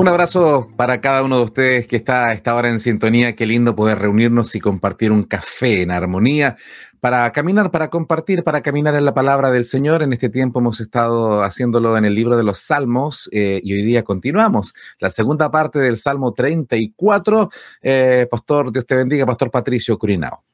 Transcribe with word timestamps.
Un 0.00 0.08
abrazo 0.08 0.70
para 0.76 1.02
cada 1.02 1.22
uno 1.22 1.36
de 1.36 1.44
ustedes 1.44 1.86
que 1.86 1.96
está 1.96 2.28
a 2.28 2.32
esta 2.32 2.54
hora 2.54 2.70
en 2.70 2.78
sintonía. 2.78 3.36
Qué 3.36 3.44
lindo 3.44 3.76
poder 3.76 3.98
reunirnos 3.98 4.54
y 4.54 4.58
compartir 4.58 5.12
un 5.12 5.24
café 5.24 5.82
en 5.82 5.90
armonía 5.90 6.56
para 7.00 7.30
caminar, 7.32 7.70
para 7.70 7.90
compartir, 7.90 8.42
para 8.42 8.62
caminar 8.62 8.94
en 8.94 9.04
la 9.04 9.12
palabra 9.12 9.50
del 9.50 9.66
Señor. 9.66 10.02
En 10.02 10.14
este 10.14 10.30
tiempo 10.30 10.60
hemos 10.60 10.80
estado 10.80 11.42
haciéndolo 11.42 11.98
en 11.98 12.06
el 12.06 12.14
libro 12.14 12.38
de 12.38 12.44
los 12.44 12.60
Salmos 12.60 13.28
eh, 13.30 13.60
y 13.62 13.74
hoy 13.74 13.82
día 13.82 14.02
continuamos 14.02 14.72
la 15.00 15.10
segunda 15.10 15.50
parte 15.50 15.78
del 15.78 15.98
Salmo 15.98 16.32
34. 16.32 17.50
Eh, 17.82 18.26
Pastor, 18.30 18.72
Dios 18.72 18.86
te 18.86 18.94
bendiga, 18.94 19.26
Pastor 19.26 19.50
Patricio 19.50 19.98
Curinao. 19.98 20.49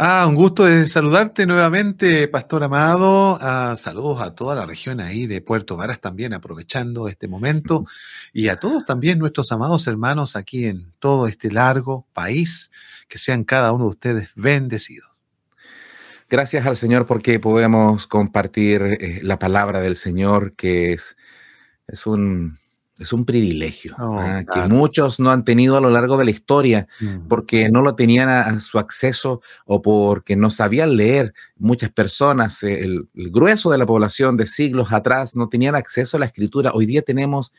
Ah, 0.00 0.26
un 0.28 0.36
gusto 0.36 0.64
de 0.64 0.86
saludarte 0.86 1.44
nuevamente, 1.44 2.28
Pastor 2.28 2.62
Amado. 2.62 3.36
Ah, 3.40 3.74
saludos 3.76 4.22
a 4.22 4.32
toda 4.32 4.54
la 4.54 4.64
región 4.64 5.00
ahí 5.00 5.26
de 5.26 5.40
Puerto 5.40 5.76
Varas 5.76 6.00
también, 6.00 6.32
aprovechando 6.34 7.08
este 7.08 7.26
momento. 7.26 7.84
Y 8.32 8.46
a 8.46 8.60
todos 8.60 8.86
también 8.86 9.18
nuestros 9.18 9.50
amados 9.50 9.88
hermanos 9.88 10.36
aquí 10.36 10.66
en 10.66 10.92
todo 11.00 11.26
este 11.26 11.50
largo 11.50 12.06
país. 12.12 12.70
Que 13.08 13.18
sean 13.18 13.42
cada 13.42 13.72
uno 13.72 13.86
de 13.86 13.90
ustedes 13.90 14.30
bendecidos. 14.36 15.10
Gracias 16.30 16.64
al 16.64 16.76
Señor 16.76 17.04
porque 17.04 17.40
podemos 17.40 18.06
compartir 18.06 18.80
eh, 18.82 19.18
la 19.24 19.40
palabra 19.40 19.80
del 19.80 19.96
Señor, 19.96 20.54
que 20.54 20.92
es, 20.92 21.16
es 21.88 22.06
un 22.06 22.56
es 22.98 23.12
un 23.12 23.24
privilegio 23.24 23.94
oh, 23.98 24.18
¿ah? 24.18 24.44
que 24.52 24.60
muchos 24.68 25.20
no 25.20 25.30
han 25.30 25.44
tenido 25.44 25.76
a 25.76 25.80
lo 25.80 25.90
largo 25.90 26.16
de 26.16 26.24
la 26.24 26.30
historia 26.30 26.88
porque 27.28 27.68
no 27.70 27.82
lo 27.82 27.94
tenían 27.94 28.28
a, 28.28 28.58
su 28.60 28.78
acceso 28.78 29.40
o 29.66 29.80
porque 29.80 30.36
no 30.36 30.50
sabían 30.50 30.96
leer. 30.96 31.32
Muchas 31.56 31.90
personas, 31.90 32.62
eh, 32.62 32.82
el, 32.82 33.08
grueso 33.30 33.70
de 33.70 33.78
la 33.78 33.86
población 33.86 34.36
de 34.36 34.46
siglos 34.46 34.92
atrás 34.92 35.36
no 35.36 35.48
tenían 35.48 35.74
acceso 35.74 36.16
a 36.16 36.20
la 36.20 36.26
escritura. 36.26 36.72
Hoy 36.74 36.86
día 36.86 37.02
tenemos 37.02 37.52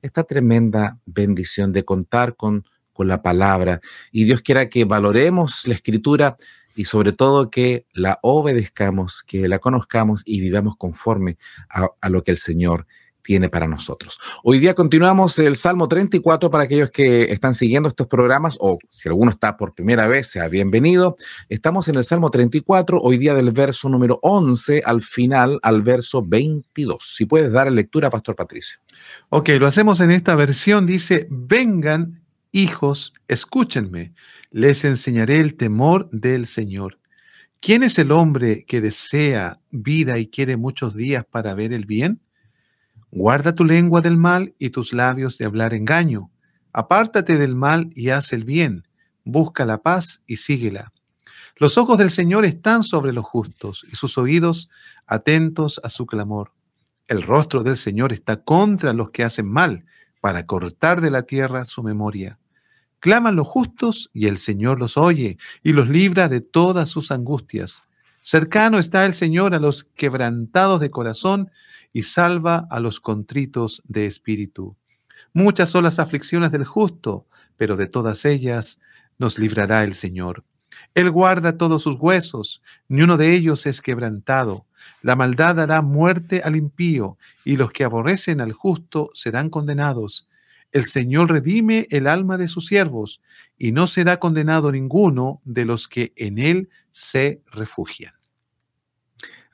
esta 0.00 0.22
tremenda 0.22 0.98
bendición 1.06 1.72
de 1.72 1.84
contar 1.84 2.36
con, 2.36 2.64
con 2.92 3.08
la 3.08 3.22
palabra 3.22 3.80
y 4.12 4.24
Dios 4.24 4.42
quiera 4.42 4.68
que 4.68 4.84
valoremos 4.84 5.66
la 5.66 5.74
escritura 5.74 6.36
y 6.76 6.84
sobre 6.84 7.12
todo 7.12 7.50
que 7.50 7.86
la 7.92 8.18
obedezcamos, 8.22 9.22
que 9.22 9.48
la 9.48 9.58
conozcamos 9.58 10.22
y 10.24 10.40
vivamos 10.40 10.76
conforme 10.76 11.38
a, 11.68 11.88
a 12.00 12.10
lo 12.10 12.22
que 12.22 12.32
el 12.32 12.38
Señor 12.38 12.86
tiene 13.24 13.48
para 13.48 13.66
nosotros. 13.66 14.18
Hoy 14.44 14.58
día 14.58 14.74
continuamos 14.74 15.38
el 15.38 15.56
Salmo 15.56 15.88
34 15.88 16.50
para 16.50 16.64
aquellos 16.64 16.90
que 16.90 17.32
están 17.32 17.54
siguiendo 17.54 17.88
estos 17.88 18.06
programas 18.06 18.56
o 18.60 18.78
si 18.90 19.08
alguno 19.08 19.30
está 19.30 19.56
por 19.56 19.74
primera 19.74 20.06
vez, 20.06 20.30
sea 20.30 20.46
bienvenido. 20.48 21.16
Estamos 21.48 21.88
en 21.88 21.96
el 21.96 22.04
Salmo 22.04 22.30
34, 22.30 22.98
hoy 23.00 23.16
día 23.16 23.34
del 23.34 23.50
verso 23.50 23.88
número 23.88 24.18
11 24.22 24.82
al 24.84 25.00
final 25.00 25.58
al 25.62 25.82
verso 25.82 26.22
22. 26.22 27.14
Si 27.16 27.24
puedes 27.24 27.50
dar 27.50 27.72
lectura, 27.72 28.10
Pastor 28.10 28.36
Patricio. 28.36 28.78
Ok, 29.30 29.48
lo 29.58 29.66
hacemos 29.66 30.00
en 30.00 30.10
esta 30.10 30.34
versión. 30.34 30.84
Dice, 30.84 31.26
vengan 31.30 32.22
hijos, 32.52 33.14
escúchenme, 33.26 34.12
les 34.50 34.84
enseñaré 34.84 35.40
el 35.40 35.54
temor 35.56 36.10
del 36.10 36.46
Señor. 36.46 36.98
¿Quién 37.58 37.82
es 37.82 37.98
el 37.98 38.12
hombre 38.12 38.66
que 38.66 38.82
desea 38.82 39.58
vida 39.70 40.18
y 40.18 40.26
quiere 40.26 40.58
muchos 40.58 40.94
días 40.94 41.24
para 41.24 41.54
ver 41.54 41.72
el 41.72 41.86
bien? 41.86 42.20
Guarda 43.16 43.54
tu 43.54 43.64
lengua 43.64 44.00
del 44.00 44.16
mal 44.16 44.56
y 44.58 44.70
tus 44.70 44.92
labios 44.92 45.38
de 45.38 45.44
hablar 45.44 45.72
engaño. 45.72 46.32
Apártate 46.72 47.38
del 47.38 47.54
mal 47.54 47.92
y 47.94 48.10
haz 48.10 48.32
el 48.32 48.42
bien. 48.42 48.88
Busca 49.22 49.64
la 49.64 49.82
paz 49.82 50.20
y 50.26 50.38
síguela. 50.38 50.92
Los 51.54 51.78
ojos 51.78 51.96
del 51.96 52.10
Señor 52.10 52.44
están 52.44 52.82
sobre 52.82 53.12
los 53.12 53.24
justos 53.24 53.86
y 53.88 53.94
sus 53.94 54.18
oídos 54.18 54.68
atentos 55.06 55.80
a 55.84 55.90
su 55.90 56.06
clamor. 56.06 56.54
El 57.06 57.22
rostro 57.22 57.62
del 57.62 57.76
Señor 57.76 58.12
está 58.12 58.42
contra 58.42 58.92
los 58.92 59.10
que 59.10 59.22
hacen 59.22 59.46
mal, 59.46 59.84
para 60.20 60.44
cortar 60.44 61.00
de 61.00 61.12
la 61.12 61.22
tierra 61.22 61.66
su 61.66 61.84
memoria. 61.84 62.40
Claman 62.98 63.36
los 63.36 63.46
justos 63.46 64.10
y 64.12 64.26
el 64.26 64.38
Señor 64.38 64.80
los 64.80 64.96
oye 64.96 65.38
y 65.62 65.72
los 65.72 65.88
libra 65.88 66.28
de 66.28 66.40
todas 66.40 66.88
sus 66.88 67.12
angustias. 67.12 67.84
Cercano 68.22 68.78
está 68.78 69.06
el 69.06 69.12
Señor 69.12 69.54
a 69.54 69.60
los 69.60 69.84
quebrantados 69.84 70.80
de 70.80 70.90
corazón 70.90 71.52
y 71.94 72.02
salva 72.02 72.66
a 72.70 72.80
los 72.80 73.00
contritos 73.00 73.80
de 73.86 74.04
espíritu. 74.04 74.76
Muchas 75.32 75.70
son 75.70 75.84
las 75.84 75.98
aflicciones 75.98 76.50
del 76.50 76.64
justo, 76.64 77.26
pero 77.56 77.76
de 77.76 77.86
todas 77.86 78.26
ellas 78.26 78.80
nos 79.16 79.38
librará 79.38 79.84
el 79.84 79.94
Señor. 79.94 80.44
Él 80.94 81.08
guarda 81.10 81.56
todos 81.56 81.82
sus 81.82 81.96
huesos, 81.96 82.62
ni 82.88 83.02
uno 83.02 83.16
de 83.16 83.32
ellos 83.32 83.64
es 83.64 83.80
quebrantado. 83.80 84.66
La 85.02 85.14
maldad 85.14 85.54
dará 85.54 85.82
muerte 85.82 86.42
al 86.44 86.56
impío, 86.56 87.16
y 87.44 87.56
los 87.56 87.70
que 87.70 87.84
aborrecen 87.84 88.40
al 88.40 88.52
justo 88.52 89.10
serán 89.14 89.48
condenados. 89.48 90.28
El 90.72 90.86
Señor 90.86 91.30
redime 91.30 91.86
el 91.90 92.08
alma 92.08 92.36
de 92.36 92.48
sus 92.48 92.66
siervos, 92.66 93.22
y 93.56 93.70
no 93.70 93.86
será 93.86 94.18
condenado 94.18 94.72
ninguno 94.72 95.40
de 95.44 95.64
los 95.64 95.86
que 95.86 96.12
en 96.16 96.40
él 96.40 96.68
se 96.90 97.40
refugian. 97.52 98.14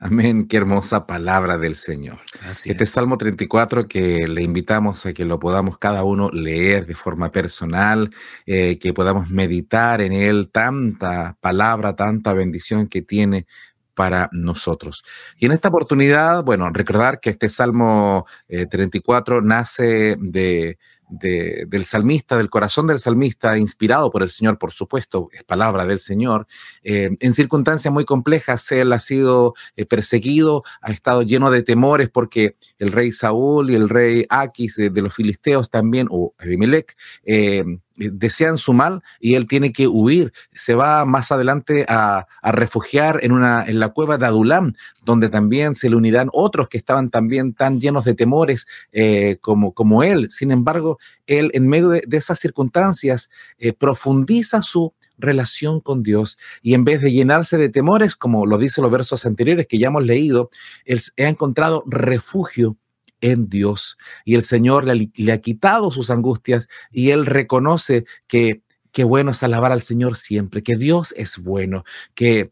Amén, 0.03 0.47
qué 0.47 0.57
hermosa 0.57 1.05
palabra 1.05 1.59
del 1.59 1.75
Señor. 1.75 2.17
este 2.65 2.87
Salmo 2.87 3.19
34 3.19 3.87
que 3.87 4.27
le 4.27 4.41
invitamos 4.41 5.05
a 5.05 5.13
que 5.13 5.25
lo 5.25 5.37
podamos 5.37 5.77
cada 5.77 6.03
uno 6.03 6.31
leer 6.31 6.87
de 6.87 6.95
forma 6.95 7.31
personal, 7.31 8.09
eh, 8.47 8.79
que 8.79 8.95
podamos 8.95 9.29
meditar 9.29 10.01
en 10.01 10.13
él, 10.13 10.49
tanta 10.51 11.37
palabra, 11.39 11.95
tanta 11.95 12.33
bendición 12.33 12.87
que 12.87 13.03
tiene 13.03 13.45
para 13.93 14.27
nosotros. 14.31 15.03
Y 15.37 15.45
en 15.45 15.51
esta 15.51 15.69
oportunidad, 15.69 16.43
bueno, 16.43 16.67
recordar 16.71 17.19
que 17.19 17.29
este 17.29 17.47
Salmo 17.47 18.25
34 18.47 19.37
eh, 19.37 19.41
nace 19.43 20.15
de 20.19 20.79
del 21.11 21.83
salmista, 21.83 22.37
del 22.37 22.49
corazón 22.49 22.87
del 22.87 22.99
salmista, 22.99 23.57
inspirado 23.57 24.09
por 24.09 24.23
el 24.23 24.29
Señor, 24.29 24.57
por 24.57 24.71
supuesto, 24.71 25.29
es 25.33 25.43
palabra 25.43 25.85
del 25.85 25.99
Señor. 25.99 26.47
Eh, 26.83 27.09
en 27.19 27.33
circunstancias 27.33 27.93
muy 27.93 28.05
complejas, 28.05 28.71
él 28.71 28.93
ha 28.93 28.99
sido 28.99 29.53
eh, 29.75 29.85
perseguido, 29.85 30.63
ha 30.81 30.91
estado 30.91 31.21
lleno 31.23 31.51
de 31.51 31.63
temores 31.63 32.09
porque 32.09 32.55
el 32.79 32.91
rey 32.91 33.11
Saúl 33.11 33.71
y 33.71 33.75
el 33.75 33.89
rey 33.89 34.25
Aquis 34.29 34.77
de, 34.77 35.01
los 35.01 35.13
filisteos 35.13 35.69
también, 35.69 36.07
o 36.09 36.33
Abimelech, 36.39 36.95
eh, 37.25 37.63
desean 38.09 38.57
su 38.57 38.73
mal 38.73 39.01
y 39.19 39.35
él 39.35 39.47
tiene 39.47 39.71
que 39.71 39.87
huir. 39.87 40.33
Se 40.53 40.75
va 40.75 41.05
más 41.05 41.31
adelante 41.31 41.85
a, 41.87 42.27
refugiar 42.43 43.19
en, 43.23 43.31
una, 43.31 43.63
en 43.65 43.79
la 43.79 43.89
cueva 43.89 44.17
de 44.17 44.25
Adulam, 44.25 44.73
donde 45.03 45.29
también 45.29 45.73
se 45.73 45.89
le 45.89 45.95
unirán 45.95 46.29
otros 46.33 46.69
que 46.69 46.77
estaban 46.77 47.09
también 47.09 47.53
tan 47.53 47.79
llenos 47.79 48.05
de 48.05 48.13
temores 48.13 48.67
eh, 48.91 49.37
como, 49.41 49.73
como 49.73 50.03
él. 50.03 50.29
Sin 50.31 50.51
embargo, 50.51 50.97
él 51.27 51.51
en 51.53 51.67
medio 51.67 51.89
de, 51.89 52.01
esas 52.11 52.39
circunstancias 52.39 53.29
eh, 53.57 53.73
profundiza 53.73 54.61
su 54.61 54.93
relación 55.17 55.79
con 55.79 56.03
Dios 56.03 56.37
y 56.61 56.73
en 56.73 56.83
vez 56.83 57.01
de 57.01 57.11
llenarse 57.11 57.57
de 57.57 57.69
temores, 57.69 58.15
como 58.15 58.45
lo 58.45 58.57
dicen 58.57 58.83
los 58.83 58.91
versos 58.91 59.25
anteriores 59.25 59.67
que 59.67 59.77
ya 59.77 59.87
hemos 59.87 60.03
leído, 60.03 60.49
él 60.85 60.99
ha 61.19 61.29
encontrado 61.29 61.83
refugio 61.87 62.77
en 63.21 63.47
Dios. 63.47 63.97
Y 64.25 64.35
el 64.35 64.43
Señor 64.43 64.85
le, 64.85 65.31
ha 65.31 65.37
quitado 65.37 65.91
sus 65.91 66.09
angustias 66.09 66.67
y 66.91 67.11
él 67.11 67.25
reconoce 67.25 68.05
que 68.27 68.61
qué 68.91 69.03
bueno 69.03 69.31
es 69.31 69.41
alabar 69.43 69.71
al 69.71 69.81
Señor 69.81 70.17
siempre, 70.17 70.63
que 70.63 70.75
Dios 70.75 71.13
es 71.15 71.37
bueno, 71.37 71.83
que, 72.13 72.51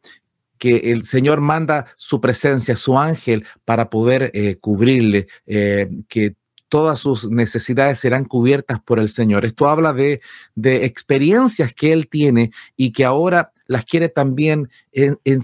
que 0.58 0.92
el 0.92 1.06
Señor 1.06 1.42
manda 1.42 1.88
su 1.98 2.22
presencia, 2.22 2.76
su 2.76 2.98
ángel, 2.98 3.46
para 3.66 3.90
poder 3.90 4.32
eh, 4.34 4.58
cubrirle, 4.58 5.28
eh, 5.46 5.90
que 6.08 6.36
todas 6.70 7.00
sus 7.00 7.30
necesidades 7.30 8.00
serán 8.00 8.26
cubiertas 8.26 8.80
por 8.80 9.00
el 9.00 9.10
Señor. 9.10 9.44
Esto 9.44 9.68
habla 9.68 9.92
de, 9.92 10.22
de 10.56 10.86
experiencias 10.86 11.74
que 11.74 11.92
Él 11.92 12.08
tiene 12.08 12.52
y 12.78 12.92
que 12.92 13.04
ahora 13.04 13.52
las 13.70 13.86
quiere 13.86 14.10
también 14.10 14.68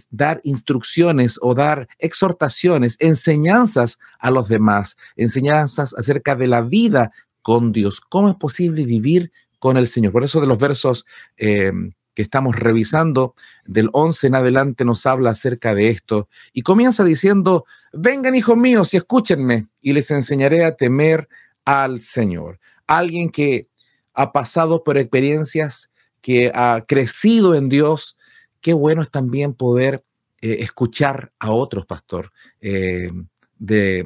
dar 0.10 0.42
instrucciones 0.44 1.38
o 1.44 1.54
dar 1.54 1.88
exhortaciones, 2.00 2.98
enseñanzas 3.00 4.00
a 4.18 4.32
los 4.32 4.48
demás, 4.48 4.98
enseñanzas 5.16 5.94
acerca 5.94 6.36
de 6.36 6.48
la 6.48 6.62
vida 6.62 7.12
con 7.44 7.72
Dios. 7.72 8.02
¿Cómo 8.02 8.30
es 8.30 8.36
posible 8.36 8.84
vivir 8.84 9.32
con 9.60 9.78
el 9.78 9.88
Señor? 9.88 10.12
Por 10.12 10.24
eso 10.24 10.42
de 10.42 10.48
los 10.48 10.58
versos 10.58 11.06
que 11.38 12.22
estamos 12.22 12.56
revisando, 12.56 13.36
del 13.66 13.90
11 13.94 14.28
en 14.28 14.36
adelante 14.36 14.86
nos 14.86 15.06
habla 15.06 15.30
acerca 15.30 15.76
de 15.76 15.90
esto 15.90 16.28
y 16.52 16.64
comienza 16.64 17.04
diciendo, 17.04 17.66
vengan 17.94 18.34
hijos 18.34 18.58
míos 18.58 18.94
y 18.94 18.98
escúchenme 18.98 19.68
y 19.82 19.94
les 19.94 20.10
enseñaré 20.10 20.66
a 20.66 20.76
temer 20.76 21.28
al 21.64 22.02
Señor. 22.02 22.60
Alguien 22.88 23.30
que 23.30 23.68
ha 24.14 24.32
pasado 24.32 24.84
por 24.84 24.98
experiencias, 24.98 25.92
que 26.26 26.52
ha 26.56 26.84
crecido 26.88 27.54
en 27.54 27.70
Dios, 27.70 28.18
qué 28.60 28.74
bueno 28.74 29.04
es 29.04 29.12
también 29.12 29.54
poder 29.54 30.04
eh, 30.42 30.58
escuchar 30.62 31.32
a 31.38 31.52
otros, 31.52 31.86
pastor, 31.86 32.32
eh, 32.60 33.12
de, 33.60 34.04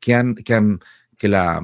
que 0.00 0.12
han, 0.12 0.34
que 0.34 0.54
han, 0.54 0.80
que 1.16 1.28
la, 1.28 1.62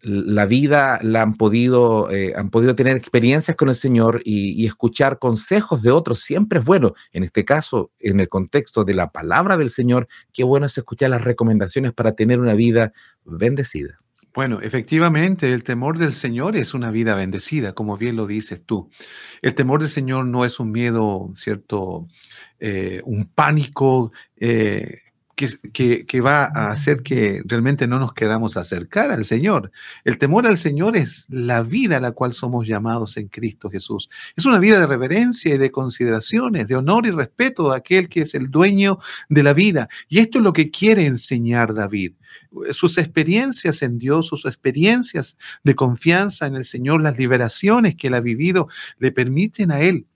la 0.00 0.46
vida 0.46 0.98
la 1.02 1.20
han 1.20 1.34
podido, 1.34 2.10
eh, 2.10 2.32
han 2.34 2.48
podido 2.48 2.74
tener 2.74 2.96
experiencias 2.96 3.54
con 3.54 3.68
el 3.68 3.74
Señor 3.74 4.22
y, 4.24 4.64
escuchar 4.64 5.18
consejos 5.18 5.82
de 5.82 5.90
otros 5.90 6.20
siempre 6.20 6.60
es 6.60 6.64
bueno. 6.64 6.94
En 7.12 7.22
este 7.22 7.44
caso, 7.44 7.90
en 7.98 8.18
el 8.20 8.30
contexto 8.30 8.82
de 8.82 8.94
la 8.94 9.12
palabra 9.12 9.58
del 9.58 9.68
Señor, 9.68 10.08
qué 10.32 10.42
bueno 10.42 10.64
es 10.64 10.78
escuchar 10.78 11.10
las 11.10 11.22
recomendaciones 11.22 11.92
para 11.92 12.12
tener 12.12 12.40
una 12.40 12.54
vida 12.54 12.94
bendecida. 13.26 14.00
Bueno, 14.36 14.60
efectivamente, 14.60 15.54
el 15.54 15.64
temor 15.64 15.96
del 15.96 16.12
Señor 16.12 16.56
es 16.56 16.74
una 16.74 16.90
vida 16.90 17.14
bendecida, 17.14 17.72
como 17.72 17.96
bien 17.96 18.16
lo 18.16 18.26
dices 18.26 18.62
tú. 18.66 18.90
El 19.40 19.54
temor 19.54 19.80
del 19.80 19.88
Señor 19.88 20.26
no 20.26 20.44
es 20.44 20.60
un 20.60 20.72
miedo, 20.72 21.30
¿cierto? 21.34 22.06
Eh, 22.60 23.00
un 23.06 23.24
pánico 23.24 24.12
eh, 24.36 24.98
que, 25.36 26.20
va 26.22 26.44
a 26.44 26.70
hacer 26.70 27.02
que 27.02 27.42
realmente 27.44 27.86
no 27.86 27.98
nos 27.98 28.14
queramos 28.14 28.56
acercar 28.56 29.10
al 29.10 29.26
Señor. 29.26 29.70
El 30.04 30.16
temor 30.16 30.46
al 30.46 30.56
Señor 30.56 30.96
es 30.96 31.26
la 31.28 31.62
vida 31.62 31.98
a 31.98 32.00
la 32.00 32.12
cual 32.12 32.32
somos 32.32 32.66
llamados 32.66 33.18
en 33.18 33.28
Cristo 33.28 33.68
Jesús. 33.68 34.08
Es 34.34 34.46
una 34.46 34.58
vida 34.58 34.80
de 34.80 34.86
reverencia 34.86 35.54
y 35.54 35.58
de 35.58 35.70
consideraciones, 35.70 36.68
de 36.68 36.76
honor 36.76 37.06
y 37.06 37.10
respeto 37.10 37.70
a 37.70 37.76
aquel 37.76 38.08
que 38.08 38.22
es 38.22 38.34
el 38.34 38.50
dueño 38.50 38.98
de 39.28 39.42
la 39.42 39.52
vida. 39.52 39.88
Y 40.08 40.20
esto 40.20 40.38
es 40.38 40.44
lo 40.44 40.54
que 40.54 40.70
quiere 40.70 41.04
enseñar 41.04 41.74
David. 41.74 42.14
Sus 42.70 42.96
experiencias 42.96 43.82
en 43.82 43.98
Dios, 43.98 44.28
sus 44.28 44.46
experiencias 44.46 45.36
de 45.62 45.74
confianza 45.74 46.46
en 46.46 46.54
el 46.54 46.64
Señor, 46.64 47.02
las 47.02 47.18
liberaciones 47.18 47.94
que 47.94 48.06
él 48.06 48.14
ha 48.14 48.20
vivido, 48.20 48.68
le 48.98 49.12
permiten 49.12 49.70
a 49.70 49.80
él 49.80 50.06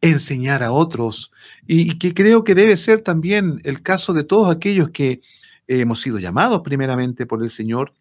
enseñar 0.00 0.62
a 0.62 0.72
otros 0.72 1.32
y, 1.66 1.98
que 1.98 2.14
creo 2.14 2.44
que 2.44 2.54
debe 2.54 2.76
ser 2.76 3.02
también 3.02 3.60
el 3.64 3.82
caso 3.82 4.12
de 4.12 4.24
todos 4.24 4.54
aquellos 4.54 4.90
que 4.90 5.20
hemos 5.66 6.00
sido 6.00 6.18
llamados 6.18 6.62
primeramente 6.62 7.26
por 7.26 7.42
el 7.42 7.50
Señor 7.50 7.92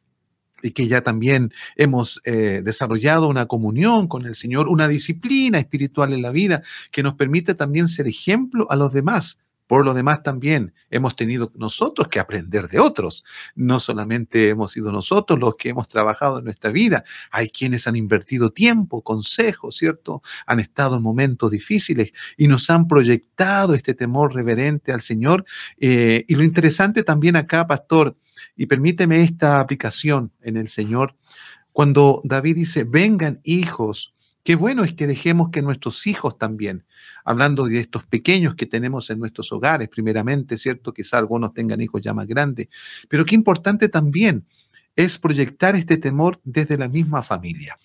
y 0.62 0.72
que 0.72 0.88
ya 0.88 1.02
también 1.02 1.52
hemos 1.76 2.22
eh, 2.26 2.62
desarrollado 2.64 3.28
una 3.28 3.46
comunión 3.46 4.08
con 4.08 4.26
el 4.26 4.36
Señor, 4.36 4.68
una 4.68 4.88
disciplina 4.88 5.60
espiritual 5.60 6.14
en 6.14 6.22
la 6.22 6.32
vida 6.32 6.64
que 6.92 7.04
nos 7.04 7.14
permite 7.14 7.54
también 7.54 7.88
ser 7.88 8.08
ejemplo 8.08 8.68
a 8.70 8.76
los 8.76 8.92
demás. 8.92 9.40
Por 9.68 9.86
lo 9.86 9.94
demás, 9.94 10.22
también 10.24 10.74
hemos 10.90 11.16
tenido 11.16 11.52
nosotros 11.56 12.08
que 12.08 12.20
aprender 12.20 12.68
de 12.68 12.80
otros. 12.80 13.24
No 13.56 13.80
solamente 13.80 14.50
hemos 14.50 14.72
sido 14.72 14.92
nosotros 14.92 15.40
los 15.40 15.56
que 15.56 15.70
hemos 15.70 15.90
trabajado 15.90 16.40
en 16.40 16.46
nuestra 16.46 16.72
vida, 16.72 17.04
hay 17.32 17.50
quienes 17.50 17.88
han 17.88 17.96
invertido 17.96 18.52
tiempo, 18.52 19.02
consejos, 19.04 19.76
¿cierto? 19.76 20.22
Han 20.46 20.60
estado 20.60 20.98
en 20.98 21.04
momentos 21.04 21.52
difíciles 21.52 22.12
y 22.38 22.48
nos 22.48 22.70
han 22.70 22.88
proyectado 22.88 23.74
este 23.74 23.94
temor 23.94 24.34
reverente 24.34 24.92
al 24.92 25.02
Señor. 25.02 25.46
Eh, 25.80 26.26
y 26.28 26.36
lo 26.36 26.44
interesante 26.44 27.04
también 27.04 27.36
acá, 27.36 27.68
pastor, 27.68 28.18
y 28.56 28.66
permíteme 28.68 29.22
esta 29.22 29.60
aplicación 29.60 30.32
en 30.42 30.58
el 30.58 30.70
Señor, 30.70 31.16
cuando 31.72 32.22
David 32.24 32.56
dice, 32.56 32.86
vengan 32.86 33.42
hijos, 33.44 34.15
Qué 34.46 34.56
bueno 34.56 34.84
es 34.84 34.94
que 34.94 35.08
dejemos 35.08 35.50
que 35.50 35.64
nuestros 35.64 36.06
hijos 36.06 36.38
también, 36.38 36.86
hablando 37.24 37.66
de 37.66 37.80
estos 37.80 38.04
pequeños 38.04 38.54
que 38.54 38.68
tenemos 38.68 39.10
en 39.10 39.18
nuestros 39.18 39.52
hogares, 39.52 39.90
primeramente, 39.90 40.56
¿cierto? 40.60 40.94
Quizá 40.94 41.18
algunos 41.18 41.52
tengan 41.56 41.82
hijos 41.82 42.00
ya 42.00 42.14
más 42.14 42.28
grandes, 42.28 42.68
pero 43.10 43.26
qué 43.26 43.34
importante 43.34 43.90
también 43.90 44.46
es 44.96 45.18
proyectar 45.18 45.76
este 45.76 45.98
temor 45.98 46.40
desde 46.44 46.78
la 46.78 46.88
misma 46.88 47.24
familia. 47.24 47.80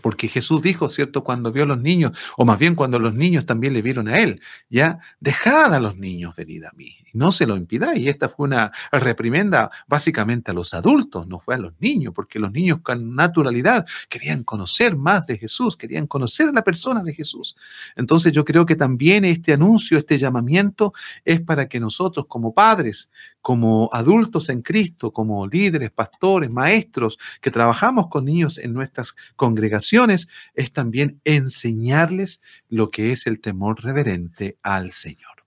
Porque 0.00 0.28
Jesús 0.28 0.62
dijo, 0.62 0.88
¿cierto? 0.88 1.24
Cuando 1.24 1.50
vio 1.50 1.64
a 1.64 1.66
los 1.66 1.82
niños, 1.82 2.16
o 2.36 2.44
más 2.44 2.60
bien 2.60 2.76
cuando 2.76 3.00
los 3.00 3.12
niños 3.12 3.44
también 3.44 3.72
le 3.72 3.82
vieron 3.82 4.06
a 4.06 4.20
él, 4.20 4.40
ya, 4.70 5.00
dejad 5.18 5.74
a 5.74 5.80
los 5.80 5.96
niños 5.96 6.36
venir 6.36 6.64
a 6.64 6.70
mí, 6.76 6.96
no 7.18 7.32
se 7.32 7.46
lo 7.46 7.56
impidáis. 7.56 8.00
Y 8.00 8.08
esta 8.08 8.28
fue 8.28 8.46
una 8.46 8.72
reprimenda 8.92 9.70
básicamente 9.86 10.50
a 10.50 10.54
los 10.54 10.72
adultos, 10.72 11.26
no 11.26 11.40
fue 11.40 11.56
a 11.56 11.58
los 11.58 11.72
niños, 11.80 12.14
porque 12.14 12.38
los 12.38 12.52
niños 12.52 12.80
con 12.82 13.14
naturalidad 13.14 13.86
querían 14.08 14.44
conocer 14.44 14.96
más 14.96 15.26
de 15.26 15.36
Jesús, 15.36 15.76
querían 15.76 16.06
conocer 16.06 16.48
a 16.48 16.52
la 16.52 16.62
persona 16.62 17.02
de 17.02 17.12
Jesús. 17.12 17.56
Entonces 17.96 18.32
yo 18.32 18.44
creo 18.44 18.64
que 18.64 18.76
también 18.76 19.24
este 19.24 19.52
anuncio, 19.52 19.98
este 19.98 20.16
llamamiento 20.16 20.92
es 21.24 21.40
para 21.40 21.68
que 21.68 21.80
nosotros 21.80 22.26
como 22.28 22.54
padres, 22.54 23.10
como 23.40 23.88
adultos 23.92 24.48
en 24.48 24.62
Cristo, 24.62 25.12
como 25.12 25.46
líderes, 25.46 25.90
pastores, 25.90 26.50
maestros, 26.50 27.18
que 27.40 27.50
trabajamos 27.50 28.08
con 28.08 28.24
niños 28.24 28.58
en 28.58 28.72
nuestras 28.72 29.14
congregaciones, 29.36 30.28
es 30.54 30.72
también 30.72 31.20
enseñarles 31.24 32.40
lo 32.68 32.90
que 32.90 33.12
es 33.12 33.26
el 33.26 33.40
temor 33.40 33.82
reverente 33.82 34.56
al 34.62 34.92
Señor. 34.92 35.37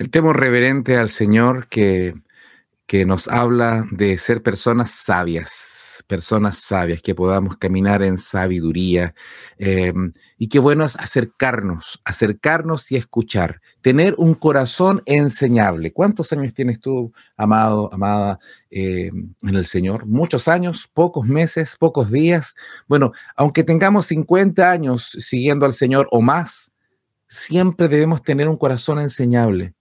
El 0.00 0.08
temor 0.08 0.40
reverente 0.40 0.96
al 0.96 1.10
Señor 1.10 1.68
que, 1.68 2.14
que 2.86 3.04
nos 3.04 3.28
habla 3.28 3.86
de 3.90 4.16
ser 4.16 4.42
personas 4.42 4.92
sabias, 4.92 6.02
personas 6.06 6.56
sabias, 6.56 7.02
que 7.02 7.14
podamos 7.14 7.58
caminar 7.58 8.02
en 8.02 8.16
sabiduría. 8.16 9.14
Em, 9.58 10.10
y 10.38 10.48
qué 10.48 10.58
bueno 10.58 10.86
es 10.86 10.96
acercarnos, 10.96 12.00
acercarnos 12.06 12.90
y 12.92 12.96
escuchar, 12.96 13.60
tener 13.82 14.14
un 14.16 14.32
corazón 14.32 15.02
enseñable. 15.04 15.92
¿Cuántos 15.92 16.32
años 16.32 16.54
tienes 16.54 16.80
tú, 16.80 17.12
amado, 17.36 17.92
amada, 17.92 18.38
em, 18.70 19.34
en 19.42 19.54
el 19.54 19.66
Señor? 19.66 20.06
Muchos 20.06 20.48
años, 20.48 20.88
pocos 20.90 21.26
meses, 21.26 21.76
pocos 21.78 22.10
días. 22.10 22.54
Bueno, 22.88 23.12
aunque 23.36 23.64
tengamos 23.64 24.06
50 24.06 24.70
años 24.70 25.10
siguiendo 25.18 25.66
al 25.66 25.74
Señor 25.74 26.08
o 26.10 26.22
más, 26.22 26.72
siempre 27.28 27.86
debemos 27.86 28.22
tener 28.22 28.48
un 28.48 28.56
corazón 28.56 28.98
enseñable. 28.98 29.74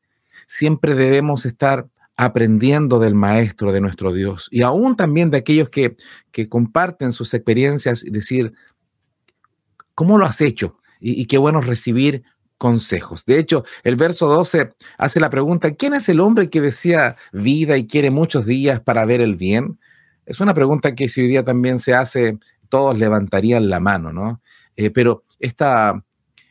Siempre 0.52 0.96
debemos 0.96 1.46
estar 1.46 1.88
aprendiendo 2.18 3.00
del 3.00 3.14
Maestro, 3.14 3.72
de 3.72 3.82
nuestro 3.82 4.12
Dios, 4.12 4.50
y 4.52 4.64
aún 4.64 4.98
también 4.98 5.30
de 5.30 5.38
aquellos 5.38 5.70
que, 5.70 5.96
que 6.32 6.50
comparten 6.50 7.14
sus 7.14 7.36
experiencias 7.36 8.04
y 8.04 8.10
decir, 8.10 8.54
¿cómo 9.94 10.18
lo 10.18 10.26
has 10.26 10.42
hecho? 10.42 10.78
Y, 11.00 11.28
qué 11.28 11.38
bueno 11.38 11.62
recibir 11.62 12.24
consejos. 12.58 13.26
De 13.26 13.38
hecho, 13.38 13.64
el 13.84 13.96
verso 13.96 14.28
12 14.28 14.72
hace 14.98 15.20
la 15.20 15.30
pregunta, 15.30 15.76
¿quién 15.76 15.94
es 15.94 16.10
el 16.10 16.20
hombre 16.20 16.50
que 16.50 16.62
desea 16.62 17.16
vida 17.32 17.78
y 17.78 17.86
quiere 17.86 18.10
muchos 18.10 18.46
días 18.46 18.80
para 18.80 19.06
ver 19.06 19.22
el 19.22 19.36
bien? 19.36 19.80
Es 20.26 20.40
una 20.40 20.56
pregunta 20.56 20.96
que 20.96 21.10
si 21.10 21.22
hoy 21.22 21.28
día 21.28 21.46
también 21.46 21.80
se 21.80 21.94
hace, 21.94 22.40
todos 22.70 22.98
levantarían 22.98 23.70
la 23.70 23.80
mano, 23.80 24.12
¿no? 24.12 24.42
Eh, 24.76 24.90
pero 24.90 25.24
esta, 25.40 26.04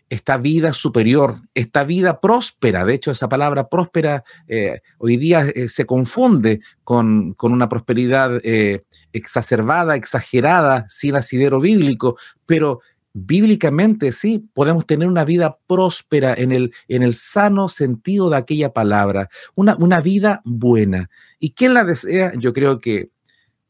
esta 0.08 0.38
vida 0.38 0.72
superior, 0.72 1.36
esta 1.54 1.84
vida 1.84 2.20
próspera. 2.20 2.84
De 2.84 2.94
hecho, 2.94 3.10
esa 3.10 3.28
palabra 3.28 3.68
próspera 3.68 4.24
eh, 4.46 4.80
hoy 4.98 5.16
día 5.16 5.42
eh, 5.42 5.68
se 5.68 5.84
confunde 5.84 6.60
con, 6.82 7.36
una 7.38 7.68
prosperidad 7.68 8.40
eh, 8.42 8.84
exacerbada, 9.12 9.96
exagerada, 9.96 10.86
sin 10.88 11.16
asidero 11.16 11.60
bíblico, 11.60 12.16
pero 12.46 12.80
bíblicamente 13.12 14.12
sí, 14.12 14.48
podemos 14.54 14.86
tener 14.86 15.08
una 15.08 15.24
vida 15.24 15.58
próspera 15.66 16.34
en 16.34 16.52
el, 16.52 16.72
en 16.88 17.02
el 17.02 17.14
sano 17.14 17.68
sentido 17.68 18.30
de 18.30 18.36
aquella 18.36 18.72
palabra, 18.72 19.28
una, 19.54 19.76
una 19.76 20.00
vida 20.00 20.40
buena. 20.44 21.10
¿Y 21.38 21.52
quién 21.52 21.74
la 21.74 21.84
desea? 21.84 22.32
Yo 22.36 22.52
creo 22.52 22.80
que, 22.80 23.10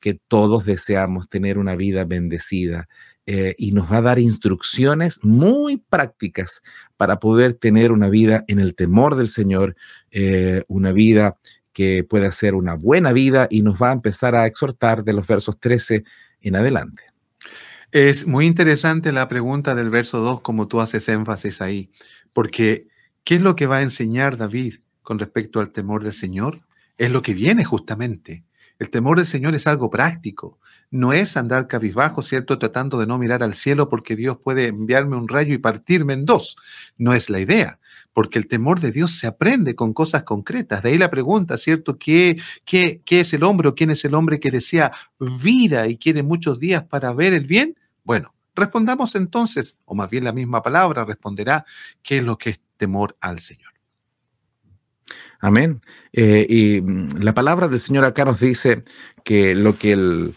que 0.00 0.14
todos 0.14 0.64
deseamos 0.64 1.28
tener 1.28 1.59
una 1.59 1.75
vida 1.75 2.04
bendecida. 2.04 2.88
Eh, 3.30 3.54
y 3.58 3.73
nos 3.73 3.92
va 3.92 3.99
a 3.99 4.00
dar 4.00 4.18
instrucciones 4.18 5.23
muy 5.23 5.76
prácticas 5.76 6.62
para 6.97 7.20
poder 7.20 7.52
tener 7.52 7.92
una 7.92 8.08
vida 8.08 8.42
en 8.49 8.58
el 8.58 8.75
temor 8.75 9.16
del 9.16 9.28
Señor, 9.28 9.76
eh, 10.11 10.62
una 10.66 10.92
vida 10.92 11.37
que 11.75 12.04
pueda 12.04 12.32
ser 12.32 12.54
una 12.54 12.73
buena 12.73 13.12
vida 13.12 13.47
y 13.50 13.61
nos 13.61 13.76
va 13.76 13.90
a 13.90 13.92
empezar 13.92 14.35
a 14.35 14.47
exhortar 14.47 15.04
de 15.04 15.12
los 15.12 15.26
versos 15.26 15.61
13 15.61 16.04
en 16.40 16.56
adelante. 16.56 17.02
Es 17.92 18.26
muy 18.26 18.47
interesante 18.47 19.12
la 19.12 19.28
pregunta 19.28 19.75
del 19.75 19.90
verso 19.90 20.20
2, 20.20 20.40
como 20.40 20.66
tú 20.66 20.80
haces 20.80 21.06
énfasis 21.11 21.61
ahí, 21.61 21.90
porque 22.32 22.88
¿qué 23.25 23.35
es 23.35 23.42
lo 23.42 23.56
que 23.56 23.66
va 23.66 23.76
a 23.76 23.82
enseñar 23.82 24.38
David 24.38 24.76
con 25.02 25.18
respecto 25.18 25.61
al 25.61 25.70
temor 25.70 26.02
del 26.02 26.14
Señor? 26.14 26.62
Es 26.97 27.11
lo 27.11 27.20
que 27.20 27.35
viene 27.35 27.62
justamente. 27.62 28.47
El 28.78 28.90
temor 28.90 29.16
del 29.16 29.26
Señor 29.26 29.54
es 29.56 29.66
algo 29.66 29.90
práctico, 29.90 30.58
no 30.90 31.12
es 31.12 31.37
andar 31.37 31.66
cabizbajo, 31.66 32.23
¿cierto? 32.23 32.58
Tratando 32.58 32.99
de 32.99 33.06
no 33.06 33.18
mirar 33.18 33.42
al 33.42 33.54
cielo 33.54 33.88
porque 33.88 34.14
Dios 34.14 34.38
puede 34.42 34.68
enviarme 34.68 35.16
un 35.16 35.28
rayo 35.28 35.52
y 35.52 35.58
partirme 35.58 36.12
en 36.12 36.25
dos. 36.25 36.56
No 36.97 37.12
es 37.12 37.28
la 37.28 37.40
idea, 37.40 37.80
porque 38.12 38.38
el 38.38 38.47
temor 38.47 38.78
de 38.80 38.92
Dios 38.92 39.18
se 39.18 39.26
aprende 39.26 39.75
con 39.75 39.92
cosas 39.92 40.23
concretas. 40.23 40.82
De 40.85 40.90
ahí 40.90 40.99
la 40.99 41.11
pregunta, 41.11 41.56
¿cierto? 41.56 41.99
¿Qué, 41.99 42.40
qué, 42.64 43.02
qué 43.04 43.20
es 43.20 43.35
el 43.35 43.42
hombre 43.42 43.68
o 43.68 43.75
quién 43.75 43.90
es 43.90 44.04
el 44.04 44.14
hombre 44.14 44.38
que 44.38 44.50
desea 44.50 44.92
vida 45.42 45.88
y 45.88 45.99
quiere 45.99 46.23
muchos 46.23 46.61
días 46.61 46.85
para 46.85 47.12
ver 47.12 47.35
el 47.35 47.47
bien? 47.47 47.76
Bueno, 48.04 48.32
Respondamos 48.58 49.14
entonces, 49.14 49.76
o 49.85 49.94
más 49.94 50.11
bien 50.11 50.25
la 50.25 50.32
misma 50.32 50.61
palabra 50.62 51.04
responderá, 51.04 51.64
qué 52.02 52.18
es 52.18 52.25
lo 52.25 52.37
que 52.37 52.50
es 52.50 52.61
temor 52.76 53.16
al 53.20 53.38
Señor. 53.38 53.77
Amén. 55.41 55.81
Eh, 56.12 56.47
y 56.49 56.81
mm, 56.81 57.21
la 57.21 57.35
palabra 57.35 57.69
del 57.69 57.81
Señor 57.81 58.05
acá 58.05 58.25
nos 58.25 58.41
dice 58.41 58.85
que 59.25 59.55
lo 59.55 59.79
que 59.79 59.93
el, 59.93 60.35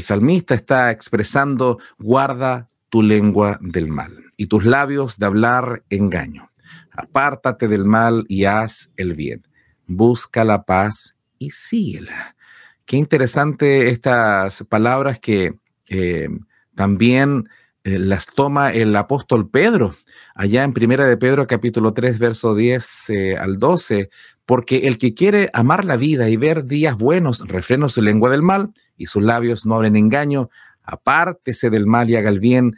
salmista 0.00 0.54
está 0.54 0.90
expresando, 0.90 1.78
guarda 1.98 2.68
tu 2.88 3.02
lengua 3.02 3.58
del 3.60 3.88
mal 3.88 4.32
y 4.36 4.46
tus 4.46 4.64
labios 4.64 5.18
de 5.18 5.26
hablar 5.26 5.82
engaño. 5.90 6.50
Apártate 6.90 7.68
del 7.68 7.84
mal 7.84 8.24
y 8.28 8.44
haz 8.44 8.92
el 8.96 9.14
bien. 9.14 9.46
Busca 9.86 10.44
la 10.44 10.64
paz 10.64 11.16
y 11.38 11.50
síguela. 11.50 12.36
Qué 12.84 12.96
interesante 12.96 13.88
estas 13.88 14.64
palabras 14.68 15.18
que 15.18 15.54
eh, 15.88 16.28
también 16.74 17.48
eh, 17.84 17.98
las 17.98 18.26
toma 18.26 18.72
el 18.72 18.94
apóstol 18.94 19.48
Pedro, 19.48 19.96
allá 20.34 20.64
en 20.64 20.72
Primera 20.72 21.04
de 21.04 21.16
Pedro 21.16 21.46
capítulo 21.46 21.92
3, 21.92 22.18
verso 22.18 22.54
10 22.54 23.10
eh, 23.10 23.36
al 23.36 23.58
12, 23.58 24.10
porque 24.46 24.88
el 24.88 24.98
que 24.98 25.14
quiere 25.14 25.50
amar 25.52 25.84
la 25.84 25.96
vida 25.96 26.28
y 26.28 26.36
ver 26.36 26.66
días 26.66 26.96
buenos, 26.96 27.46
refreno 27.48 27.88
su 27.88 28.02
lengua 28.02 28.30
del 28.30 28.42
mal 28.42 28.72
y 28.96 29.06
sus 29.06 29.22
labios 29.22 29.64
no 29.66 29.76
hablen 29.76 29.96
engaño, 29.96 30.50
apártese 30.82 31.70
del 31.70 31.86
mal 31.86 32.10
y 32.10 32.16
haga 32.16 32.28
el 32.28 32.40
bien, 32.40 32.76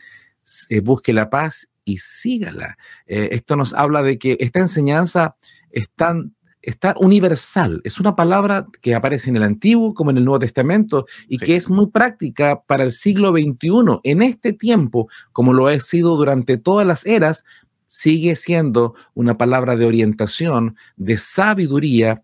busque 0.82 1.12
la 1.12 1.30
paz 1.30 1.68
y 1.84 1.99
sígala. 1.99 2.76
esto 3.06 3.56
nos 3.56 3.73
habla 3.73 4.02
de 4.02 4.18
que 4.18 4.37
esta 4.40 4.61
enseñanza 4.61 5.37
es 5.70 5.90
tan 5.90 6.34
está 6.64 6.94
universal. 6.99 7.80
Es 7.85 8.00
una 8.00 8.14
palabra 8.14 8.66
que 8.80 8.94
aparece 8.94 9.30
en 9.30 9.37
el 9.37 9.42
Antiguo 9.42 9.94
como 9.94 10.11
en 10.11 10.16
el 10.16 10.25
Nuevo 10.25 10.38
Testamento 10.38 11.06
y 11.28 11.38
que 11.38 11.56
es 11.56 11.68
muy 11.68 11.88
práctica 11.88 12.62
para 12.66 12.85
el 12.85 12.92
siglo 12.92 13.30
XXI. 13.30 14.00
En 14.02 14.23
este 14.23 14.52
tiempo, 14.52 15.09
como 15.33 15.52
lo 15.52 15.66
ha 15.66 15.78
sido 15.78 16.16
durante 16.16 16.56
todas 16.56 16.87
las 16.87 17.06
eras, 17.06 17.44
sigue 17.87 18.35
siendo 18.37 18.94
una 19.14 19.37
palabra 19.37 19.76
de 19.76 19.85
orientación, 19.85 20.76
de 20.97 21.18
sabiduría, 21.18 22.23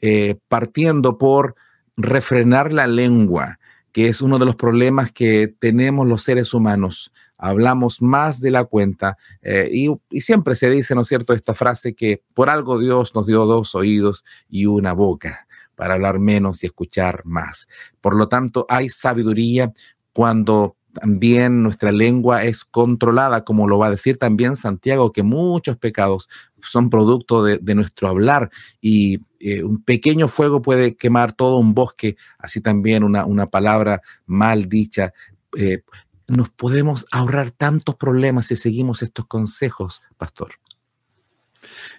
eh, 0.00 0.36
partiendo 0.48 1.18
por 1.18 1.56
refrenar 1.96 2.72
la 2.72 2.86
lengua, 2.86 3.58
que 3.92 4.08
es 4.08 4.22
uno 4.22 4.38
de 4.38 4.46
los 4.46 4.56
problemas 4.56 5.12
que 5.12 5.52
tenemos 5.58 6.06
los 6.06 6.22
seres 6.22 6.54
humanos 6.54 7.12
hablamos 7.40 8.02
más 8.02 8.40
de 8.40 8.50
la 8.50 8.64
cuenta 8.64 9.16
eh, 9.42 9.68
y, 9.72 10.20
siempre 10.20 10.54
se 10.54 10.70
dice, 10.70 10.94
¿no 10.94 11.00
es 11.00 11.08
cierto?, 11.08 11.32
esta 11.32 11.54
frase 11.54 11.94
que 11.94 12.22
por 12.34 12.50
algo 12.50 12.78
Dios 12.78 13.14
nos 13.14 13.26
dio 13.26 13.46
dos 13.46 13.74
oídos 13.74 14.24
y 14.48 14.66
una 14.66 14.92
boca 14.92 15.46
para 15.74 15.94
hablar 15.94 16.18
menos 16.18 16.62
y 16.62 16.66
escuchar 16.66 17.22
más. 17.24 17.68
Por 18.00 18.14
lo 18.14 18.28
tanto, 18.28 18.66
hay 18.68 18.90
sabiduría 18.90 19.72
cuando 20.12 20.76
también 20.92 21.62
nuestra 21.62 21.92
lengua 21.92 22.44
es 22.44 22.64
controlada, 22.64 23.44
como 23.44 23.68
lo 23.68 23.78
va 23.78 23.86
a 23.86 23.90
decir 23.90 24.18
también 24.18 24.56
Santiago, 24.56 25.12
que 25.12 25.22
muchos 25.22 25.76
pecados 25.78 26.28
son 26.60 26.90
producto 26.90 27.42
de, 27.42 27.74
nuestro 27.74 28.08
hablar 28.08 28.50
y 28.80 29.20
eh, 29.38 29.62
un 29.62 29.82
pequeño 29.82 30.28
fuego 30.28 30.60
puede 30.60 30.96
quemar 30.96 31.32
todo 31.32 31.56
un 31.56 31.72
bosque, 31.72 32.16
así 32.38 32.60
también 32.60 33.04
una, 33.04 33.24
una 33.24 33.46
palabra 33.46 34.02
mal 34.26 34.68
dicha 34.68 35.14
eh, 35.56 35.82
nos 36.30 36.48
podemos 36.48 37.06
ahorrar 37.10 37.50
tantos 37.50 37.96
problemas 37.96 38.46
si 38.46 38.56
seguimos 38.56 39.02
estos 39.02 39.26
consejos, 39.26 40.02
pastor. 40.16 40.52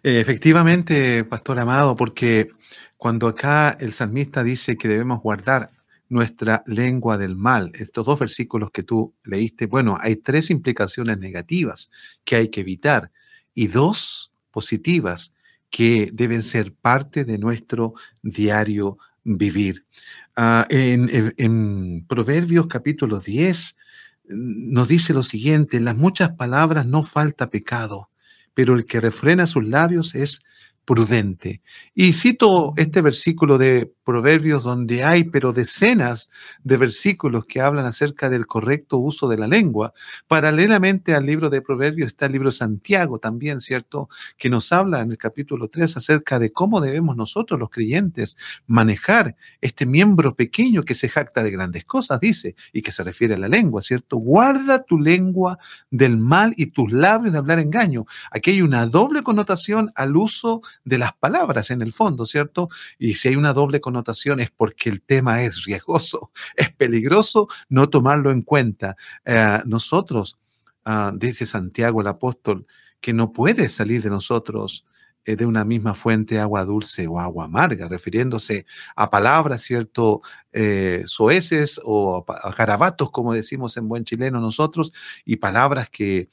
Efectivamente, 0.03 1.23
pastor 1.25 1.59
amado, 1.59 1.95
porque 1.95 2.49
cuando 2.97 3.27
acá 3.27 3.77
el 3.79 3.93
salmista 3.93 4.43
dice 4.43 4.77
que 4.77 4.87
debemos 4.87 5.21
guardar 5.21 5.71
nuestra 6.09 6.63
lengua 6.65 7.17
del 7.17 7.35
mal, 7.35 7.71
estos 7.75 8.05
dos 8.05 8.19
versículos 8.19 8.71
que 8.71 8.83
tú 8.83 9.13
leíste, 9.23 9.65
bueno, 9.65 9.97
hay 9.99 10.15
tres 10.15 10.49
implicaciones 10.49 11.17
negativas 11.19 11.89
que 12.23 12.35
hay 12.37 12.49
que 12.49 12.61
evitar 12.61 13.11
y 13.53 13.67
dos 13.67 14.31
positivas 14.49 15.33
que 15.69 16.09
deben 16.11 16.41
ser 16.41 16.73
parte 16.73 17.23
de 17.25 17.37
nuestro 17.37 17.93
diario 18.23 18.97
vivir. 19.23 19.85
Ah, 20.35 20.65
en, 20.69 21.33
en, 21.37 22.05
Proverbios 22.07 22.67
capítulo 22.67 23.19
10, 23.19 23.75
nos 24.31 24.87
dice 24.87 25.13
lo 25.13 25.23
siguiente, 25.23 25.77
en 25.77 25.85
las 25.85 25.95
muchas 25.95 26.31
palabras 26.31 26.85
no 26.85 27.03
falta 27.03 27.47
pecado, 27.47 28.09
pero 28.53 28.75
el 28.75 28.85
que 28.85 28.99
refrena 28.99 29.47
sus 29.47 29.67
labios 29.67 30.15
es 30.15 30.41
prudente. 30.85 31.61
Y 31.93 32.13
cito 32.13 32.73
este 32.77 33.01
versículo 33.01 33.57
de 33.57 33.91
Proverbios 34.03 34.63
donde 34.63 35.03
hay, 35.03 35.23
pero 35.25 35.53
decenas 35.53 36.29
de 36.63 36.77
versículos 36.77 37.45
que 37.45 37.61
hablan 37.61 37.85
acerca 37.85 38.29
del 38.29 38.47
correcto 38.47 38.97
uso 38.97 39.27
de 39.27 39.37
la 39.37 39.47
lengua. 39.47 39.93
Paralelamente 40.27 41.13
al 41.13 41.25
libro 41.25 41.49
de 41.49 41.61
Proverbios 41.61 42.07
está 42.07 42.25
el 42.25 42.33
libro 42.33 42.49
de 42.49 42.55
Santiago 42.55 43.19
también, 43.19 43.61
¿cierto? 43.61 44.09
Que 44.37 44.49
nos 44.49 44.71
habla 44.71 45.01
en 45.01 45.11
el 45.11 45.17
capítulo 45.17 45.67
3 45.67 45.97
acerca 45.97 46.39
de 46.39 46.51
cómo 46.51 46.81
debemos 46.81 47.15
nosotros 47.15 47.59
los 47.59 47.69
creyentes 47.69 48.35
manejar 48.67 49.35
este 49.61 49.85
miembro 49.85 50.35
pequeño 50.35 50.83
que 50.83 50.95
se 50.95 51.07
jacta 51.07 51.43
de 51.43 51.51
grandes 51.51 51.85
cosas, 51.85 52.19
dice, 52.19 52.55
y 52.73 52.81
que 52.81 52.91
se 52.91 53.03
refiere 53.03 53.35
a 53.35 53.37
la 53.37 53.47
lengua, 53.47 53.81
¿cierto? 53.81 54.17
Guarda 54.17 54.83
tu 54.83 54.99
lengua 54.99 55.59
del 55.89 56.17
mal 56.17 56.53
y 56.57 56.67
tus 56.67 56.91
labios 56.91 57.33
de 57.33 57.37
hablar 57.37 57.59
engaño. 57.59 58.05
Aquí 58.31 58.51
hay 58.51 58.61
una 58.61 58.85
doble 58.87 59.23
connotación 59.23 59.91
al 59.95 60.17
uso 60.17 60.61
de 60.83 60.97
las 60.97 61.13
palabras 61.13 61.71
en 61.71 61.81
el 61.81 61.91
fondo, 61.91 62.25
¿cierto? 62.25 62.69
Y 62.97 63.13
si 63.15 63.29
hay 63.29 63.35
una 63.35 63.53
doble 63.53 63.79
connotación 63.79 64.00
porque 64.55 64.89
el 64.89 65.01
tema 65.01 65.43
es 65.43 65.63
riesgoso, 65.65 66.31
es 66.55 66.71
peligroso 66.71 67.47
no 67.69 67.89
tomarlo 67.89 68.31
en 68.31 68.41
cuenta. 68.41 68.95
Eh, 69.25 69.59
nosotros, 69.65 70.37
ah, 70.85 71.11
dice 71.15 71.45
Santiago 71.45 72.01
el 72.01 72.07
apóstol, 72.07 72.65
que 72.99 73.13
no 73.13 73.31
puede 73.31 73.69
salir 73.69 74.03
de 74.03 74.09
nosotros 74.09 74.85
eh, 75.25 75.35
de 75.35 75.45
una 75.45 75.65
misma 75.65 75.93
fuente 75.93 76.39
agua 76.39 76.65
dulce 76.65 77.07
o 77.07 77.19
agua 77.19 77.45
amarga, 77.45 77.87
refiriéndose 77.87 78.65
a 78.95 79.09
palabras, 79.09 79.61
¿cierto? 79.61 80.21
Eh, 80.51 81.03
soeces 81.05 81.79
o 81.83 82.25
a 82.27 82.51
garabatos, 82.51 83.11
como 83.11 83.33
decimos 83.33 83.77
en 83.77 83.87
buen 83.87 84.03
chileno 84.03 84.39
nosotros, 84.39 84.91
y 85.25 85.37
palabras 85.37 85.89
que 85.89 86.29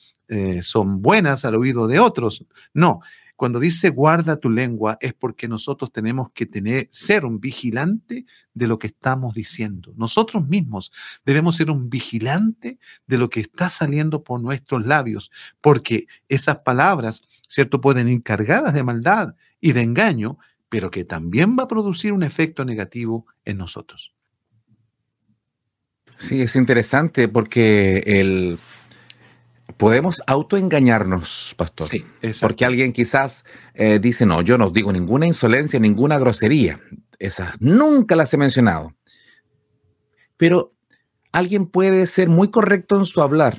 son 0.61 1.01
buenas 1.01 1.47
al 1.47 1.55
oído 1.55 1.87
de 1.87 2.01
otros. 2.01 2.45
No, 2.75 3.01
cuando 3.39 3.61
dice 3.61 3.91
guarda 3.91 4.41
tu 4.41 4.51
lengua 4.51 4.99
es 5.01 5.15
porque 5.15 5.47
nosotros 5.47 5.93
tenemos 5.93 6.33
que 6.33 6.45
tener, 6.45 6.89
ser 6.91 7.25
un 7.25 7.39
vigilante 7.39 8.27
de 8.53 8.67
lo 8.67 8.81
que 8.81 8.89
estamos 8.89 9.33
diciendo. 9.33 9.95
Nosotros 9.97 10.49
mismos 10.49 10.91
debemos 11.25 11.55
ser 11.55 11.71
un 11.71 11.89
vigilante 11.89 12.81
de 13.07 13.17
lo 13.17 13.31
que 13.31 13.39
está 13.39 13.69
saliendo 13.69 14.25
por 14.25 14.41
nuestros 14.41 14.85
labios, 14.85 15.31
porque 15.61 16.09
esas 16.29 16.59
palabras, 16.59 17.23
¿cierto? 17.47 17.81
Pueden 17.81 18.09
ir 18.09 18.25
cargadas 18.25 18.75
de 18.75 18.83
maldad 18.83 19.37
y 19.61 19.71
de 19.71 19.83
engaño, 19.83 20.39
pero 20.69 20.91
que 20.91 21.05
también 21.05 21.57
va 21.57 21.63
a 21.63 21.69
producir 21.69 22.13
un 22.13 22.25
efecto 22.25 22.65
negativo 22.65 23.25
en 23.45 23.59
nosotros. 23.59 24.17
Sí, 26.19 26.43
es 26.43 26.57
interesante 26.57 27.29
porque 27.29 28.03
el 28.05 28.59
podemos 29.79 30.23
autoengañarnos, 30.27 31.55
pastor. 31.57 31.87
Sí, 31.89 32.05
porque 32.43 32.67
alguien 32.67 32.93
quizás 32.93 33.45
eh, 33.73 33.99
dice, 33.99 34.27
no, 34.27 34.43
yo 34.43 34.59
no 34.59 34.71
digo 34.71 34.93
ninguna 34.93 35.27
insolencia, 35.27 35.81
ninguna 35.81 36.19
grosería. 36.19 36.81
Esas 37.19 37.55
nunca 37.61 38.17
las 38.17 38.35
he 38.35 38.37
mencionado. 38.37 38.95
Pero 40.37 40.75
alguien 41.33 41.67
puede 41.67 42.07
ser 42.07 42.29
muy 42.29 42.51
correcto 42.51 42.99
en 42.99 43.07
su 43.07 43.23
hablar 43.23 43.57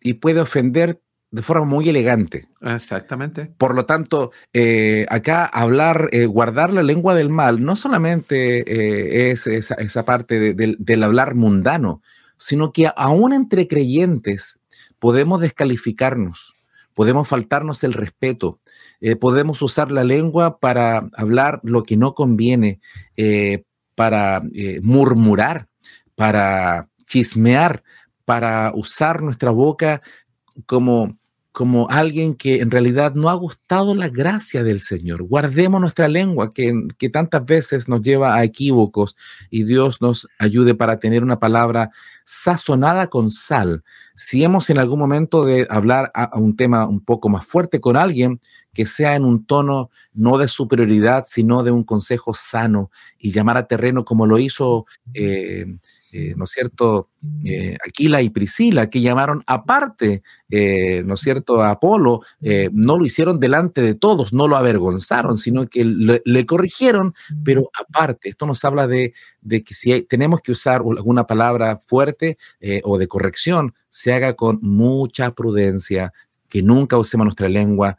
y 0.00 0.14
puede 0.14 0.40
ofender 0.40 1.00
de 1.30 1.42
forma 1.42 1.66
muy 1.66 1.88
elegante. 1.88 2.48
Exactamente. 2.62 3.52
Por 3.58 3.74
lo 3.74 3.84
tanto, 3.84 4.30
eh, 4.52 5.06
acá 5.10 5.44
hablar, 5.44 6.08
eh, 6.12 6.26
guardar 6.26 6.72
la 6.72 6.82
lengua 6.82 7.14
del 7.14 7.28
mal, 7.28 7.60
no 7.60 7.76
solamente 7.76 9.30
es 9.30 9.46
esa, 9.46 10.04
parte 10.04 10.54
del 10.54 11.02
hablar 11.02 11.34
mundano, 11.34 12.00
sino 12.38 12.72
que 12.72 12.88
aún 12.96 13.32
entre 13.32 13.66
creyentes 13.66 14.58
podemos 14.98 15.40
descalificarnos, 15.40 16.54
podemos 16.94 17.28
faltarnos 17.28 17.84
el 17.84 17.92
respeto, 17.92 18.60
eh, 19.00 19.16
podemos 19.16 19.62
usar 19.62 19.90
la 19.90 20.04
lengua 20.04 20.58
para 20.58 21.08
hablar 21.16 21.60
lo 21.62 21.84
que 21.84 21.96
no 21.96 22.14
conviene, 22.14 22.80
eh, 23.16 23.62
para 23.94 24.42
eh, 24.54 24.80
murmurar, 24.82 25.68
para 26.14 26.88
chismear, 27.06 27.82
para 28.24 28.72
usar 28.74 29.22
nuestra 29.22 29.50
boca 29.50 30.02
como 30.66 31.18
como 31.58 31.88
alguien 31.90 32.36
que 32.36 32.60
en 32.60 32.70
realidad 32.70 33.16
no 33.16 33.28
ha 33.28 33.34
gustado 33.34 33.96
la 33.96 34.08
gracia 34.08 34.62
del 34.62 34.78
Señor. 34.78 35.24
Guardemos 35.24 35.80
nuestra 35.80 36.06
lengua 36.06 36.54
que, 36.54 36.72
que, 36.96 37.08
tantas 37.08 37.44
veces 37.44 37.88
nos 37.88 38.00
lleva 38.00 38.36
a 38.36 38.44
equívocos 38.44 39.16
y 39.50 39.64
Dios 39.64 40.00
nos 40.00 40.28
ayude 40.38 40.76
para 40.76 41.00
tener 41.00 41.24
una 41.24 41.40
palabra 41.40 41.90
sazonada 42.24 43.08
con 43.08 43.32
sal. 43.32 43.82
Si 44.20 44.42
hemos 44.42 44.68
en 44.68 44.78
algún 44.78 44.98
momento 44.98 45.44
de 45.44 45.64
hablar 45.70 46.10
a, 46.12 46.36
un 46.40 46.56
tema 46.56 46.88
un 46.88 46.98
poco 46.98 47.28
más 47.28 47.46
fuerte 47.46 47.80
con 47.80 47.96
alguien, 47.96 48.40
que 48.74 48.84
sea 48.84 49.14
en 49.14 49.24
un 49.24 49.46
tono 49.46 49.90
no 50.12 50.38
de 50.38 50.48
superioridad, 50.48 51.24
sino 51.28 51.62
de 51.62 51.70
un 51.70 51.84
consejo 51.84 52.34
sano 52.34 52.90
y 53.16 53.30
llamar 53.30 53.58
a 53.58 53.68
terreno 53.68 54.04
como 54.04 54.26
lo 54.26 54.38
hizo 54.38 54.86
eh, 55.14 55.66
eh, 56.10 56.34
¿no 56.36 56.44
es 56.44 56.50
cierto? 56.50 57.10
Eh, 57.44 57.76
Aquila 57.86 58.22
y 58.22 58.30
Priscila, 58.30 58.88
que 58.88 59.00
llamaron 59.02 59.42
aparte, 59.46 60.22
eh, 60.48 61.02
¿no 61.04 61.14
es 61.14 61.20
cierto?, 61.20 61.60
a 61.60 61.70
Apolo, 61.70 62.22
no 62.72 62.98
lo 62.98 63.04
hicieron 63.04 63.38
delante 63.38 63.82
de 63.82 63.94
todos, 63.94 64.32
no 64.32 64.48
lo 64.48 64.56
avergonzaron, 64.56 65.36
sino 65.36 65.66
que 65.66 65.84
le, 65.84 66.46
corrigieron, 66.46 67.14
pero 67.44 67.70
aparte, 67.78 68.30
esto 68.30 68.46
nos 68.46 68.64
habla 68.64 68.86
de, 68.86 69.12
de 69.42 69.62
que 69.62 69.74
si 69.74 70.00
tenemos 70.02 70.40
que 70.40 70.52
usar 70.52 70.76
alguna 70.76 71.26
palabra 71.26 71.78
fuerte 71.78 72.38
o 72.84 72.98
de 72.98 73.08
corrección, 73.08 73.74
se 73.88 74.12
haga 74.12 74.34
con 74.34 74.60
mucha 74.62 75.32
prudencia, 75.32 76.12
que 76.48 76.62
nunca 76.62 76.96
usemos 76.96 77.26
nuestra 77.26 77.48
lengua 77.48 77.98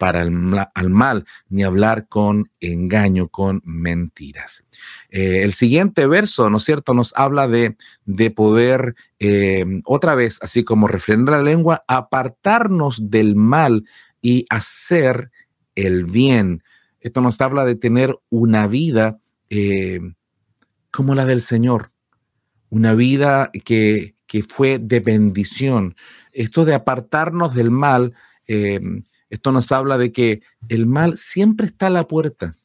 para 0.00 0.22
el, 0.22 0.32
al 0.74 0.88
mal, 0.88 1.26
ni 1.50 1.62
hablar 1.62 2.08
con 2.08 2.50
engaño, 2.58 3.28
con 3.28 3.60
mentiras. 3.66 4.66
Eh, 5.10 5.42
el 5.42 5.52
siguiente 5.52 6.06
verso, 6.06 6.48
¿no 6.48 6.56
es 6.56 6.64
cierto?, 6.64 6.94
nos 6.94 7.12
habla 7.18 7.46
de, 7.46 7.76
de 8.06 8.30
poder, 8.30 8.94
eh, 9.18 9.66
otra 9.84 10.14
vez, 10.14 10.38
así 10.40 10.64
como 10.64 10.88
refrenar 10.88 11.28
la 11.32 11.42
lengua, 11.42 11.84
apartarnos 11.86 13.10
del 13.10 13.36
mal 13.36 13.84
y 14.22 14.46
hacer 14.48 15.30
el 15.74 16.06
bien. 16.06 16.62
Esto 17.00 17.20
nos 17.20 17.38
habla 17.42 17.66
de 17.66 17.74
tener 17.74 18.16
una 18.30 18.68
vida 18.68 19.18
eh, 19.50 20.00
como 20.90 21.14
la 21.14 21.26
del 21.26 21.42
Señor, 21.42 21.92
una 22.70 22.94
vida 22.94 23.50
que, 23.66 24.14
que, 24.26 24.42
fue 24.44 24.78
de 24.78 25.00
bendición. 25.00 25.94
Esto 26.32 26.64
de 26.64 26.72
apartarnos 26.72 27.54
del 27.54 27.70
mal 27.70 28.14
esto 29.30 29.52
nos 29.52 29.72
habla 29.72 29.96
de 29.96 30.12
que 30.12 30.42
el 30.68 30.86
mal 30.86 31.16
siempre 31.16 31.66
está 31.66 31.86
a 31.86 31.90
la 31.90 32.06
puerta, 32.06 32.56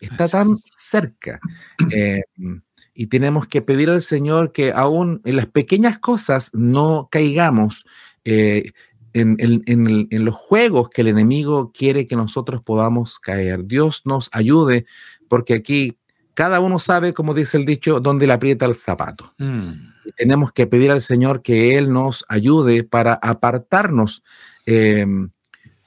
está 0.00 0.28
tan 0.28 0.56
cerca. 0.64 1.40
Eh, 1.92 2.22
y 2.94 3.08
tenemos 3.08 3.46
que 3.46 3.60
pedir 3.60 3.90
al 3.90 4.02
Señor 4.02 4.52
que 4.52 4.72
aún 4.72 5.20
en 5.24 5.36
las 5.36 5.46
pequeñas 5.46 5.98
cosas 5.98 6.54
no 6.54 7.08
caigamos 7.10 7.86
eh, 8.24 8.72
en, 9.12 9.36
en, 9.38 10.24
los 10.24 10.34
juegos 10.34 10.90
que 10.90 11.00
el 11.00 11.08
enemigo 11.08 11.72
quiere 11.72 12.06
que 12.06 12.16
nosotros 12.16 12.62
podamos 12.62 13.18
caer. 13.18 13.64
Dios 13.64 14.02
nos 14.04 14.28
ayude 14.32 14.86
porque 15.28 15.54
aquí 15.54 15.98
cada 16.34 16.60
uno 16.60 16.78
sabe, 16.78 17.14
como 17.14 17.32
dice 17.32 17.56
el 17.56 17.64
dicho, 17.64 17.98
dónde 18.00 18.26
le 18.26 18.34
aprieta 18.34 18.66
el 18.66 18.74
zapato. 18.74 19.34
Mm. 19.38 19.94
tenemos 20.16 20.52
que 20.52 20.66
pedir 20.66 20.90
al 20.90 21.00
Señor 21.00 21.42
que 21.42 21.76
Él 21.76 21.92
nos 21.92 22.24
ayude 22.28 22.84
para 22.84 23.14
apartarnos. 23.14 24.22
Eh, 24.66 25.06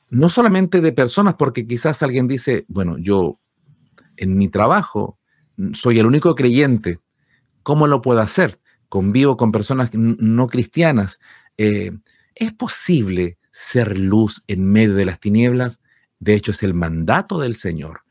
no 0.10 0.30
solamente 0.30 0.82
de 0.82 0.92
personas, 0.92 1.36
porque 1.38 1.68
quizás 1.68 2.02
alguien 2.04 2.28
dice, 2.28 2.66
bueno, 2.68 2.98
yo 2.98 3.40
en 4.18 4.38
mi 4.38 4.48
trabajo 4.48 5.20
soy 5.74 6.00
el 6.00 6.06
único 6.06 6.36
creyente, 6.36 7.00
¿cómo 7.64 7.88
lo 7.88 8.02
puedo 8.02 8.22
hacer? 8.22 8.60
Convivo 8.88 9.38
con 9.38 9.52
personas 9.52 9.92
no 9.94 10.48
cristianas. 10.48 11.20
Eh, 11.58 11.92
¿Es 12.36 12.54
posible 12.54 13.38
ser 13.52 13.98
luz 13.98 14.44
en 14.48 14.66
medio 14.66 14.96
de 14.96 15.06
las 15.06 15.20
tinieblas? 15.20 15.82
De 16.20 16.34
hecho, 16.34 16.52
es 16.52 16.64
el 16.64 16.74
mandato 16.74 17.40
del 17.40 17.56
Señor. 17.56 18.02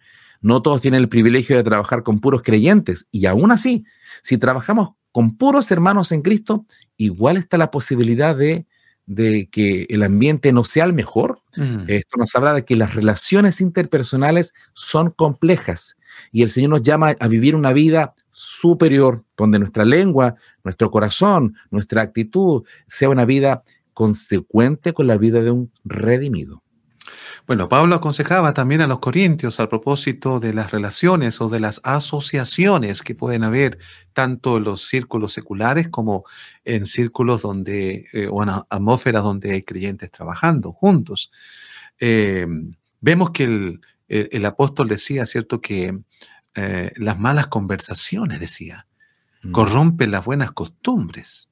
No 0.41 0.63
todos 0.63 0.81
tienen 0.81 1.01
el 1.01 1.09
privilegio 1.09 1.57
de 1.57 1.65
trabajar 1.65 2.03
con 2.05 2.21
puros 2.21 2.43
creyentes 2.43 3.09
y 3.11 3.27
aún 3.27 3.51
así, 3.51 3.85
si 4.23 4.39
trabajamos 4.39 4.91
con 5.11 5.37
puros 5.37 5.71
hermanos 5.71 6.13
en 6.13 6.23
Cristo, 6.23 6.67
igual 6.97 7.37
está 7.37 7.59
la 7.59 7.71
posibilidad 7.71 8.37
de 8.37 8.67
de 9.09 9.49
que 9.51 9.87
el 9.89 10.03
ambiente 10.03 10.53
no 10.53 10.65
sea 10.65 10.85
el 10.85 10.93
mejor. 10.93 11.41
Mm. 11.57 11.85
Esto 11.89 12.19
nos 12.19 12.35
habla 12.37 12.53
de 12.53 12.65
que 12.65 12.77
las 12.77 12.95
relaciones 12.95 13.61
interpersonales 13.61 14.55
son 14.75 15.11
complejas 15.11 15.97
y 16.31 16.43
el 16.43 16.51
Señor 16.51 16.71
nos 16.71 16.83
llama 16.83 17.17
a 17.19 17.27
vivir 17.27 17.57
una 17.57 17.73
vida 17.73 18.15
superior, 18.31 19.25
donde 19.37 19.59
nuestra 19.59 19.85
lengua, 19.85 20.37
nuestro 20.63 20.91
corazón, 20.91 21.57
nuestra 21.71 22.03
actitud 22.03 22.65
sea 22.87 23.09
una 23.09 23.25
vida 23.25 23.63
consecuente 23.95 24.93
con 24.93 25.07
la 25.07 25.17
vida 25.17 25.43
de 25.43 25.51
un 25.53 25.73
redimido. 25.85 26.63
Bueno, 27.49 27.67
Pablo 27.67 27.95
aconsejaba 27.95 28.53
también 28.53 28.83
a 28.83 28.87
los 28.87 28.99
corintios 28.99 29.59
al 29.59 29.71
propósito 29.71 30.39
de 30.39 30.53
las 30.53 30.71
relaciones 30.71 31.41
o 31.41 31.49
de 31.49 31.61
las 31.61 31.81
asociaciones 31.83 33.01
que 33.01 33.15
pueden 33.15 33.43
haber 33.43 33.79
tanto 34.13 34.59
en 34.59 34.65
los 34.65 34.87
círculos 34.87 35.33
seculares 35.33 35.89
como 35.89 36.27
en 36.67 36.85
círculos 36.85 37.41
donde, 37.41 38.07
eh, 38.13 38.29
o 38.31 38.43
en 38.43 38.51
atmósferas 38.51 39.23
donde 39.23 39.53
hay 39.53 39.63
creyentes 39.63 40.11
trabajando 40.11 40.75
juntos. 40.75 41.33
Eh, 41.99 42.47
vemos 43.01 43.31
que 43.31 43.45
el, 44.09 44.45
apóstol 44.45 44.87
decía, 44.87 45.25
¿cierto?, 45.25 45.63
que 45.63 45.99
eh, 46.55 46.93
las 46.97 47.19
malas 47.19 47.47
conversaciones, 47.47 48.41
decía, 48.41 48.87
mm. 49.43 49.53
corrompen 49.53 50.11
las 50.11 50.23
buenas 50.23 50.53
costumbres. 50.53 51.49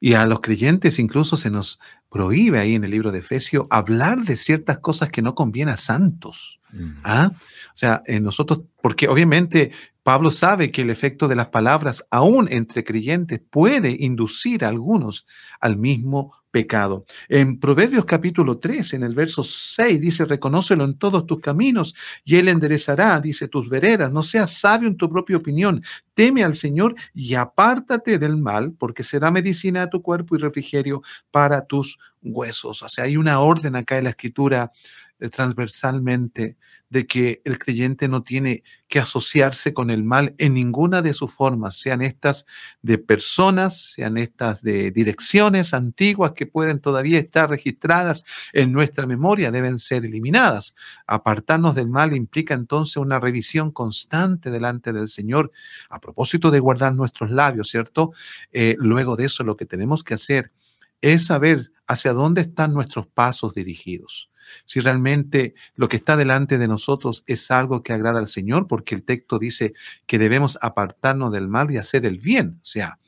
Y 0.00 0.14
a 0.14 0.26
los 0.26 0.40
creyentes 0.40 0.98
incluso 0.98 1.36
se 1.36 1.50
nos 1.50 1.80
prohíbe 2.10 2.58
ahí 2.58 2.74
en 2.74 2.84
el 2.84 2.90
libro 2.90 3.12
de 3.12 3.18
Efesios 3.18 3.66
hablar 3.70 4.20
de 4.20 4.36
ciertas 4.36 4.78
cosas 4.78 5.10
que 5.10 5.22
no 5.22 5.34
conviene 5.34 5.72
a 5.72 5.76
santos. 5.76 6.60
¿ah? 7.04 7.32
O 7.32 7.76
sea, 7.76 8.02
en 8.06 8.22
nosotros, 8.22 8.62
porque 8.82 9.08
obviamente 9.08 9.72
Pablo 10.02 10.30
sabe 10.30 10.70
que 10.70 10.82
el 10.82 10.90
efecto 10.90 11.26
de 11.26 11.34
las 11.34 11.48
palabras, 11.48 12.06
aún 12.10 12.48
entre 12.50 12.84
creyentes, 12.84 13.40
puede 13.50 13.96
inducir 13.98 14.64
a 14.64 14.68
algunos 14.68 15.26
al 15.60 15.78
mismo 15.78 16.32
pecado. 16.56 17.04
En 17.28 17.60
Proverbios 17.60 18.06
capítulo 18.06 18.56
3, 18.56 18.94
en 18.94 19.02
el 19.02 19.14
verso 19.14 19.44
6, 19.44 20.00
dice, 20.00 20.24
reconócelo 20.24 20.84
en 20.84 20.96
todos 20.96 21.26
tus 21.26 21.38
caminos 21.38 21.94
y 22.24 22.36
él 22.36 22.48
enderezará, 22.48 23.20
dice, 23.20 23.46
tus 23.46 23.68
veredas. 23.68 24.10
No 24.10 24.22
seas 24.22 24.58
sabio 24.58 24.88
en 24.88 24.96
tu 24.96 25.10
propia 25.10 25.36
opinión. 25.36 25.82
Teme 26.14 26.42
al 26.42 26.54
Señor 26.54 26.94
y 27.12 27.34
apártate 27.34 28.18
del 28.18 28.38
mal, 28.38 28.72
porque 28.72 29.02
será 29.02 29.30
medicina 29.30 29.82
a 29.82 29.90
tu 29.90 30.00
cuerpo 30.00 30.34
y 30.34 30.38
refrigerio 30.38 31.02
para 31.30 31.66
tus 31.66 31.98
huesos. 32.22 32.82
O 32.82 32.88
sea, 32.88 33.04
hay 33.04 33.18
una 33.18 33.40
orden 33.40 33.76
acá 33.76 33.98
en 33.98 34.04
la 34.04 34.10
escritura 34.10 34.72
eh, 35.18 35.30
transversalmente 35.30 36.56
de 36.90 37.06
que 37.06 37.40
el 37.44 37.58
creyente 37.58 38.06
no 38.06 38.22
tiene 38.22 38.62
que 38.86 39.00
asociarse 39.00 39.72
con 39.72 39.90
el 39.90 40.04
mal 40.04 40.34
en 40.38 40.54
ninguna 40.54 41.00
de 41.00 41.14
sus 41.14 41.32
formas, 41.32 41.78
sean 41.78 42.02
estas 42.02 42.44
de 42.82 42.98
personas, 42.98 43.94
sean 43.94 44.18
estas 44.18 44.62
de 44.62 44.90
direcciones 44.90 45.74
antiguas 45.74 46.32
que 46.32 46.46
pueden 46.46 46.80
todavía 46.80 47.18
estar 47.18 47.48
registradas 47.48 48.24
en 48.52 48.72
nuestra 48.72 49.06
memoria, 49.06 49.50
deben 49.50 49.78
ser 49.78 50.04
eliminadas. 50.04 50.74
Apartarnos 51.06 51.74
del 51.74 51.88
mal 51.88 52.14
implica 52.14 52.54
entonces 52.54 52.98
una 52.98 53.18
revisión 53.18 53.70
constante 53.70 54.50
delante 54.50 54.92
del 54.92 55.08
Señor 55.08 55.50
a 55.88 55.98
propósito 55.98 56.50
de 56.50 56.60
guardar 56.60 56.94
nuestros 56.94 57.30
labios, 57.30 57.68
¿cierto? 57.70 58.12
Eh, 58.52 58.76
luego 58.78 59.16
de 59.16 59.24
eso 59.24 59.44
lo 59.44 59.56
que 59.56 59.66
tenemos 59.66 60.04
que 60.04 60.14
hacer 60.14 60.52
es 61.00 61.26
saber 61.26 61.60
hacia 61.86 62.12
dónde 62.12 62.42
están 62.42 62.72
nuestros 62.74 63.06
pasos 63.06 63.54
dirigidos 63.54 64.30
si 64.64 64.80
realmente 64.80 65.54
lo 65.74 65.88
que 65.88 65.96
está 65.96 66.16
delante 66.16 66.58
de 66.58 66.68
nosotros 66.68 67.24
es 67.26 67.50
algo 67.50 67.82
que 67.82 67.92
agrada 67.92 68.18
al 68.18 68.26
Señor, 68.26 68.66
porque 68.66 68.94
el 68.94 69.02
texto 69.02 69.38
dice 69.38 69.74
que 70.06 70.18
debemos 70.18 70.58
apartarnos 70.62 71.32
del 71.32 71.48
mal 71.48 71.70
y 71.70 71.78
hacer 71.78 72.06
el 72.06 72.18
bien. 72.18 72.58
O 72.62 72.64
sea, 72.64 72.98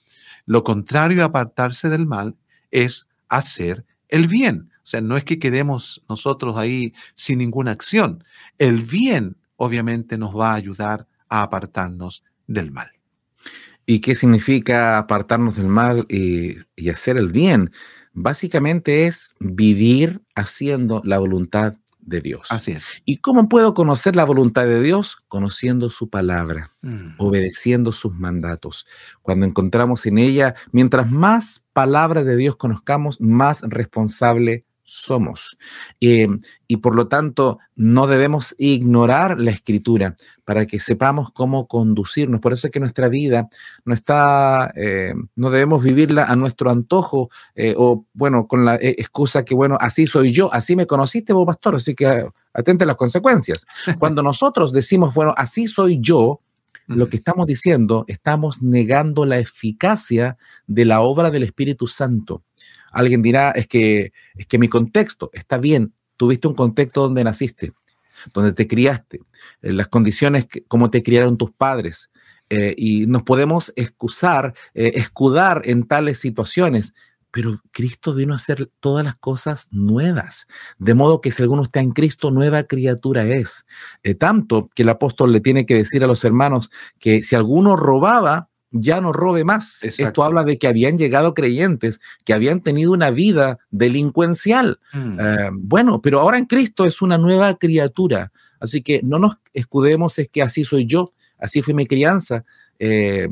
lo 0.47 0.65
contrario 0.65 1.23
a 1.23 1.27
apartarse 1.27 1.89
del 1.89 2.07
mal 2.07 2.37
es 2.71 3.09
hacer 3.29 3.85
el 4.09 4.27
bien. 4.27 4.71
O 4.83 4.87
sea, 4.91 5.01
no 5.01 5.17
es 5.17 5.25
que 5.25 5.39
quedemos 5.39 6.03
nosotros 6.09 6.57
ahí 6.57 6.95
sin 7.15 7.39
ninguna 7.39 7.73
acción. 7.73 8.25
El 8.59 8.83
bien 8.83 9.37
obviamente 9.57 10.17
nos 10.17 10.37
va 10.37 10.53
a 10.53 10.55
ayudar 10.55 11.07
a 11.29 11.43
apartarnos 11.43 12.25
del 12.47 12.71
mal. 12.71 12.98
¿Y 13.91 14.01
qué 14.01 14.15
significa 14.15 14.99
apartarnos 14.99 15.57
del 15.57 15.69
mal 15.69 16.07
y, 16.09 16.57
y 16.77 16.91
hacer 16.91 17.17
el 17.17 17.33
bien? 17.33 17.71
básicamente 18.23 19.07
es 19.07 19.35
vivir 19.39 20.21
haciendo 20.35 21.03
la 21.05 21.19
voluntad 21.19 21.75
de 22.01 22.21
Dios. 22.21 22.49
Así 22.51 22.73
es. 22.73 23.03
¿Y 23.05 23.19
cómo 23.19 23.49
puedo 23.49 23.75
conocer 23.75 24.17
la 24.17 24.25
voluntad 24.25 24.65
de 24.65 24.83
Dios? 24.83 25.19
Conociendo 25.29 25.91
su 25.91 26.09
palabra, 26.09 26.71
mm. 26.81 27.17
obedeciendo 27.19 27.93
sus 27.93 28.15
mandatos. 28.15 28.87
Cuando 29.21 29.45
encontramos 29.45 30.07
en 30.07 30.19
ella, 30.19 30.55
mientras 30.73 31.11
más 31.11 31.67
palabra 31.73 32.25
de 32.25 32.37
Dios 32.37 32.57
conozcamos, 32.57 33.21
más 33.21 33.61
responsable 33.63 34.65
somos. 34.89 35.59
Eh, 36.01 36.29
y 36.67 36.79
por 36.79 36.95
lo 36.95 37.09
tanto, 37.09 37.59
no 37.77 38.07
debemos 38.07 38.55
ignorar 38.59 39.39
la 39.39 39.51
escritura 39.51 40.17
para 40.45 40.67
que 40.67 40.81
sepamos 40.81 41.31
cómo 41.31 41.69
conducirnos. 41.69 42.41
Por 42.41 42.55
eso 42.55 42.67
es 42.67 42.71
que 42.73 42.81
nuestra 42.81 43.09
vida 43.09 43.49
no 43.85 43.93
está, 43.93 44.73
eh, 44.75 45.13
no 45.37 45.51
debemos 45.51 45.83
vivirla 45.83 46.25
a 46.25 46.37
nuestro 46.37 46.71
antojo 46.71 47.29
eh, 47.55 47.75
o, 47.77 48.07
bueno, 48.15 48.49
con 48.49 48.65
la 48.65 48.77
excusa 48.77 49.45
que, 49.45 49.55
bueno, 49.55 49.77
así 49.79 50.07
soy 50.07 50.33
yo, 50.33 50.53
así 50.53 50.75
me 50.75 50.87
conociste 50.87 51.35
vos, 51.35 51.47
pastor, 51.47 51.77
así 51.77 51.95
que 51.95 52.27
atente 52.55 52.85
a 52.85 52.87
las 52.87 52.97
consecuencias. 52.97 53.67
Cuando 53.99 54.23
nosotros 54.23 54.73
decimos, 54.73 55.13
bueno, 55.15 55.35
así 55.37 55.67
soy 55.67 55.99
yo, 56.01 56.41
lo 56.87 57.11
que 57.11 57.19
estamos 57.19 57.47
diciendo, 57.47 58.07
estamos 58.09 58.63
negando 58.63 59.27
la 59.27 59.39
eficacia 59.39 60.39
de 60.67 60.87
la 60.87 61.03
obra 61.03 61.31
del 61.31 61.43
Espíritu 61.43 61.87
Santo. 61.87 62.43
Alguien 62.93 63.23
dirá, 63.23 63.51
es 63.51 63.67
que, 63.67 64.13
es 64.37 64.47
que 64.47 64.59
mi 64.59 64.69
contexto 64.69 65.31
está 65.33 65.59
bien, 65.59 65.93
tuviste 66.17 66.49
un 66.49 66.55
contexto 66.55 67.03
donde 67.03 67.25
naciste, 67.25 67.73
donde 68.35 68.53
te 68.53 68.67
criaste, 68.67 69.21
en 69.63 69.77
las 69.77 69.89
condiciones 69.89 70.47
como 70.69 70.91
te 70.91 71.03
criaron 71.03 71.39
tus 71.39 71.53
padres, 71.53 72.11
eh, 72.51 72.75
y 72.79 73.07
nos 73.07 73.23
podemos 73.25 73.73
excusar, 73.77 74.55
eh, 74.75 74.93
escudar 74.95 75.63
en 75.65 75.85
tales 75.85 76.19
situaciones. 76.19 76.95
Pero 77.31 77.61
Cristo 77.73 78.15
vino 78.15 78.33
a 78.33 78.37
hacer 78.37 78.71
todas 78.81 79.05
las 79.05 79.17
cosas 79.17 79.69
nuevas. 79.71 80.47
De 80.79 80.95
modo 80.95 81.21
que 81.21 81.31
si 81.31 81.43
alguno 81.43 81.63
está 81.63 81.81
en 81.81 81.91
Cristo, 81.91 82.31
nueva 82.31 82.63
criatura 82.63 83.27
es. 83.27 83.67
Eh, 84.03 84.15
tanto 84.15 84.71
que 84.75 84.83
el 84.83 84.89
apóstol 84.89 85.33
le 85.33 85.41
tiene 85.41 85.67
que 85.67 85.75
decir 85.75 86.03
a 86.03 86.07
los 86.07 86.25
hermanos 86.25 86.71
que 86.99 87.23
si 87.23 87.37
alguno 87.37 87.77
robaba, 87.77 88.48
ya 88.71 89.01
no 89.01 89.13
robe 89.13 89.45
más. 89.45 89.83
Esto 89.83 90.25
habla 90.25 90.45
de 90.45 90.59
que 90.59 90.69
habían 90.69 90.99
llegado 90.99 91.35
creyentes, 91.35 92.01
que 92.25 92.35
habían 92.35 92.61
tenido 92.61 92.93
una 92.93 93.11
vida 93.11 93.59
delincuencial. 93.71 94.79
Mm. 94.93 95.19
bueno, 95.61 96.01
pero 96.01 96.21
ahora 96.21 96.39
en 96.39 96.47
Cristo 96.47 96.85
es 96.85 97.03
una 97.03 97.19
nueva 97.19 97.55
criatura. 97.55 98.33
Así 98.61 98.83
que 98.83 99.01
no 99.03 99.19
nos 99.19 99.37
escudemos, 99.55 100.19
es 100.19 100.29
que 100.29 100.43
así 100.43 100.65
soy 100.65 100.87
yo, 100.87 101.13
así 101.39 101.63
fue 101.63 101.75
mi 101.75 101.87
crianza. 101.87 102.45
Eh, 102.79 103.29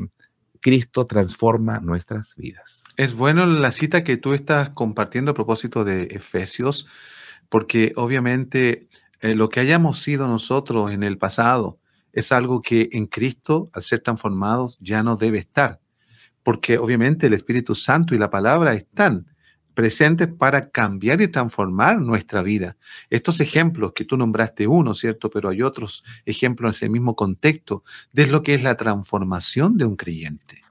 Cristo 0.59 1.05
transforma 1.05 1.79
nuestras 1.79 2.35
vidas. 2.35 2.85
Es 2.97 3.13
bueno 3.13 3.45
la 3.45 3.71
cita 3.71 4.03
que 4.03 4.17
tú 4.17 4.33
estás 4.33 4.69
compartiendo 4.71 5.31
a 5.31 5.33
propósito 5.33 5.83
de 5.83 6.03
Efesios, 6.11 6.87
porque 7.49 7.93
obviamente 7.95 8.87
eh, 9.21 9.35
lo 9.35 9.49
que 9.49 9.59
hayamos 9.59 9.99
sido 9.99 10.27
nosotros 10.27 10.91
en 10.91 11.03
el 11.03 11.17
pasado 11.17 11.77
es 12.17 12.31
algo 12.31 12.63
que 12.63 12.89
en 12.93 13.05
Cristo, 13.05 13.69
al 13.73 13.83
ser 13.83 13.99
transformados, 13.99 14.79
ya 14.81 15.03
no 15.03 15.17
debe 15.17 15.37
estar, 15.37 15.79
porque 16.41 16.79
obviamente 16.79 17.27
el 17.27 17.33
Espíritu 17.33 17.75
Santo 17.75 18.15
y 18.15 18.17
la 18.17 18.31
palabra 18.31 18.73
están 18.73 19.27
presentes 19.75 20.27
para 20.27 20.71
cambiar 20.71 21.21
y 21.21 21.27
transformar 21.27 21.99
nuestra 22.01 22.41
vida. 22.41 22.75
Estos 23.11 23.39
ejemplos 23.39 23.91
que 23.93 24.03
tú 24.03 24.17
nombraste 24.17 24.65
uno, 24.65 24.95
¿cierto? 24.95 25.29
Pero 25.29 25.49
hay 25.49 25.61
otros 25.61 26.03
ejemplos 26.25 26.69
en 26.69 26.69
ese 26.71 26.89
mismo 26.89 27.15
contexto 27.15 27.83
de 28.11 28.25
lo 28.25 28.41
que 28.41 28.55
es 28.55 28.63
la 28.63 28.73
transformación 28.73 29.77
de 29.77 29.85
un 29.85 29.95
creyente. 29.95 30.61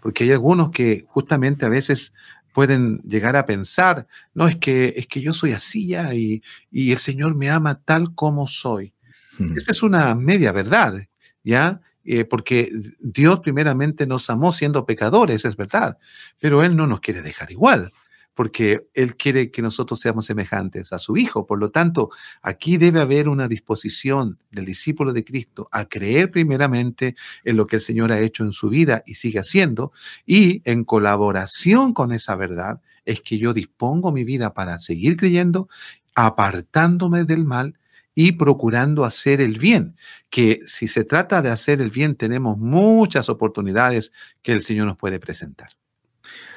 Porque 0.00 0.24
hay 0.24 0.32
algunos 0.32 0.72
que 0.72 1.04
justamente 1.06 1.64
a 1.64 1.68
veces 1.68 2.12
pueden 2.52 2.98
llegar 3.02 3.36
a 3.36 3.46
pensar, 3.46 4.08
no, 4.34 4.48
es 4.48 4.56
que, 4.56 4.94
es 4.96 5.06
que 5.06 5.20
yo 5.20 5.32
soy 5.32 5.52
así 5.52 5.86
ya 5.86 6.12
y, 6.14 6.42
el 6.72 6.98
Señor 6.98 7.36
me 7.36 7.48
ama 7.48 7.80
tal 7.84 8.12
como 8.16 8.48
soy. 8.48 8.95
Hmm. 9.38 9.56
Esa 9.56 9.72
es 9.72 9.82
una 9.82 10.14
media 10.14 10.52
verdad, 10.52 11.06
¿ya? 11.42 11.80
Eh, 12.04 12.24
porque 12.24 12.70
Dios 13.00 13.40
primeramente 13.40 14.06
nos 14.06 14.30
amó 14.30 14.52
siendo 14.52 14.86
pecadores, 14.86 15.44
es 15.44 15.56
verdad, 15.56 15.98
pero 16.38 16.62
Él 16.62 16.76
no 16.76 16.86
nos 16.86 17.00
quiere 17.00 17.20
dejar 17.22 17.50
igual 17.50 17.92
porque 18.36 18.86
Él 18.92 19.16
quiere 19.16 19.50
que 19.50 19.62
nosotros 19.62 19.98
seamos 19.98 20.26
semejantes 20.26 20.92
a 20.92 20.98
su 20.98 21.16
Hijo. 21.16 21.46
Por 21.46 21.58
lo 21.58 21.70
tanto, 21.70 22.10
aquí 22.42 22.76
debe 22.76 23.00
haber 23.00 23.30
una 23.30 23.48
disposición 23.48 24.38
del 24.50 24.66
discípulo 24.66 25.14
de 25.14 25.24
Cristo 25.24 25.70
a 25.72 25.86
creer 25.86 26.30
primeramente 26.30 27.16
en 27.44 27.56
lo 27.56 27.66
que 27.66 27.76
el 27.76 27.82
Señor 27.82 28.12
ha 28.12 28.20
hecho 28.20 28.44
en 28.44 28.52
su 28.52 28.68
vida 28.68 29.02
y 29.06 29.14
sigue 29.14 29.38
haciendo, 29.38 29.90
y 30.26 30.60
en 30.66 30.84
colaboración 30.84 31.94
con 31.94 32.12
esa 32.12 32.36
verdad 32.36 32.82
es 33.06 33.22
que 33.22 33.38
yo 33.38 33.54
dispongo 33.54 34.12
mi 34.12 34.24
vida 34.24 34.52
para 34.52 34.78
seguir 34.80 35.16
creyendo, 35.16 35.70
apartándome 36.14 37.24
del 37.24 37.46
mal 37.46 37.78
y 38.18 38.32
procurando 38.32 39.04
hacer 39.04 39.42
el 39.42 39.58
bien, 39.58 39.94
que 40.30 40.62
si 40.64 40.88
se 40.88 41.04
trata 41.04 41.42
de 41.42 41.50
hacer 41.50 41.82
el 41.82 41.90
bien 41.90 42.16
tenemos 42.16 42.56
muchas 42.56 43.28
oportunidades 43.28 44.10
que 44.42 44.52
el 44.52 44.62
Señor 44.62 44.86
nos 44.86 44.96
puede 44.96 45.20
presentar. 45.20 45.68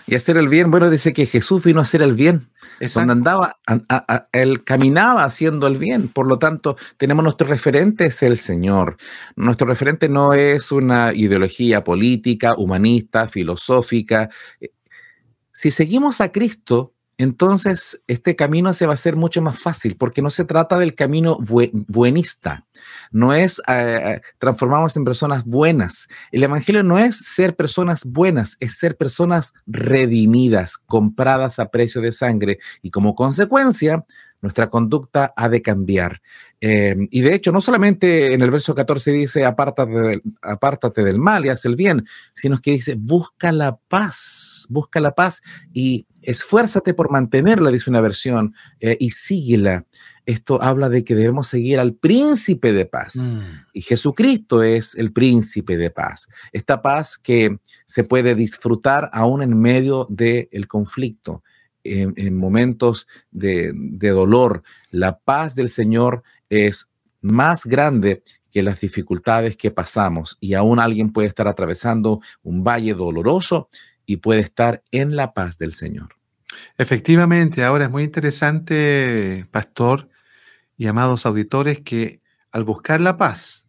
Y 0.08 0.16
hacer 0.16 0.38
el 0.38 0.48
bien, 0.48 0.72
bueno, 0.72 0.90
dice 0.90 1.14
que 1.14 1.28
Jesús 1.28 1.64
vino 1.64 1.82
a 1.82 1.84
hacer 1.84 2.02
el 2.02 2.14
bien. 2.14 2.50
Donde 2.96 3.12
andaba, 3.12 3.60
él 4.32 4.64
caminaba 4.64 5.26
haciendo 5.26 5.68
el 5.68 5.78
bien. 5.78 6.08
Por 6.08 6.28
lo 6.28 6.40
tanto, 6.40 6.78
tenemos 6.98 7.24
nuestro 7.24 7.46
referente, 7.46 8.06
es 8.06 8.24
el 8.24 8.38
Señor. 8.38 8.98
Nuestro 9.36 9.68
referente 9.68 10.10
no 10.10 10.34
es 10.34 10.72
una 10.72 11.14
ideología 11.14 11.84
política, 11.84 12.56
humanista, 12.58 13.28
filosófica. 13.28 14.30
Si 15.52 15.70
seguimos 15.70 16.22
a 16.22 16.32
Cristo, 16.32 16.96
entonces 17.20 18.02
este 18.08 18.38
camino 18.38 18.74
se 18.74 18.86
va 18.86 18.94
a 18.94 18.96
hacer 18.96 19.18
mucho 19.18 19.42
más 19.42 19.60
fácil, 19.60 19.98
porque 19.98 20.22
no 20.22 20.30
se 20.30 20.46
trata 20.46 20.80
del 20.80 20.96
camino 20.96 21.38
buenista, 21.40 22.66
no 23.12 23.34
es 23.34 23.62
eh, 23.68 24.22
transformarnos 24.38 24.96
en 24.96 25.04
personas 25.04 25.44
buenas. 25.44 26.08
El 26.32 26.44
Evangelio 26.44 26.82
no 26.82 26.98
es 26.98 27.18
ser 27.18 27.58
personas 27.58 28.06
buenas, 28.06 28.56
es 28.62 28.78
ser 28.78 28.96
personas 28.96 29.54
redimidas, 29.68 30.78
compradas 30.78 31.60
a 31.60 31.70
precio 31.70 32.00
de 32.00 32.14
sangre, 32.14 32.60
y 32.82 32.90
como 32.90 33.16
consecuencia, 33.16 34.06
nuestra 34.42 34.70
conducta 34.70 35.34
ha 35.36 35.50
de 35.50 35.62
cambiar. 35.62 36.22
Em, 36.62 37.08
y 37.12 37.22
de 37.22 37.34
hecho, 37.34 37.52
no 37.52 37.62
solamente 37.62 38.34
en 38.34 38.42
el 38.42 38.52
verso 38.52 38.76
14 38.76 39.12
dice, 39.12 39.46
apártate 39.46 39.92
del, 39.92 40.22
apártate 40.42 41.04
del 41.04 41.18
mal 41.18 41.46
y 41.46 41.50
haz 41.50 41.66
el 41.66 41.76
bien, 41.76 42.06
sino 42.34 42.60
que 42.60 42.72
dice, 42.72 42.96
busca 42.96 43.52
la 43.52 43.78
paz, 43.78 44.66
busca 44.70 45.00
la 45.00 45.12
paz 45.12 45.42
y 45.74 46.06
esfuérzate 46.22 46.94
por 46.94 47.12
mantenerla, 47.12 47.72
dice 47.72 47.90
una 47.90 48.02
versión, 48.02 48.54
eh, 48.80 48.98
y 49.00 49.12
síguela. 49.12 49.86
Esto 50.26 50.62
habla 50.62 50.90
de 50.90 51.04
que 51.04 51.16
debemos 51.16 51.48
seguir 51.48 51.80
al 51.80 51.96
príncipe 51.96 52.72
de 52.72 52.86
paz. 52.86 53.16
Mm. 53.16 53.40
Y 53.74 53.82
Jesucristo 53.82 54.62
es 54.62 54.96
el 54.96 55.12
príncipe 55.12 55.76
de 55.76 55.90
paz. 55.90 56.28
Esta 56.52 56.82
paz 56.82 57.18
que 57.18 57.58
se 57.88 58.04
puede 58.04 58.36
disfrutar 58.36 59.10
aún 59.12 59.42
en 59.42 59.60
medio 59.60 60.06
del 60.10 60.68
conflicto 60.68 61.44
en, 61.84 62.36
momentos 62.36 63.08
de, 63.32 63.74
dolor, 64.00 64.64
la 64.92 65.20
paz 65.20 65.56
del 65.56 65.70
Señor 65.70 66.24
es 66.50 66.92
más 67.22 67.66
grande 67.66 68.24
que 68.52 68.64
las 68.64 68.80
dificultades 68.80 69.58
que 69.58 69.72
pasamos 69.72 70.38
y 70.40 70.56
aún 70.56 70.80
alguien 70.80 71.12
puede 71.12 71.28
estar 71.28 71.48
atravesando 71.48 72.22
un 72.42 72.64
valle 72.64 72.94
doloroso 72.94 73.70
y 74.06 74.18
puede 74.18 74.42
estar 74.42 74.84
en 74.92 75.16
la 75.16 75.34
paz 75.34 75.58
del 75.58 75.74
Señor. 75.74 76.16
Efectivamente, 76.78 77.64
ahora 77.64 77.86
es 77.86 77.92
muy 77.92 78.04
interesante, 78.04 79.46
pastor 79.52 80.10
y 80.78 80.88
amados 80.88 81.26
auditores, 81.26 81.82
que 81.82 82.22
al 82.52 82.64
buscar 82.64 83.02
la 83.02 83.18
paz, 83.18 83.68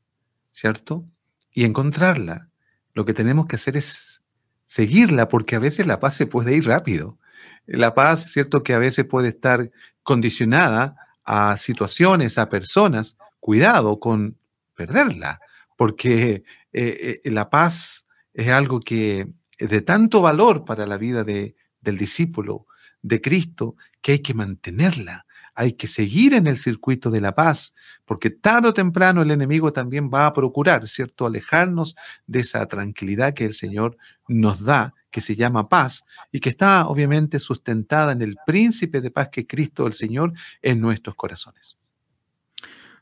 ¿cierto? 0.52 1.04
Y 1.52 1.64
encontrarla, 1.64 2.48
lo 2.94 3.04
que 3.04 3.12
tenemos 3.12 3.46
que 3.46 3.56
hacer 3.56 3.76
es 3.76 4.22
seguirla, 4.64 5.28
porque 5.28 5.56
a 5.56 5.58
veces 5.58 5.86
la 5.86 6.00
paz 6.00 6.14
se 6.14 6.26
puede 6.26 6.56
ir 6.56 6.66
rápido. 6.66 7.18
La 7.66 7.94
paz, 7.94 8.32
cierto 8.32 8.62
que 8.62 8.74
a 8.74 8.78
veces 8.78 9.04
puede 9.04 9.28
estar 9.28 9.70
condicionada 10.02 10.96
a 11.24 11.56
situaciones, 11.56 12.38
a 12.38 12.48
personas. 12.48 13.16
Cuidado 13.38 14.00
con 14.00 14.36
perderla, 14.74 15.40
porque 15.76 16.44
eh, 16.72 17.20
eh, 17.24 17.30
la 17.30 17.48
paz 17.48 18.06
es 18.34 18.48
algo 18.48 18.80
que 18.80 19.32
es 19.56 19.70
de 19.70 19.80
tanto 19.80 20.20
valor 20.20 20.64
para 20.64 20.86
la 20.86 20.96
vida 20.96 21.24
de, 21.24 21.56
del 21.80 21.96
discípulo 21.96 22.66
de 23.02 23.20
Cristo 23.20 23.76
que 24.02 24.12
hay 24.12 24.18
que 24.18 24.34
mantenerla 24.34 25.26
hay 25.60 25.74
que 25.74 25.86
seguir 25.86 26.32
en 26.32 26.46
el 26.46 26.56
circuito 26.56 27.10
de 27.10 27.20
la 27.20 27.34
paz, 27.34 27.74
porque 28.06 28.30
tarde 28.30 28.68
o 28.68 28.74
temprano 28.74 29.20
el 29.20 29.30
enemigo 29.30 29.72
también 29.74 30.10
va 30.12 30.24
a 30.24 30.32
procurar, 30.32 30.88
¿cierto?, 30.88 31.26
alejarnos 31.26 31.96
de 32.26 32.40
esa 32.40 32.66
tranquilidad 32.66 33.34
que 33.34 33.44
el 33.44 33.52
Señor 33.52 33.98
nos 34.26 34.64
da, 34.64 34.94
que 35.10 35.20
se 35.20 35.36
llama 35.36 35.68
paz, 35.68 36.04
y 36.30 36.40
que 36.40 36.50
está 36.50 36.86
obviamente 36.86 37.38
sustentada 37.38 38.12
en 38.12 38.22
el 38.22 38.36
príncipe 38.46 39.00
de 39.00 39.10
paz 39.10 39.28
que 39.30 39.46
Cristo 39.46 39.86
el 39.86 39.94
Señor 39.94 40.32
en 40.62 40.80
nuestros 40.80 41.16
corazones. 41.16 41.76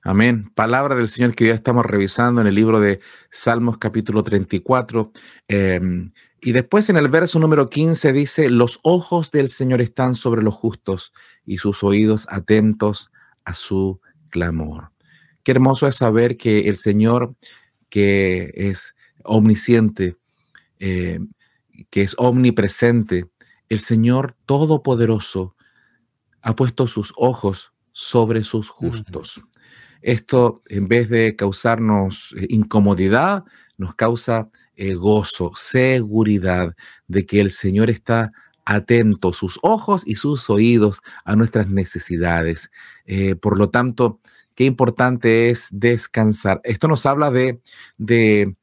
Amén. 0.03 0.51
Palabra 0.55 0.95
del 0.95 1.09
Señor 1.09 1.35
que 1.35 1.49
ya 1.49 1.55
estamos 1.55 1.85
revisando 1.85 2.41
en 2.41 2.47
el 2.47 2.55
libro 2.55 2.81
de 2.81 3.01
Salmos 3.31 3.79
capítulo 3.79 4.23
34. 4.23 5.13
Em, 5.49 6.13
y 6.41 6.53
después 6.53 6.89
en 6.89 6.97
el 6.97 7.09
verso 7.09 7.39
número 7.39 7.69
15 7.69 8.13
dice, 8.13 8.49
los 8.49 8.79
ojos 8.85 9.33
del 9.33 9.49
Señor 9.49 9.81
están 9.81 10.15
sobre 10.15 10.43
los 10.43 10.55
justos 10.55 11.13
y 11.45 11.59
sus 11.59 11.83
oídos 11.83 12.27
atentos 12.31 13.11
a 13.45 13.55
su 13.55 14.01
clamor. 14.31 14.93
Qué 15.43 15.53
hermoso 15.53 15.89
es 15.89 15.97
saber 15.97 16.37
que 16.37 16.69
el 16.69 16.77
Señor, 16.77 17.35
que 17.89 18.53
es 18.55 18.95
omnisciente, 19.25 20.17
eh, 20.79 21.19
que 21.91 22.03
es 22.03 22.15
omnipresente, 22.19 23.31
el 23.69 23.81
Señor 23.81 24.37
Todopoderoso, 24.47 25.55
ha 26.43 26.55
puesto 26.55 26.87
sus 26.87 27.13
ojos 27.17 27.73
sobre 27.93 28.45
sus 28.45 28.69
justos. 28.69 29.41
Esto, 30.01 30.63
en 30.67 30.89
vez 30.89 31.09
de 31.09 31.35
causarnos 31.37 32.35
eh, 32.39 32.47
incomodidad, 32.51 33.45
nos 33.77 33.95
causa 33.95 34.51
eh, 34.77 34.95
gozo, 34.95 35.53
seguridad 35.57 36.75
de 37.07 37.27
que 37.27 37.41
el 37.41 37.51
Señor 37.51 37.91
está 37.91 38.33
atento 38.65 39.33
sus 39.33 39.59
ojos 39.63 40.07
y 40.07 40.17
sus 40.17 40.51
oídos 40.51 41.01
a 41.25 41.37
nuestras 41.37 41.69
necesidades. 41.69 42.71
Eh, 43.07 43.35
por 43.35 43.59
lo 43.59 43.71
tanto, 43.71 44.21
qué 44.55 44.65
importante 44.65 45.51
es 45.51 45.69
descansar. 45.73 46.61
Esto 46.65 46.87
nos 46.87 47.07
habla 47.07 47.31
de, 47.31 47.61
de, 47.97 48.55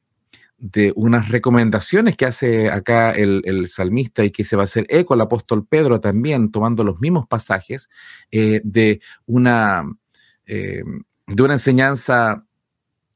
unas 0.94 1.28
recomendaciones 1.28 2.16
que 2.16 2.24
hace 2.24 2.70
acá 2.70 3.12
el, 3.12 3.68
salmista 3.68 4.24
y 4.24 4.30
que 4.30 4.44
se 4.44 4.56
va 4.56 4.62
a 4.62 4.64
hacer 4.64 4.86
eco 4.88 5.14
al 5.14 5.20
apóstol 5.20 5.66
Pedro 5.66 6.00
también, 6.00 6.50
tomando 6.50 6.82
los 6.84 7.00
mismos 7.00 7.26
pasajes, 7.26 7.90
eh, 8.30 8.60
de, 8.64 9.00
una, 9.26 9.84
eh, 10.46 10.82
de 11.26 11.42
una 11.42 11.54
enseñanza 11.54 12.46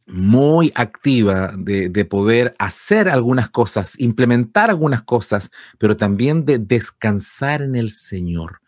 muy 0.06 0.72
activa 0.74 1.54
de, 1.56 2.04
poder 2.04 2.54
hacer 2.58 3.08
algunas 3.08 3.48
cosas, 3.48 3.98
implementar 4.00 4.70
algunas 4.70 5.02
cosas, 5.02 5.50
pero 5.78 5.96
también 5.96 6.44
de 6.44 6.58
descansar 6.58 7.62
en 7.62 7.76
el 7.76 7.90
Señor. 7.90 8.60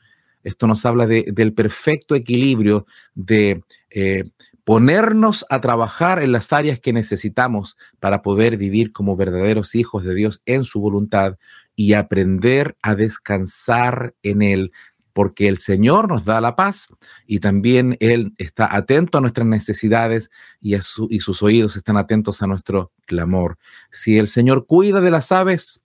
Esto 0.45 0.67
nos 0.67 0.85
habla 0.87 1.07
del 1.07 1.53
perfecto 1.53 2.15
equilibrio 2.15 2.87
de 3.15 3.63
eh, 3.91 4.25
ponernos 4.65 5.45
a 5.51 5.61
trabajar 5.61 6.23
en 6.23 6.33
las 6.33 6.53
áreas 6.53 6.79
que 6.79 6.93
necesitamos 6.93 7.77
para 8.01 8.23
poder 8.23 8.57
vivir 8.57 8.93
como 8.93 9.17
verdaderos 9.17 9.75
hijos 9.75 10.05
de 10.05 10.15
Dios 10.15 10.43
en 10.47 10.65
su 10.65 10.81
voluntad 10.81 11.37
y 11.75 11.95
aprender 11.95 12.77
a 12.83 12.95
descansar 12.95 14.15
en 14.23 14.43
Él, 14.43 14.73
porque 15.13 15.49
el 15.49 15.59
Señor 15.59 16.09
nos 16.09 16.25
da 16.25 16.41
la 16.41 16.55
paz 16.55 16.89
y 17.27 17.41
también 17.41 17.97
Él 18.01 18.33
está 18.39 18.75
atento 18.75 19.19
a 19.19 19.21
nuestras 19.21 19.47
necesidades 19.47 20.31
y, 20.61 20.75
y 20.75 21.21
sus 21.21 21.43
oídos 21.43 21.77
están 21.77 21.97
atentos 21.97 22.43
a 22.43 22.47
nuestro 22.47 22.93
clamor. 23.07 23.59
Si 23.91 24.19
el 24.19 24.29
Señor 24.29 24.67
cuida 24.67 25.01
de 25.01 25.11
las 25.11 25.33
aves, 25.33 25.83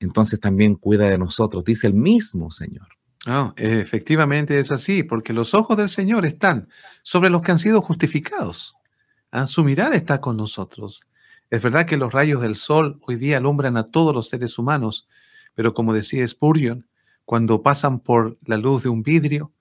entonces 0.00 0.40
también 0.40 0.74
cuida 0.74 1.08
de 1.08 1.18
nosotros, 1.18 1.64
dice 1.64 1.86
el 1.86 1.94
mismo 1.94 2.50
Señor. 2.50 2.95
Ah, 3.28 3.52
efectivamente 3.56 4.56
es 4.60 4.70
así, 4.70 5.02
porque 5.02 5.32
los 5.32 5.52
ojos 5.52 5.76
del 5.76 5.88
Señor 5.88 6.24
están 6.24 6.68
sobre 7.02 7.28
los 7.28 7.42
que 7.42 7.50
han 7.50 7.58
sido 7.58 7.82
justificados. 7.82 8.76
Ah, 9.32 9.48
su 9.48 9.64
mirada 9.64 9.96
está 9.96 10.20
con 10.20 10.36
nosotros. 10.36 11.08
Es 11.50 11.60
verdad 11.60 11.86
que 11.86 11.96
los 11.96 12.12
rayos 12.12 12.40
del 12.40 12.54
sol 12.54 13.00
hoy 13.02 13.16
día 13.16 13.38
alumbran 13.38 13.76
a 13.76 13.90
todos 13.90 14.14
los 14.14 14.28
seres 14.28 14.58
humanos, 14.58 15.08
pero 15.54 15.74
como 15.74 15.92
decía 15.92 16.26
Spurgeon, 16.26 16.86
cuando 17.24 17.62
pasan 17.62 17.98
por 17.98 18.38
la 18.46 18.56
luz 18.58 18.84
de 18.84 18.90
un 18.90 19.02
vidrio, 19.02 19.52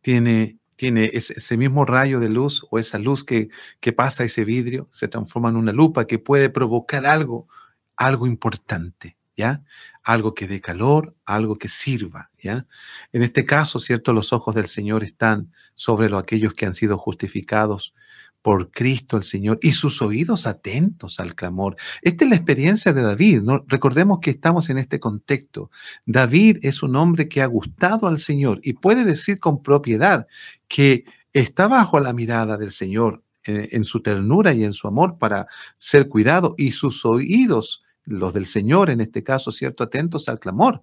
tiene, 0.00 0.58
tiene 0.76 1.10
ese, 1.12 1.56
mismo 1.58 1.84
rayo 1.84 2.20
de 2.20 2.30
luz 2.30 2.66
o 2.70 2.78
esa 2.78 2.98
luz 2.98 3.22
que, 3.22 3.50
que 3.80 3.92
pasa 3.92 4.24
ese 4.24 4.46
vidrio, 4.46 4.88
se 4.90 5.08
transforma 5.08 5.50
en 5.50 5.56
una 5.56 5.72
lupa 5.72 6.06
que 6.06 6.18
puede 6.18 6.48
provocar 6.48 7.04
algo, 7.06 7.48
algo 7.96 8.26
importante. 8.26 9.18
¿Ya? 9.36 9.62
Algo 10.02 10.34
que 10.34 10.46
dé 10.46 10.60
calor, 10.60 11.14
algo 11.24 11.56
que 11.56 11.68
sirva, 11.68 12.30
¿ya? 12.38 12.66
En 13.12 13.22
este 13.22 13.44
caso, 13.44 13.78
¿cierto? 13.78 14.12
Los 14.12 14.32
ojos 14.32 14.54
del 14.54 14.66
Señor 14.66 15.04
están 15.04 15.52
sobre 15.74 16.08
los, 16.08 16.22
aquellos 16.22 16.54
que 16.54 16.66
han 16.66 16.74
sido 16.74 16.98
justificados 16.98 17.94
por 18.42 18.70
Cristo 18.70 19.16
el 19.16 19.24
Señor 19.24 19.58
y 19.62 19.72
sus 19.72 20.00
oídos 20.02 20.46
atentos 20.46 21.20
al 21.20 21.34
clamor. 21.34 21.76
Esta 22.02 22.24
es 22.24 22.30
la 22.30 22.36
experiencia 22.36 22.92
de 22.92 23.02
David. 23.02 23.42
Recordemos 23.66 24.20
que 24.20 24.30
estamos 24.30 24.70
en 24.70 24.78
este 24.78 24.98
contexto. 24.98 25.70
David 26.06 26.58
es 26.62 26.82
un 26.82 26.96
hombre 26.96 27.28
que 27.28 27.42
ha 27.42 27.46
gustado 27.46 28.06
al 28.06 28.18
Señor 28.18 28.60
y 28.62 28.74
puede 28.74 29.04
decir 29.04 29.38
con 29.38 29.62
propiedad 29.62 30.26
que 30.68 31.04
está 31.32 31.68
bajo 31.68 32.00
la 32.00 32.12
mirada 32.12 32.56
del 32.56 32.72
Señor 32.72 33.22
en, 33.44 33.68
en 33.70 33.84
su 33.84 34.00
ternura 34.00 34.52
y 34.54 34.64
en 34.64 34.72
su 34.72 34.88
amor 34.88 35.18
para 35.18 35.46
ser 35.76 36.08
cuidado 36.08 36.54
y 36.56 36.72
sus 36.72 37.04
oídos, 37.04 37.82
los 38.04 38.34
del 38.34 38.46
Señor 38.46 38.90
en 38.90 39.00
este 39.00 39.22
caso, 39.22 39.50
¿cierto? 39.50 39.84
Atentos 39.84 40.28
al 40.28 40.40
clamor. 40.40 40.82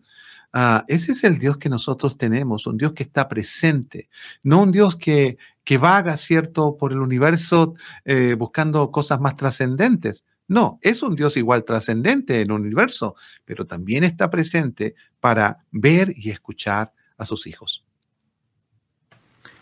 Ah, 0.54 0.86
ese 0.88 1.12
es 1.12 1.24
el 1.24 1.38
Dios 1.38 1.58
que 1.58 1.70
nosotros 1.70 2.18
tenemos, 2.18 2.68
un 2.68 2.78
Dios 2.78 2.94
que 2.94 3.04
está 3.04 3.28
presente, 3.28 4.10
no 4.44 4.64
un 4.64 4.72
Dios 4.72 4.96
que, 4.96 5.38
que 5.64 5.78
vaga, 5.78 6.16
¿cierto?, 6.18 6.78
por 6.78 6.94
el 6.94 7.00
universo 7.00 7.76
eh, 8.06 8.36
buscando 8.38 8.92
cosas 8.92 9.20
más 9.20 9.36
trascendentes. 9.36 10.24
No, 10.48 10.80
es 10.82 11.04
un 11.04 11.16
Dios 11.16 11.36
igual 11.36 11.66
trascendente 11.66 12.36
en 12.42 12.52
el 12.52 12.52
universo, 12.54 13.16
pero 13.44 13.68
también 13.68 14.06
está 14.06 14.30
presente 14.30 14.96
para 15.20 15.66
ver 15.72 16.14
y 16.16 16.30
escuchar 16.30 16.94
a 17.18 17.26
sus 17.26 17.48
hijos. 17.48 17.87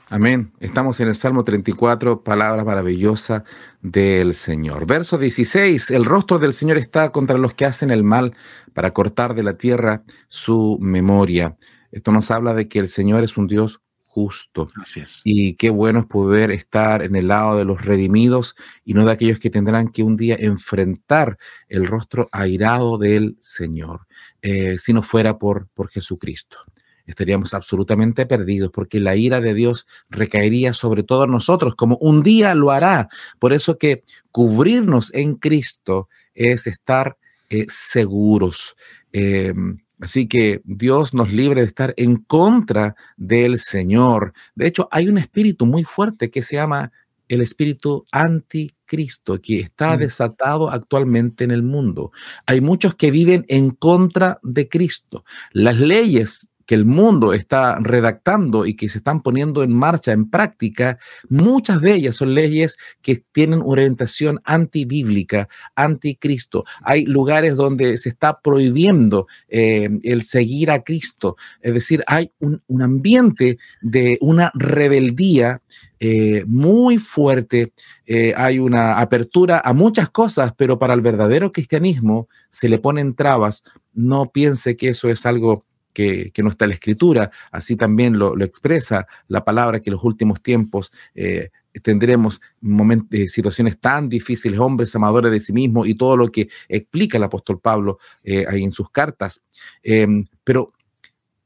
Amén. 0.08 0.52
Estamos 0.60 1.00
en 1.00 1.08
el 1.08 1.16
Salmo 1.16 1.44
34, 1.44 2.24
palabra 2.24 2.64
maravillosa 2.64 3.44
del 3.82 4.36
Señor. 4.36 4.86
Verso 4.86 5.18
16, 5.18 5.90
el 5.90 6.06
rostro 6.06 6.38
del 6.38 6.54
Señor 6.54 6.78
está 6.78 7.12
contra 7.12 7.40
los 7.40 7.56
que 7.56 7.66
hacen 7.66 7.90
el 7.90 8.04
mal 8.04 8.36
para 8.74 8.94
cortar 8.94 9.34
de 9.34 9.42
la 9.42 9.58
tierra 9.58 10.04
su 10.28 10.78
memoria. 10.80 11.58
Esto 11.92 12.12
nos 12.12 12.30
habla 12.30 12.54
de 12.54 12.68
que 12.68 12.78
el 12.78 12.88
Señor 12.88 13.24
es 13.24 13.36
un 13.36 13.48
Dios 13.48 13.82
justo. 14.06 14.70
Así 14.80 15.00
es. 15.00 15.22
Y 15.24 15.56
qué 15.56 15.72
bueno 15.72 16.02
es 16.02 16.06
poder 16.06 16.52
estar 16.52 17.02
en 17.02 17.16
el 17.16 17.30
lado 17.30 17.58
de 17.58 17.66
los 17.66 17.82
redimidos 17.82 18.56
y 18.84 18.94
no 18.94 19.06
de 19.06 19.12
aquellos 19.12 19.40
que 19.40 19.50
tendrán 19.50 19.88
que 19.88 20.04
un 20.04 20.18
día 20.18 20.38
enfrentar 20.40 21.40
el 21.68 21.88
rostro 21.88 22.30
airado 22.32 23.00
del 23.00 23.38
Señor, 23.40 24.06
eh, 24.44 24.78
si 24.78 24.94
no 24.94 25.02
fuera 25.02 25.40
por, 25.40 25.68
por 25.74 25.90
Jesucristo 25.90 26.60
estaríamos 27.06 27.54
absolutamente 27.54 28.26
perdidos 28.26 28.72
porque 28.72 29.00
la 29.00 29.16
ira 29.16 29.42
de 29.42 29.54
Dios 29.54 29.88
recaería 30.10 30.74
sobre 30.74 31.04
todos 31.04 31.28
nosotros, 31.28 31.76
como 31.76 31.98
un 31.98 32.24
día 32.24 32.56
lo 32.56 32.72
hará. 32.72 33.10
Por 33.40 33.54
eso 33.54 33.78
que 33.78 34.04
cubrirnos 34.32 35.14
en 35.14 35.36
Cristo 35.36 36.10
es 36.34 36.68
estar 36.68 37.18
eh, 37.50 37.66
seguros. 37.70 38.76
Em, 39.12 39.78
así 40.00 40.28
que 40.28 40.62
Dios 40.66 41.14
nos 41.14 41.32
libre 41.32 41.62
de 41.62 41.68
estar 41.68 41.94
en 41.98 42.18
contra 42.18 42.96
del 43.18 43.60
Señor. 43.60 44.34
De 44.56 44.68
hecho, 44.68 44.88
hay 44.92 45.08
un 45.08 45.18
espíritu 45.18 45.66
muy 45.66 45.84
fuerte 45.84 46.30
que 46.30 46.42
se 46.42 46.56
llama 46.56 46.92
el 47.28 47.42
espíritu 47.42 48.06
anticristo 48.12 49.42
que 49.42 49.60
está 49.60 49.96
mm. 49.96 50.00
desatado 50.00 50.70
actualmente 50.70 51.44
en 51.44 51.52
el 51.52 51.64
mundo. 51.64 52.12
Hay 52.46 52.62
muchos 52.62 52.96
que 52.96 53.12
viven 53.12 53.46
en 53.48 53.72
contra 53.72 54.40
de 54.44 54.68
Cristo. 54.70 55.24
Las 55.52 55.80
leyes 55.80 56.50
que 56.66 56.76
el 56.76 56.86
mundo 56.86 57.34
está 57.34 57.78
redactando 57.80 58.66
y 58.66 58.76
que 58.76 58.90
se 58.90 58.98
están 58.98 59.22
poniendo 59.22 59.64
en 59.64 59.72
marcha, 59.72 60.12
en 60.12 60.30
práctica, 60.30 60.98
muchas 61.30 61.82
de 61.82 61.94
ellas 61.94 62.16
son 62.16 62.34
leyes 62.34 62.78
que 63.02 63.24
tienen 63.32 63.62
orientación 63.64 64.40
antibíblica, 64.44 65.48
anticristo. 65.76 66.66
Hay 66.82 67.06
lugares 67.06 67.56
donde 67.56 67.98
se 67.98 68.10
está 68.10 68.40
prohibiendo 68.42 69.28
eh, 69.48 69.90
el 70.04 70.24
seguir 70.24 70.72
a 70.72 70.84
Cristo. 70.84 71.36
Es 71.62 71.74
decir, 71.74 72.04
hay 72.08 72.32
un, 72.40 72.62
ambiente 72.82 73.58
de 73.82 74.18
una 74.22 74.52
rebeldía 74.54 75.62
eh, 76.00 76.44
muy 76.46 76.98
fuerte, 76.98 77.74
eh, 78.06 78.34
hay 78.36 78.60
una 78.60 79.00
apertura 79.00 79.62
a 79.64 79.74
muchas 79.74 80.10
cosas, 80.10 80.54
pero 80.58 80.78
para 80.78 80.94
el 80.94 81.02
verdadero 81.02 81.52
cristianismo 81.52 82.28
se 82.50 82.70
le 82.70 82.80
ponen 82.80 83.16
trabas. 83.16 83.64
No 83.94 84.30
piense 84.32 84.76
que 84.76 84.90
eso 84.90 85.10
es 85.10 85.26
algo 85.26 85.66
que, 85.96 86.32
no 86.44 86.50
está 86.50 86.66
en 86.66 86.70
la 86.70 86.76
escritura, 86.76 87.32
así 87.52 87.76
también 87.76 88.20
lo, 88.20 88.40
expresa 88.44 89.08
la 89.28 89.44
palabra 89.44 89.80
que 89.80 89.90
en 89.90 89.96
los 89.96 90.04
últimos 90.04 90.44
tiempos 90.44 90.92
eh, 91.16 91.50
tendremos 91.82 92.42
momentos, 92.62 93.08
eh, 93.12 93.28
situaciones 93.28 93.80
tan 93.80 94.10
difíciles, 94.10 94.60
hombres 94.60 94.96
amadores 94.96 95.32
de 95.32 95.40
sí 95.40 95.54
mismos 95.54 95.88
y 95.88 95.96
todo 95.96 96.18
lo 96.18 96.28
que 96.28 96.50
explica 96.68 97.18
el 97.18 97.24
apóstol 97.24 97.60
Pablo 97.60 97.98
eh, 98.24 98.46
ahí 98.48 98.64
en 98.64 98.72
sus 98.72 98.92
cartas. 98.92 99.44
Em, 99.82 100.26
pero 100.44 100.74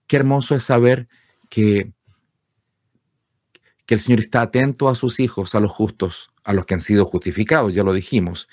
qué 0.07 0.17
hermoso 0.17 0.55
es 0.55 0.63
saber 0.63 1.07
que, 1.49 1.93
que 3.85 3.93
el 3.93 4.01
Señor 4.01 4.19
está 4.19 4.41
atento 4.41 4.89
a 4.89 4.95
sus 4.95 5.19
hijos, 5.19 5.55
a 5.55 5.59
los 5.59 5.71
justos, 5.71 6.31
a 6.43 6.53
los 6.53 6.65
que 6.65 6.73
han 6.73 6.81
sido 6.81 7.05
justificados, 7.05 7.73
ya 7.73 7.83
lo 7.83 7.93
dijimos, 7.93 8.49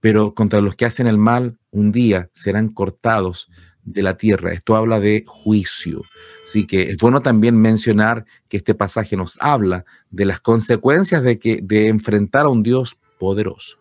pero 0.00 0.34
contra 0.34 0.60
los 0.60 0.76
que 0.76 0.86
hacen 0.86 1.08
el 1.08 1.18
mal, 1.18 1.58
un 1.70 1.92
día 1.92 2.30
serán 2.32 2.68
cortados 2.68 3.50
de 3.92 4.02
la 4.02 4.16
tierra. 4.16 4.52
Esto 4.52 4.76
habla 4.76 5.00
de 5.00 5.24
juicio. 5.26 6.02
Así 6.44 6.66
que 6.66 6.90
es 6.90 6.96
bueno 6.96 7.20
también 7.20 7.60
mencionar 7.60 8.24
que 8.48 8.58
este 8.58 8.74
pasaje 8.74 9.16
nos 9.16 9.40
habla 9.40 9.84
de 10.10 10.24
las 10.24 10.40
consecuencias 10.40 11.22
de, 11.22 11.38
que, 11.38 11.60
de 11.62 11.88
enfrentar 11.88 12.46
a 12.46 12.48
un 12.48 12.62
Dios 12.62 12.98
poderoso. 13.18 13.80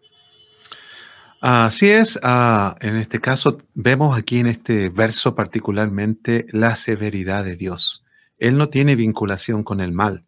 Así 1.41 1.89
es, 1.89 2.19
ah, 2.21 2.75
en 2.81 2.97
este 2.97 3.21
caso 3.21 3.59
vemos 3.73 4.17
aquí 4.17 4.39
en 4.39 4.47
este 4.47 4.89
verso 4.89 5.35
particularmente 5.35 6.45
la 6.51 6.75
severidad 6.75 7.45
de 7.45 7.55
Dios. 7.55 8.03
Él 8.37 8.57
no 8.57 8.67
tiene 8.67 8.95
vinculación 8.95 9.63
con 9.63 9.79
el 9.79 9.93
mal 9.93 10.25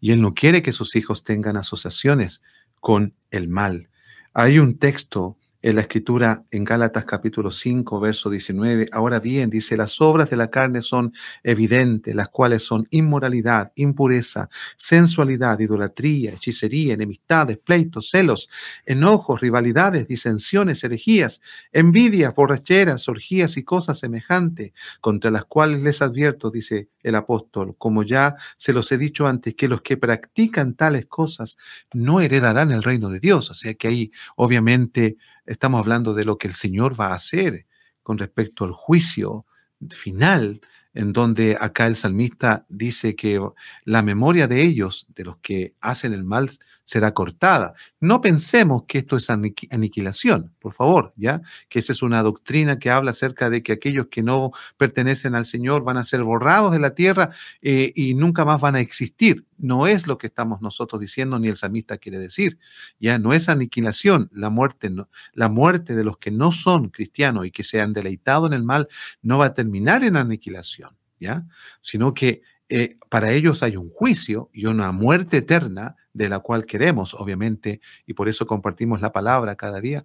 y 0.00 0.10
él 0.10 0.20
no 0.20 0.34
quiere 0.34 0.62
que 0.62 0.72
sus 0.72 0.96
hijos 0.96 1.22
tengan 1.22 1.56
asociaciones 1.56 2.42
con 2.80 3.14
el 3.30 3.48
mal. 3.48 3.88
Hay 4.34 4.58
un 4.58 4.78
texto 4.78 5.36
en 5.68 5.76
la 5.76 5.82
escritura 5.82 6.46
en 6.50 6.64
Gálatas 6.64 7.04
capítulo 7.04 7.50
5, 7.50 8.00
verso 8.00 8.30
19. 8.30 8.88
Ahora 8.90 9.20
bien, 9.20 9.50
dice, 9.50 9.76
las 9.76 10.00
obras 10.00 10.30
de 10.30 10.36
la 10.38 10.48
carne 10.48 10.80
son 10.80 11.12
evidentes, 11.42 12.14
las 12.14 12.30
cuales 12.30 12.62
son 12.62 12.86
inmoralidad, 12.90 13.70
impureza, 13.74 14.48
sensualidad, 14.78 15.60
idolatría, 15.60 16.32
hechicería, 16.32 16.94
enemistades, 16.94 17.58
pleitos, 17.58 18.08
celos, 18.08 18.48
enojos, 18.86 19.42
rivalidades, 19.42 20.08
disensiones, 20.08 20.82
herejías, 20.84 21.42
envidias, 21.70 22.34
borracheras, 22.34 23.06
orgías 23.06 23.58
y 23.58 23.62
cosas 23.62 23.98
semejantes, 23.98 24.72
contra 25.02 25.30
las 25.30 25.44
cuales 25.44 25.82
les 25.82 26.00
advierto, 26.00 26.50
dice 26.50 26.88
el 27.02 27.14
apóstol, 27.14 27.74
como 27.76 28.04
ya 28.04 28.36
se 28.56 28.72
los 28.72 28.90
he 28.90 28.96
dicho 28.96 29.26
antes, 29.26 29.54
que 29.54 29.68
los 29.68 29.82
que 29.82 29.98
practican 29.98 30.74
tales 30.74 31.04
cosas 31.04 31.58
no 31.92 32.20
heredarán 32.20 32.70
el 32.70 32.82
reino 32.82 33.10
de 33.10 33.20
Dios. 33.20 33.50
O 33.50 33.54
sea 33.54 33.74
que 33.74 33.88
ahí 33.88 34.12
obviamente 34.36 35.18
estamos 35.48 35.80
hablando 35.80 36.14
de 36.14 36.24
lo 36.24 36.36
que 36.36 36.46
el 36.46 36.54
Señor 36.54 36.98
va 36.98 37.08
a 37.08 37.14
hacer 37.14 37.66
con 38.02 38.18
respecto 38.18 38.64
al 38.64 38.72
juicio 38.72 39.46
final 39.90 40.60
en 40.94 41.12
donde 41.12 41.56
acá 41.60 41.86
el 41.86 41.96
salmista 41.96 42.66
dice 42.68 43.14
que 43.14 43.40
la 43.84 44.02
memoria 44.02 44.48
de 44.48 44.62
ellos, 44.62 45.06
de 45.14 45.24
los 45.24 45.36
que 45.38 45.74
hacen 45.80 46.12
el 46.12 46.24
mal, 46.24 46.50
será 46.82 47.12
cortada. 47.14 47.74
No 48.00 48.20
pensemos 48.20 48.84
que 48.88 48.98
esto 48.98 49.16
es 49.16 49.28
aniquilación, 49.30 50.54
por 50.58 50.72
favor, 50.72 51.12
¿ya? 51.16 51.42
Que 51.68 51.78
esa 51.78 51.92
es 51.92 52.02
una 52.02 52.22
doctrina 52.22 52.78
que 52.78 52.90
habla 52.90 53.10
acerca 53.10 53.50
de 53.50 53.62
que 53.62 53.72
aquellos 53.72 54.06
que 54.06 54.22
no 54.22 54.50
pertenecen 54.76 55.34
al 55.34 55.46
Señor 55.46 55.84
van 55.84 55.98
a 55.98 56.04
ser 56.04 56.24
borrados 56.24 56.72
de 56.72 56.78
la 56.80 56.94
tierra 56.94 57.30
eh, 57.62 57.92
y 57.94 58.14
nunca 58.14 58.44
más 58.44 58.60
van 58.60 58.74
a 58.74 58.80
existir. 58.80 59.44
No 59.58 59.86
es 59.86 60.06
lo 60.06 60.18
que 60.18 60.28
estamos 60.28 60.60
nosotros 60.60 61.00
diciendo 61.00 61.38
ni 61.38 61.48
el 61.48 61.56
salmista 61.56 61.98
quiere 61.98 62.18
decir. 62.18 62.58
Ya 63.00 63.18
no 63.18 63.32
es 63.32 63.48
aniquilación, 63.48 64.30
la 64.32 64.50
muerte, 64.50 64.90
la 65.34 65.48
muerte 65.48 65.96
de 65.96 66.04
los 66.04 66.18
que 66.18 66.30
no 66.30 66.52
son 66.52 66.88
cristianos 66.88 67.46
y 67.46 67.50
que 67.50 67.64
se 67.64 67.80
han 67.80 67.92
deleitado 67.92 68.46
en 68.46 68.52
el 68.52 68.62
mal 68.62 68.88
no 69.20 69.38
va 69.38 69.46
a 69.46 69.54
terminar 69.54 70.04
en 70.04 70.16
aniquilación, 70.16 70.96
¿ya? 71.18 71.44
Sino 71.80 72.14
que 72.14 72.42
eh, 72.68 72.96
para 73.08 73.32
ellos 73.32 73.62
hay 73.62 73.76
un 73.76 73.88
juicio 73.88 74.50
y 74.52 74.66
una 74.66 74.92
muerte 74.92 75.38
eterna 75.38 75.96
de 76.12 76.28
la 76.28 76.40
cual 76.40 76.66
queremos, 76.66 77.14
obviamente, 77.14 77.80
y 78.06 78.14
por 78.14 78.28
eso 78.28 78.46
compartimos 78.46 79.00
la 79.00 79.12
palabra 79.12 79.56
cada 79.56 79.80
día, 79.80 80.04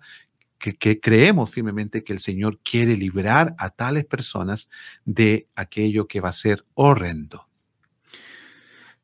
que, 0.57 0.73
que, 0.73 1.01
creemos 1.01 1.51
firmemente 1.51 2.03
que 2.05 2.13
el 2.13 2.19
Señor 2.19 2.59
quiere 2.63 2.95
librar 2.95 3.53
a 3.57 3.71
tales 3.71 4.05
personas 4.05 4.69
de 5.03 5.49
aquello 5.55 6.07
que 6.07 6.21
va 6.21 6.29
a 6.29 6.33
ser 6.33 6.65
horrendo. 6.73 7.49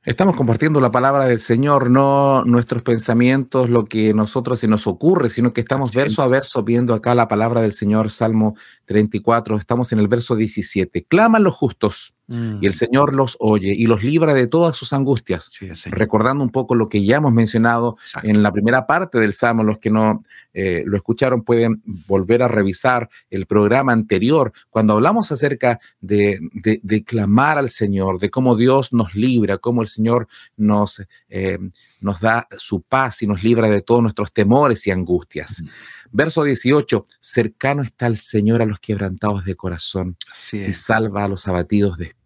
Estamos 0.05 0.37
compartiendo 0.37 0.79
la 0.79 0.91
palabra 0.91 1.25
del 1.25 1.41
Señor, 1.41 1.91
no 1.91 2.45
nuestros 2.45 2.83
pensamientos, 2.83 3.69
lo 3.69 3.83
que 3.83 4.13
nosotros 4.13 4.61
se 4.61 4.69
nos 4.69 4.87
ocurre, 4.87 5.29
sino 5.29 5.51
que 5.51 5.59
estamos 5.59 5.91
verso 5.93 6.21
a 6.21 6.29
verso 6.29 6.63
viendo 6.63 6.93
acá 6.93 7.13
la 7.15 7.27
palabra 7.27 7.61
del 7.61 7.73
Señor, 7.73 8.09
Salmo 8.09 8.55
34, 8.85 9.57
estamos 9.57 9.91
en 9.91 9.99
el 9.99 10.07
verso 10.07 10.37
17. 10.37 11.03
Claman 11.03 11.43
los 11.43 11.53
justos 11.53 12.15
y 12.29 12.65
el 12.65 12.71
mm. 12.71 12.75
Señor 12.75 13.15
los 13.15 13.37
oye 13.39 13.73
y 13.73 13.85
los 13.85 14.03
libra 14.03 14.35
de 14.35 14.45
todas 14.45 14.75
sus 14.75 14.93
angustias. 14.93 15.51
recordando 15.87 16.43
un 16.43 16.51
poco 16.51 16.75
lo 16.75 16.87
que 16.87 17.03
ya 17.03 17.17
hemos 17.17 17.33
mencionado 17.33 17.97
en 18.21 18.43
la 18.43 18.51
primera 18.51 18.85
parte 18.85 19.19
del 19.19 19.33
Salmo, 19.33 19.63
los 19.63 19.79
que 19.79 19.89
no 19.89 20.23
eh, 20.53 20.83
lo 20.85 20.95
escucharon 20.95 21.43
pueden 21.43 21.81
volver 22.07 22.43
a 22.43 22.47
revisar 22.47 23.09
el 23.31 23.47
programa 23.47 23.93
anterior, 23.93 24.53
cuando 24.69 24.93
hablamos 24.93 25.31
acerca 25.31 25.79
de, 26.01 26.39
de, 26.53 27.03
clamar 27.03 27.57
al 27.57 27.69
Señor, 27.69 28.19
de 28.19 28.29
cómo 28.29 28.55
Dios 28.55 28.93
nos 28.93 29.15
libra, 29.15 29.57
cómo 29.57 29.81
el 29.81 29.87
Señor 29.87 30.27
nos, 30.55 31.01
eh, 31.29 31.57
nos 31.99 32.19
da 32.19 32.47
su 32.57 32.81
paz 32.81 33.23
y 33.23 33.27
nos 33.27 33.43
libra 33.43 33.67
de 33.69 33.81
todos 33.81 34.03
nuestros 34.03 34.31
temores 34.31 34.85
y 34.85 34.91
angustias. 34.91 35.63
Verso 36.11 36.43
18, 36.43 37.05
cercano 37.19 37.81
está 37.81 38.07
el 38.07 38.17
Señor 38.17 38.61
a 38.61 38.65
los 38.65 38.79
quebrantados 38.79 39.45
de 39.45 39.55
corazón 39.55 40.17
y 40.51 40.73
salva 40.73 41.23
a 41.23 41.27
los 41.27 41.47
abatidos 41.47 41.97
de 41.97 42.05
espíritu. 42.05 42.18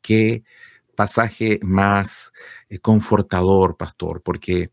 Qué 0.00 0.44
pasaje 0.94 1.58
más 1.62 2.32
eh, 2.68 2.78
confortador, 2.78 3.76
pastor, 3.76 4.22
porque 4.22 4.70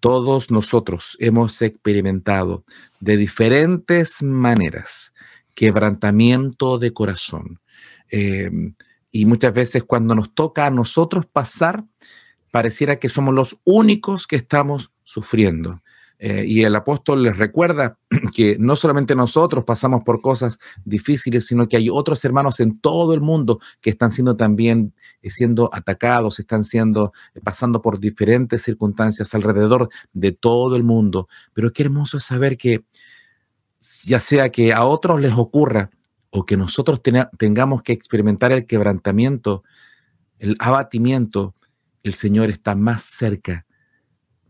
todos 0.00 0.50
nosotros 0.50 1.16
hemos 1.20 1.60
experimentado 1.62 2.64
de 3.00 3.16
diferentes 3.16 4.22
maneras 4.22 5.12
quebrantamiento 5.54 6.78
de 6.78 6.92
corazón. 6.92 7.60
Em, 8.10 8.74
y 9.10 9.26
muchas 9.26 9.52
veces 9.52 9.82
cuando 9.82 10.14
nos 10.14 10.32
toca 10.32 10.66
a 10.66 10.70
nosotros 10.70 11.26
pasar, 11.26 11.84
pareciera 12.52 13.00
que 13.00 13.08
somos 13.08 13.34
los 13.34 13.58
únicos 13.64 14.26
que 14.26 14.36
estamos 14.36 14.92
sufriendo. 15.02 15.82
Eh, 16.20 16.44
y 16.48 16.64
el 16.64 16.74
apóstol 16.74 17.22
les 17.22 17.36
recuerda 17.36 17.96
que 18.34 18.56
no 18.58 18.74
solamente 18.74 19.14
nosotros 19.14 19.64
pasamos 19.64 20.02
por 20.02 20.20
cosas 20.20 20.58
difíciles, 20.84 21.46
sino 21.46 21.68
que 21.68 21.76
hay 21.76 21.88
otros 21.88 22.24
hermanos 22.24 22.58
en 22.58 22.80
todo 22.80 23.14
el 23.14 23.20
mundo 23.20 23.60
que 23.80 23.90
están 23.90 24.10
siendo 24.10 24.36
también 24.36 24.94
eh, 25.22 25.30
siendo 25.30 25.70
atacados, 25.72 26.40
están 26.40 26.64
siendo 26.64 27.12
eh, 27.34 27.40
pasando 27.42 27.80
por 27.80 28.00
diferentes 28.00 28.62
circunstancias 28.62 29.32
alrededor 29.34 29.88
de 30.12 30.32
todo 30.32 30.74
el 30.74 30.82
mundo. 30.82 31.28
Pero 31.52 31.72
qué 31.72 31.84
hermoso 31.84 32.16
es 32.16 32.24
saber 32.24 32.56
que 32.56 32.84
ya 34.02 34.18
sea 34.18 34.50
que 34.50 34.72
a 34.72 34.84
otros 34.84 35.20
les 35.20 35.34
ocurra 35.34 35.90
o 36.30 36.44
que 36.44 36.56
nosotros 36.56 37.00
tengamos 37.38 37.82
que 37.82 37.92
experimentar 37.92 38.50
el 38.50 38.66
quebrantamiento, 38.66 39.62
el 40.40 40.56
abatimiento, 40.58 41.54
el 42.02 42.14
Señor 42.14 42.50
está 42.50 42.74
más 42.74 43.02
cerca 43.04 43.66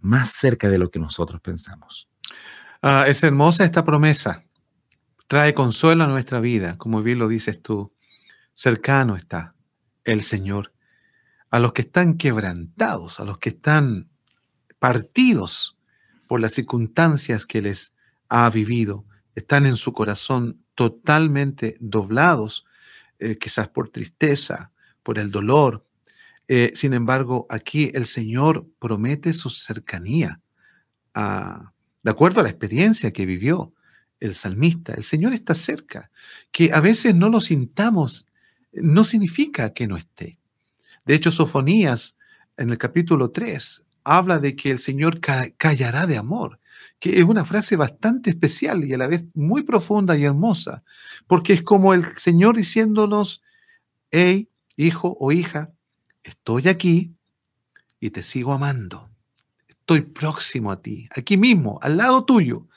más 0.00 0.30
cerca 0.30 0.68
de 0.68 0.78
lo 0.78 0.90
que 0.90 0.98
nosotros 0.98 1.40
pensamos. 1.40 2.08
Ah, 2.82 3.04
es 3.06 3.22
hermosa 3.22 3.64
esta 3.64 3.84
promesa. 3.84 4.44
Trae 5.26 5.54
consuelo 5.54 6.04
a 6.04 6.08
nuestra 6.08 6.40
vida, 6.40 6.78
como 6.78 7.02
bien 7.02 7.18
lo 7.18 7.28
dices 7.28 7.60
tú. 7.60 7.92
Cercano 8.54 9.16
está 9.16 9.54
el 10.04 10.22
Señor. 10.22 10.72
A 11.50 11.58
los 11.58 11.72
que 11.72 11.82
están 11.82 12.16
quebrantados, 12.16 13.20
a 13.20 13.24
los 13.24 13.38
que 13.38 13.50
están 13.50 14.10
partidos 14.78 15.78
por 16.26 16.40
las 16.40 16.52
circunstancias 16.52 17.46
que 17.46 17.62
les 17.62 17.92
ha 18.28 18.48
vivido, 18.50 19.04
están 19.34 19.66
en 19.66 19.76
su 19.76 19.92
corazón 19.92 20.62
totalmente 20.74 21.76
doblados, 21.80 22.64
eh, 23.18 23.38
quizás 23.38 23.68
por 23.68 23.88
tristeza, 23.88 24.70
por 25.02 25.18
el 25.18 25.30
dolor, 25.30 25.87
eh, 26.48 26.72
sin 26.74 26.94
embargo, 26.94 27.46
aquí 27.50 27.90
el 27.94 28.06
Señor 28.06 28.66
promete 28.78 29.32
su 29.32 29.50
cercanía. 29.50 30.40
de 31.14 32.10
acuerdo 32.10 32.40
a 32.40 32.42
la 32.42 32.48
experiencia 32.48 33.12
que 33.12 33.26
vivió 33.26 33.72
el 34.20 34.34
salmista, 34.34 34.94
el 34.94 35.04
Señor 35.04 35.32
está 35.34 35.54
cerca. 35.54 36.10
Que 36.50 36.72
a 36.72 36.80
veces 36.80 37.14
no 37.14 37.28
lo 37.28 37.40
sintamos 37.40 38.26
no 38.72 39.04
significa 39.04 39.72
que 39.72 39.86
no 39.86 39.96
esté. 39.96 40.38
De 41.04 41.14
hecho, 41.14 41.32
Sofonías 41.32 42.16
en 42.56 42.70
el 42.70 42.78
capítulo 42.78 43.30
3 43.30 43.84
habla 44.04 44.38
de 44.38 44.56
que 44.56 44.70
el 44.70 44.78
Señor 44.78 45.20
callará 45.20 46.06
de 46.06 46.16
amor, 46.16 46.60
que 46.98 47.18
es 47.18 47.24
una 47.24 47.44
frase 47.44 47.76
bastante 47.76 48.30
especial 48.30 48.84
y 48.84 48.94
a 48.94 48.98
la 48.98 49.06
vez 49.06 49.26
muy 49.34 49.62
profunda 49.62 50.16
y 50.16 50.24
hermosa, 50.24 50.82
porque 51.26 51.52
es 51.52 51.62
como 51.62 51.94
el 51.94 52.04
Señor 52.16 52.56
diciéndonos, 52.56 53.42
hey, 54.10 54.48
hijo 54.76 55.16
o 55.20 55.32
hija, 55.32 55.72
estoy 56.28 56.68
aquí 56.68 57.14
y 58.00 58.10
te 58.10 58.22
sigo 58.22 58.52
amando. 58.52 59.10
Estoy 59.66 60.02
próximo 60.02 60.70
a 60.70 60.80
ti, 60.80 61.08
aquí 61.16 61.36
mismo, 61.36 61.78
al 61.82 61.96
lado 61.96 62.24
tuyo. 62.24 62.68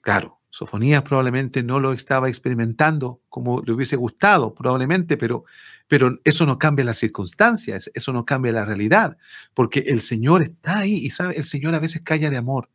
Claro, 0.00 0.40
Sofonías 0.50 1.02
probablemente 1.02 1.64
no 1.64 1.80
lo 1.80 1.92
estaba 1.92 2.28
experimentando 2.28 3.22
como 3.28 3.60
le 3.62 3.72
hubiese 3.72 3.96
gustado, 3.96 4.54
probablemente, 4.54 5.16
pero, 5.16 5.44
pero 5.88 6.16
eso 6.22 6.46
no 6.46 6.58
cambia 6.58 6.84
las 6.84 6.98
circunstancias, 6.98 7.90
eso 7.92 8.12
no 8.12 8.24
cambia 8.24 8.52
la 8.52 8.64
realidad, 8.64 9.16
porque 9.52 9.80
el 9.80 10.00
Señor 10.00 10.42
está 10.42 10.78
ahí 10.78 10.94
y 10.94 11.10
sabe, 11.10 11.36
el 11.36 11.44
Señor 11.44 11.74
a 11.74 11.80
veces 11.80 12.02
calla 12.02 12.30
de 12.30 12.36
amor. 12.36 12.70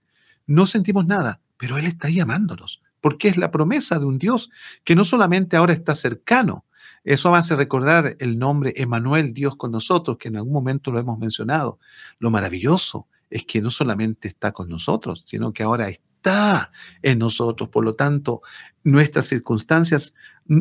No 0.46 0.66
sentimos 0.66 1.06
nada, 1.06 1.40
pero 1.58 1.78
Él 1.78 1.86
está 1.86 2.08
ahí 2.08 2.20
amándonos, 2.20 2.82
porque 3.00 3.30
es 3.30 3.38
la 3.38 3.52
promesa 3.52 3.98
de 3.98 4.06
un 4.06 4.18
Dios 4.18 4.50
que 4.84 4.96
no 4.96 5.06
solamente 5.06 5.56
ahora 5.56 5.72
está 5.72 5.96
cercano, 5.96 6.66
eso 7.04 7.34
hace 7.36 7.56
recordar 7.56 8.16
el 8.20 8.38
nombre 8.38 8.74
Emanuel, 8.76 9.34
Dios 9.34 9.56
con 9.56 9.72
nosotros, 9.72 10.18
que 10.18 10.28
en 10.28 10.38
algún 10.38 10.54
momento 10.54 10.92
lo 10.92 11.00
hemos 11.00 11.18
mencionado. 11.20 11.80
Lo 12.20 12.32
maravilloso 12.32 13.08
es 13.30 13.46
que 13.46 13.62
no 13.62 13.70
solamente 13.70 14.28
está 14.28 14.52
con 14.52 14.70
nosotros, 14.70 15.24
sino 15.26 15.54
que 15.54 15.64
ahora 15.64 15.90
está 15.90 16.72
en 17.02 17.20
nosotros. 17.20 17.70
Por 17.70 17.86
lo 17.86 17.96
tanto, 17.96 18.42
nuestras 18.84 19.28
circunstancias, 19.28 20.14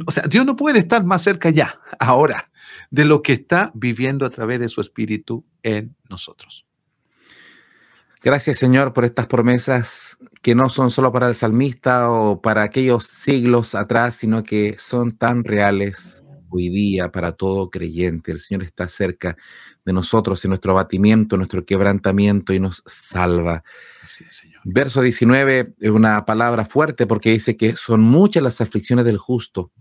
o 0.06 0.12
sea, 0.12 0.24
Dios 0.24 0.44
no 0.46 0.56
puede 0.56 0.78
estar 0.78 1.04
más 1.04 1.22
cerca 1.22 1.50
ya, 1.50 1.80
ahora, 1.98 2.50
de 2.90 3.04
lo 3.04 3.22
que 3.22 3.32
está 3.32 3.72
viviendo 3.74 4.26
a 4.26 4.30
través 4.30 4.60
de 4.60 4.68
su 4.68 4.80
Espíritu 4.80 5.44
en 5.62 5.96
nosotros. 6.08 6.64
Gracias 8.20 8.58
Señor 8.58 8.92
por 8.92 9.04
estas 9.04 9.28
promesas 9.28 10.18
que 10.42 10.56
no 10.56 10.68
son 10.68 10.90
solo 10.90 11.12
para 11.12 11.28
el 11.28 11.36
salmista 11.36 12.10
o 12.10 12.42
para 12.42 12.64
aquellos 12.64 13.06
siglos 13.06 13.76
atrás, 13.76 14.16
sino 14.16 14.42
que 14.42 14.76
son 14.76 15.12
tan 15.12 15.44
reales 15.44 16.24
hoy 16.50 16.68
día 16.68 17.10
para 17.10 17.32
todo 17.32 17.70
creyente. 17.70 18.32
El 18.32 18.40
Señor 18.40 18.64
está 18.64 18.88
cerca 18.88 19.36
de 19.84 19.92
nosotros 19.92 20.44
en 20.44 20.50
nuestro 20.50 20.72
abatimiento, 20.72 21.36
nuestro 21.36 21.64
quebrantamiento 21.64 22.52
y 22.52 22.60
nos 22.60 22.82
salva. 22.86 23.62
Verso 24.64 25.00
19 25.00 25.74
es 25.78 25.90
una 25.90 26.24
palabra 26.24 26.64
fuerte 26.64 27.06
porque 27.06 27.30
dice 27.30 27.56
que 27.56 27.76
son 27.76 28.00
muchas 28.00 28.42
las 28.42 28.60
aflicciones 28.60 29.04
del 29.04 29.18
justo, 29.18 29.72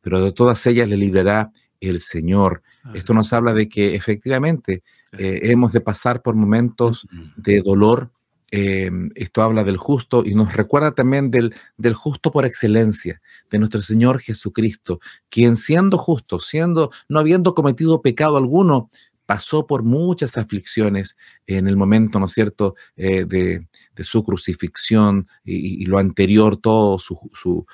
pero 0.00 0.22
de 0.22 0.32
todas 0.32 0.66
ellas 0.66 0.88
le 0.88 0.96
librará 0.96 1.50
el 1.80 2.00
Señor. 2.00 2.62
Esto 2.94 3.14
nos 3.14 3.32
habla 3.32 3.54
de 3.54 3.68
que 3.68 3.94
efectivamente 3.94 4.82
eh, 5.12 5.40
hemos 5.44 5.72
de 5.72 5.80
pasar 5.80 6.22
por 6.22 6.34
momentos 6.34 7.06
de 7.36 7.62
dolor, 7.62 8.10
Em, 8.56 9.10
esto 9.16 9.42
habla 9.42 9.64
del 9.64 9.76
justo 9.76 10.22
y 10.24 10.36
nos 10.36 10.52
recuerda 10.52 10.92
también 10.92 11.32
del, 11.32 11.56
del 11.76 11.94
justo 11.94 12.30
por 12.30 12.44
excelencia, 12.44 13.20
de 13.50 13.58
nuestro 13.58 13.82
Señor 13.82 14.20
Jesucristo, 14.20 15.00
quien 15.28 15.56
siendo 15.56 15.98
justo, 15.98 16.38
siendo, 16.38 16.92
no 17.08 17.18
habiendo 17.18 17.52
cometido 17.56 18.00
pecado 18.00 18.36
alguno, 18.36 18.90
pasó 19.26 19.66
por 19.66 19.82
muchas 19.82 20.38
aflicciones 20.38 21.16
en 21.48 21.66
el 21.66 21.76
momento, 21.76 22.20
¿no 22.20 22.26
es 22.26 22.32
cierto?, 22.32 22.76
eh, 22.94 23.24
de, 23.24 23.66
su 24.04 24.22
crucifixión 24.22 25.26
y, 25.44 25.84
lo 25.86 25.98
anterior, 25.98 26.56
todo 26.56 27.00
su, 27.00 27.66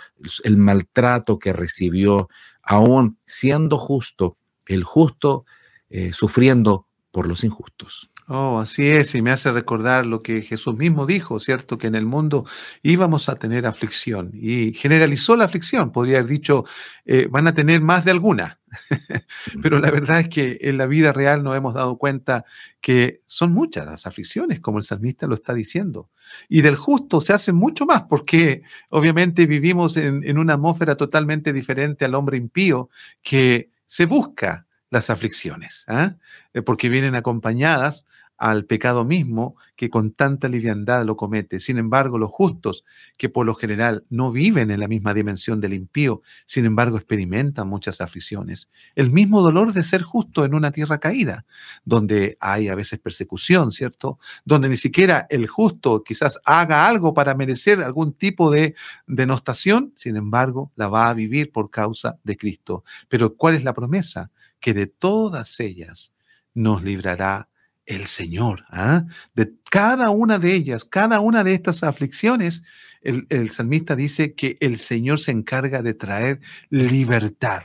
el 0.45 0.57
maltrato 0.57 1.39
que 1.39 1.53
recibió, 1.53 2.31
aún 2.62 3.18
siendo 3.26 3.76
justo, 3.76 4.39
el 4.64 4.83
justo 4.85 5.45
eh, 5.91 6.12
sufriendo 6.14 6.87
por 7.11 7.26
los 7.26 7.45
injustos. 7.45 8.09
Oh, 8.33 8.61
así 8.61 8.89
es, 8.89 9.16
y 9.16 9.22
me 9.22 9.33
hace 9.33 9.51
recordar 9.51 10.07
lo 10.07 10.22
que 10.22 10.43
Jesús 10.43 10.76
mismo 10.76 11.05
dijo, 11.05 11.41
¿cierto? 11.41 11.78
Que 11.78 11.89
en 11.89 11.97
el 11.97 12.07
mundo 12.07 12.47
íbamos 12.81 13.28
a 13.28 13.35
tener 13.35 13.66
aflicción 13.66 14.31
y 14.33 14.72
generalizó 14.72 15.35
la 15.35 15.47
aflicción, 15.47 15.91
podría 15.91 16.18
haber 16.18 16.31
dicho, 16.31 16.64
eh, 17.07 17.26
van 17.28 17.49
a 17.49 17.55
tener 17.55 17.81
más 17.81 18.05
de 18.05 18.12
alguna, 18.12 18.61
pero 19.62 19.81
la 19.81 19.91
verdad 19.91 20.20
es 20.20 20.28
que 20.28 20.59
en 20.61 20.78
la 20.78 20.87
vida 20.87 21.11
real 21.11 21.43
nos 21.43 21.57
hemos 21.57 21.74
dado 21.74 21.99
cuenta 21.99 22.45
que 22.81 23.20
son 23.26 23.51
muchas 23.51 23.85
las 23.85 24.07
aflicciones, 24.07 24.61
como 24.61 24.78
el 24.78 24.85
salmista 24.85 25.26
lo 25.26 25.35
está 25.35 25.53
diciendo, 25.53 26.09
y 26.49 26.62
del 26.62 26.76
justo 26.76 27.20
se 27.20 27.33
hace 27.33 27.53
mucho 27.53 27.85
más, 27.85 28.05
porque 28.05 28.62
obviamente 28.91 29.45
vivimos 29.47 29.97
en, 29.97 30.22
en 30.22 30.39
una 30.39 30.55
atmósfera 30.55 30.95
totalmente 30.95 31.53
diferente 31.53 32.05
al 32.05 32.14
hombre 32.14 32.37
impío 32.37 32.91
que 33.24 33.70
se 33.87 34.07
busca 34.07 34.68
las 34.91 35.09
aflicciones, 35.09 35.85
¿ah? 35.89 36.16
eh, 36.53 36.62
porque 36.62 36.89
vienen 36.89 37.14
acompañadas 37.14 38.05
al 38.41 38.64
pecado 38.64 39.05
mismo 39.05 39.55
que 39.76 39.91
con 39.91 40.12
tanta 40.12 40.49
liviandad 40.49 41.05
lo 41.05 41.14
comete. 41.16 41.61
Sin 41.61 41.76
embargo, 41.76 42.16
los 42.16 42.30
justos, 42.30 42.84
que 43.18 43.28
por 43.28 43.45
lo 43.45 43.55
general 43.55 44.05
no 44.09 44.32
viven 44.32 44.70
en 44.70 44.80
la 44.80 44.88
misma 44.88 45.12
dimensión 45.12 45.61
del 45.61 45.74
impío, 45.74 46.22
sin 46.47 46.64
embargo 46.64 46.97
experimentan 46.97 47.68
muchas 47.68 48.01
aflicciones. 48.01 48.70
El 48.95 49.11
mismo 49.11 49.43
dolor 49.43 49.74
de 49.74 49.82
ser 49.82 50.03
justo 50.03 50.47
en 50.47 50.55
una 50.55 50.72
tierra 50.72 50.99
caída, 50.99 51.45
donde 51.84 52.38
hay 52.41 52.68
a 52.68 52.74
veces 52.74 52.99
persecución, 52.99 53.72
¿cierto? 53.72 54.18
Donde 54.47 54.70
ni 54.70 54.78
siquiera 54.78 55.26
el 55.28 55.47
justo 55.47 56.03
quizás 56.03 56.41
haga 56.47 56.88
algo 56.88 57.12
para 57.12 57.34
merecer 57.34 57.82
algún 57.82 58.14
tipo 58.14 58.51
de 58.51 58.74
denostación, 59.07 59.93
sin 59.97 60.16
embargo, 60.16 60.72
la 60.76 60.88
va 60.88 61.11
a 61.11 61.14
vivir 61.14 61.53
por 61.53 61.70
causa 61.70 62.18
de 62.24 62.38
Cristo. 62.38 62.84
Pero 63.11 63.36
¿cuál 63.36 63.55
es 63.55 63.64
la 63.64 63.74
promesa? 63.74 64.30
Que 64.61 64.72
de 64.72 64.86
todas 64.86 65.61
ellas 65.61 66.14
nos 66.55 66.82
librará 66.82 67.49
el 67.91 68.07
Señor. 68.07 68.64
¿ah? 68.70 69.05
De 69.34 69.53
cada 69.68 70.11
una 70.11 70.38
de 70.38 70.55
ellas, 70.55 70.84
cada 70.84 71.20
una 71.20 71.43
de 71.43 71.55
estas 71.55 71.82
aflicciones, 71.82 72.62
el, 73.03 73.26
el, 73.30 73.51
salmista 73.51 73.97
dice 73.97 74.34
que 74.34 74.57
el 74.61 74.78
Señor 74.78 75.18
se 75.18 75.32
encarga 75.32 75.82
de 75.82 75.95
traer 75.95 76.41
libertad. 76.70 77.62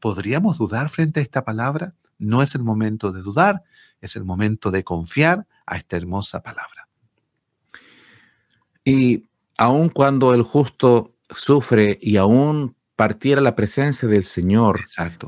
¿Podríamos 0.00 0.58
dudar 0.58 0.88
frente 0.88 1.20
a 1.20 1.22
esta 1.22 1.44
palabra? 1.44 1.94
No 2.18 2.42
es 2.42 2.54
el 2.54 2.62
momento 2.62 3.12
de 3.12 3.20
dudar, 3.20 3.62
es 4.00 4.16
el 4.16 4.24
momento 4.24 4.70
de 4.70 4.82
confiar 4.82 5.46
a 5.66 5.76
esta 5.76 5.96
hermosa 5.96 6.42
palabra. 6.42 6.88
Y 8.84 9.24
aun 9.58 9.90
cuando 9.90 10.32
el 10.32 10.42
justo 10.42 11.14
sufre 11.28 11.98
y 12.00 12.16
aún 12.16 12.76
partiera 12.96 13.42
la 13.42 13.54
presencia 13.54 14.08
del 14.08 14.24
Señor 14.24 14.80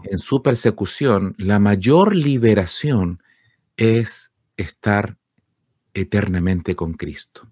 en 0.05 0.19
su 0.19 0.43
persecución, 0.43 1.35
la 1.37 1.59
mayor 1.59 2.17
liberación 2.17 3.21
es 3.81 4.33
estar 4.59 5.17
eternamente 5.95 6.77
con 6.77 6.93
Cristo. 6.93 7.49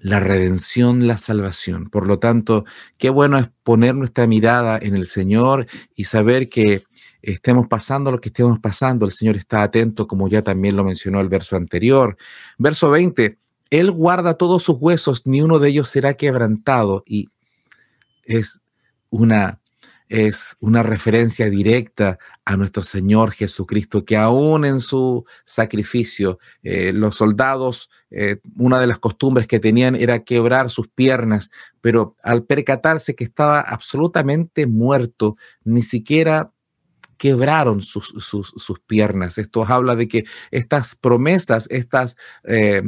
La 0.00 0.20
redención, 0.20 1.06
la 1.06 1.18
salvación. 1.18 1.90
Por 1.90 2.06
lo 2.06 2.18
tanto, 2.18 2.64
qué 2.96 3.10
bueno 3.10 3.36
es 3.36 3.50
poner 3.62 3.94
nuestra 3.94 4.26
mirada 4.26 4.78
en 4.80 4.96
el 4.96 5.06
Señor 5.06 5.66
y 5.94 6.04
saber 6.04 6.48
que 6.48 6.84
estemos 7.20 7.68
pasando 7.68 8.10
lo 8.10 8.20
que 8.20 8.30
estemos 8.30 8.58
pasando, 8.58 9.04
el 9.04 9.12
Señor 9.12 9.36
está 9.36 9.62
atento, 9.62 10.08
como 10.08 10.28
ya 10.28 10.40
también 10.40 10.76
lo 10.76 10.84
mencionó 10.84 11.20
el 11.20 11.28
verso 11.28 11.56
anterior. 11.56 12.16
Verso 12.56 12.88
20, 12.88 13.38
Él 13.68 13.90
guarda 13.90 14.34
todos 14.34 14.62
sus 14.62 14.78
huesos, 14.80 15.26
ni 15.26 15.42
uno 15.42 15.58
de 15.58 15.68
ellos 15.68 15.90
será 15.90 16.14
quebrantado. 16.14 17.02
Y 17.06 17.28
es 18.24 18.62
una 19.10 19.60
es 20.08 20.56
una 20.60 20.82
referencia 20.82 21.50
directa 21.50 22.18
a 22.44 22.56
nuestro 22.56 22.82
Señor 22.82 23.32
Jesucristo, 23.32 24.04
que 24.04 24.16
aún 24.16 24.64
en 24.64 24.80
su 24.80 25.24
sacrificio, 25.44 26.38
eh, 26.62 26.92
los 26.92 27.16
soldados, 27.16 27.90
eh, 28.10 28.38
una 28.56 28.78
de 28.78 28.86
las 28.86 28.98
costumbres 28.98 29.46
que 29.48 29.58
tenían 29.58 29.96
era 29.96 30.22
quebrar 30.22 30.70
sus 30.70 30.88
piernas, 30.88 31.50
pero 31.80 32.16
al 32.22 32.44
percatarse 32.44 33.16
que 33.16 33.24
estaba 33.24 33.60
absolutamente 33.60 34.66
muerto, 34.66 35.36
ni 35.64 35.82
siquiera 35.82 36.52
quebraron 37.16 37.82
sus, 37.82 38.12
piernas. 38.86 39.38
Esto 39.38 39.64
habla 39.64 39.96
de 39.96 40.06
que 40.06 40.24
estas 40.50 40.94
promesas, 40.94 41.66
estas 41.70 42.16
eh, 42.44 42.82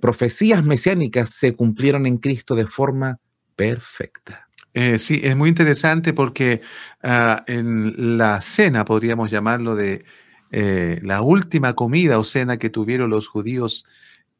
profecías 0.00 0.64
mesiánicas 0.64 1.30
se 1.30 1.54
cumplieron 1.54 2.06
en 2.06 2.18
Cristo 2.18 2.54
de 2.54 2.66
forma 2.66 3.18
perfecta. 3.56 4.49
Eh, 4.72 4.98
sí, 4.98 5.20
es 5.24 5.36
muy 5.36 5.48
interesante 5.48 6.12
porque 6.12 6.60
ah, 7.02 7.44
en 7.46 8.18
la 8.18 8.40
cena, 8.40 8.84
podríamos 8.84 9.30
llamarlo 9.30 9.74
de 9.74 10.04
eh, 10.52 11.00
la 11.02 11.22
última 11.22 11.74
comida 11.74 12.18
o 12.18 12.24
cena 12.24 12.56
que 12.56 12.70
tuvieron 12.70 13.10
los 13.10 13.28
judíos 13.28 13.86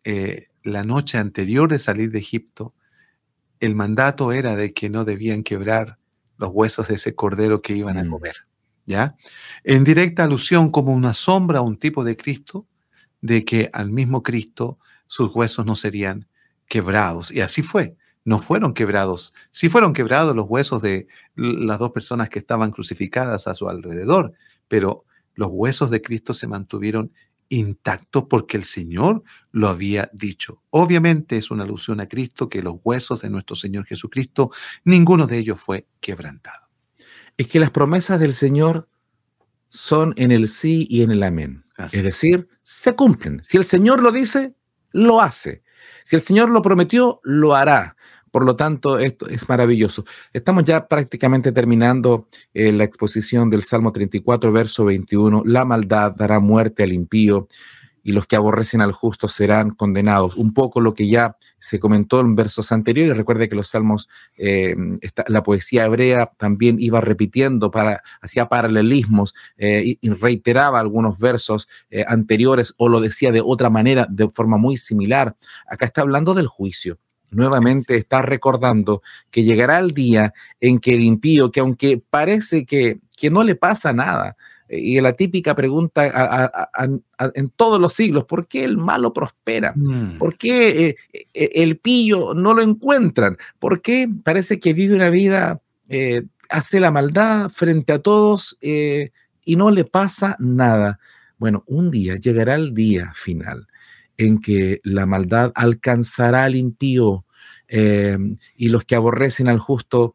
eh, 0.05 0.49
la 0.63 0.85
noche 0.85 1.19
anterior 1.19 1.69
de 1.69 1.79
salir 1.79 2.11
de 2.11 2.19
Egipto, 2.19 2.75
el 3.59 3.75
mandato 3.75 4.33
era 4.33 4.57
de 4.57 4.73
que 4.73 4.89
no 4.89 5.05
debían 5.05 5.43
quebrar 5.43 5.99
los 6.39 6.51
huesos 6.53 6.89
de 6.89 6.95
ese 6.95 7.15
cordero 7.15 7.61
que 7.61 7.75
iban 7.75 7.99
a 7.99 8.05
mm. 8.05 8.11
comer. 8.11 8.37
¿Ya? 8.87 9.15
En 9.63 9.85
directa 9.85 10.25
alusión 10.25 10.71
como 10.71 10.93
una 10.93 11.15
sombra, 11.15 11.61
un 11.61 11.77
tipo 11.77 12.03
de 12.03 12.17
Cristo, 12.17 12.67
de 13.21 13.45
que 13.45 13.71
al 13.73 13.91
mismo 13.91 14.23
Cristo 14.23 14.79
sus 15.07 15.35
huesos 15.35 15.67
no 15.67 15.77
serían 15.77 16.27
quebrados. 16.67 17.31
Y 17.31 17.41
así 17.41 17.63
fue 17.63 17.97
no 18.31 18.39
fueron 18.39 18.75
quebrados. 18.75 19.35
Sí 19.51 19.69
fueron 19.69 19.93
quebrados 19.93 20.37
los 20.37 20.47
huesos 20.49 20.81
de 20.83 21.09
las 21.35 21.81
dos 21.81 21.91
personas 21.91 22.29
que 22.29 22.39
estaban 22.39 22.71
crucificadas 22.71 23.49
a 23.49 23.55
su 23.55 23.69
alrededor, 23.69 24.35
pero 24.69 25.05
los 25.35 25.49
huesos 25.51 25.91
de 25.91 26.01
Cristo 26.01 26.33
se 26.33 26.47
mantuvieron 26.47 27.13
intactos 27.49 28.27
porque 28.31 28.57
el 28.57 28.63
Señor 28.63 29.25
lo 29.51 29.67
había 29.67 30.11
dicho. 30.13 30.63
Obviamente 30.71 31.39
es 31.39 31.51
una 31.51 31.65
alusión 31.65 32.01
a 32.01 32.07
Cristo 32.07 32.49
que 32.49 32.63
los 32.63 32.77
huesos 32.85 33.21
de 33.23 33.31
nuestro 33.31 33.57
Señor 33.57 33.85
Jesucristo, 33.85 34.53
ninguno 34.85 35.27
de 35.27 35.39
ellos 35.39 35.61
fue 35.61 35.89
quebrantado. 35.99 36.69
Es 37.37 37.49
que 37.49 37.59
las 37.59 37.71
promesas 37.71 38.21
del 38.21 38.35
Señor 38.35 38.89
son 39.67 40.15
en 40.17 40.31
el 40.31 40.49
sí 40.49 40.87
y 40.89 41.03
en 41.03 41.11
el 41.11 41.25
amén. 41.25 41.65
Es 41.79 42.01
decir, 42.01 42.49
se 42.63 42.95
cumplen. 42.95 43.43
Si 43.43 43.57
el 43.57 43.65
Señor 43.65 44.01
lo 44.01 44.13
dice, 44.13 44.55
lo 44.93 45.21
hace. 45.21 45.65
Si 46.05 46.15
el 46.15 46.23
Señor 46.23 46.49
lo 46.49 46.63
prometió, 46.63 47.21
lo 47.25 47.57
hará. 47.57 47.97
Por 48.31 48.45
lo 48.45 48.57
tanto, 48.57 48.99
esto 48.99 49.27
es 49.29 49.49
maravilloso. 49.49 50.05
Estamos 50.33 50.65
ya 50.65 50.87
prácticamente 50.87 51.53
terminando 51.53 52.29
eh, 52.55 52.73
la 52.73 52.85
exposición 52.85 53.51
del 53.51 53.63
Salmo 53.63 53.93
34, 53.93 54.53
verso 54.53 54.85
21. 54.85 55.43
La 55.47 55.65
maldad 55.65 56.13
dará 56.17 56.39
muerte 56.39 56.85
al 56.85 56.93
impío 56.93 57.49
y 58.03 58.13
los 58.13 58.27
que 58.27 58.37
aborrecen 58.37 58.81
al 58.81 58.93
justo 58.93 59.29
serán 59.29 59.73
condenados. 59.73 60.37
Un 60.37 60.55
poco 60.55 60.81
lo 60.81 60.95
que 60.95 61.09
ya 61.09 61.37
se 61.59 61.79
comentó 61.79 62.21
en 62.21 62.35
versos 62.35 62.73
anteriores. 62.73 63.17
Recuerde 63.17 63.49
que 63.49 63.57
los 63.57 63.69
salmos, 63.69 64.09
eh, 64.39 64.75
la 65.27 65.43
poesía 65.43 65.85
hebrea 65.85 66.31
también 66.39 66.77
iba 66.81 67.01
repitiendo, 67.01 67.71
para, 67.71 68.03
hacía 68.23 68.47
paralelismos 68.49 69.35
eh, 69.59 69.97
y, 70.01 70.09
reiteraba 70.09 70.81
algunos 70.81 71.19
versos 71.19 71.69
anteriores 72.07 72.75
o 72.79 72.89
lo 72.89 73.01
decía 73.01 73.33
de 73.33 73.43
otra 73.45 73.69
manera, 73.69 74.07
de 74.09 74.31
forma 74.31 74.57
muy 74.57 74.79
similar. 74.79 75.37
Acá 75.67 75.85
está 75.85 76.01
hablando 76.01 76.33
del 76.33 76.47
juicio 76.47 76.99
nuevamente 77.31 77.97
está 77.97 78.23
recordando 78.23 79.03
que 79.31 79.43
llegará 79.43 79.79
el 79.79 79.93
día 79.93 80.35
en 80.61 80.79
que 80.79 80.95
el 80.95 81.03
impío, 81.03 81.51
que 81.51 81.61
aunque 81.61 82.03
parece 82.11 82.65
que, 82.65 83.01
que 83.17 83.31
no 83.31 83.45
le 83.45 83.55
pasa 83.55 83.93
nada, 83.93 84.37
y 84.71 85.01
la 85.01 85.13
típica 85.15 85.55
pregunta 85.55 86.71
en 87.35 87.49
todos 87.51 87.81
los 87.81 87.93
siglos, 87.93 88.25
¿por 88.25 88.47
qué 88.47 88.65
el 88.65 88.77
malo 88.79 89.13
prospera? 89.13 89.73
Mm. 89.75 90.19
¿Por 90.19 90.37
qué 90.37 90.89
eh, 90.89 90.97
eh, 91.35 91.51
el 91.55 91.79
pillo 91.79 92.35
no 92.35 92.55
lo 92.55 92.63
encuentran? 92.63 93.37
¿Por 93.59 93.83
qué 93.83 94.09
parece 94.23 94.61
que 94.61 94.73
vive 94.73 94.95
una 94.95 95.11
vida, 95.11 95.61
eh, 95.89 96.23
hace 96.49 96.79
la 96.79 96.93
maldad 96.93 97.51
frente 97.51 97.93
a 97.93 97.99
todos 97.99 98.59
y 98.61 99.57
no 99.57 99.71
le 99.71 99.85
pasa 99.85 100.37
nada? 100.39 101.01
Bueno, 101.39 101.65
un 101.67 101.91
día 101.91 102.17
llegará 102.17 102.55
el 102.55 102.75
día 102.75 103.13
final 103.15 103.67
en 104.21 104.39
que 104.39 104.81
la 104.85 105.07
maldad 105.07 105.51
alcanzará 105.55 106.45
al 106.45 106.55
impío 106.55 107.25
eh, 107.69 108.19
y 108.55 108.69
los 108.69 108.85
que 108.85 108.95
aborrecen 108.95 109.49
al 109.49 109.59
justo 109.59 110.15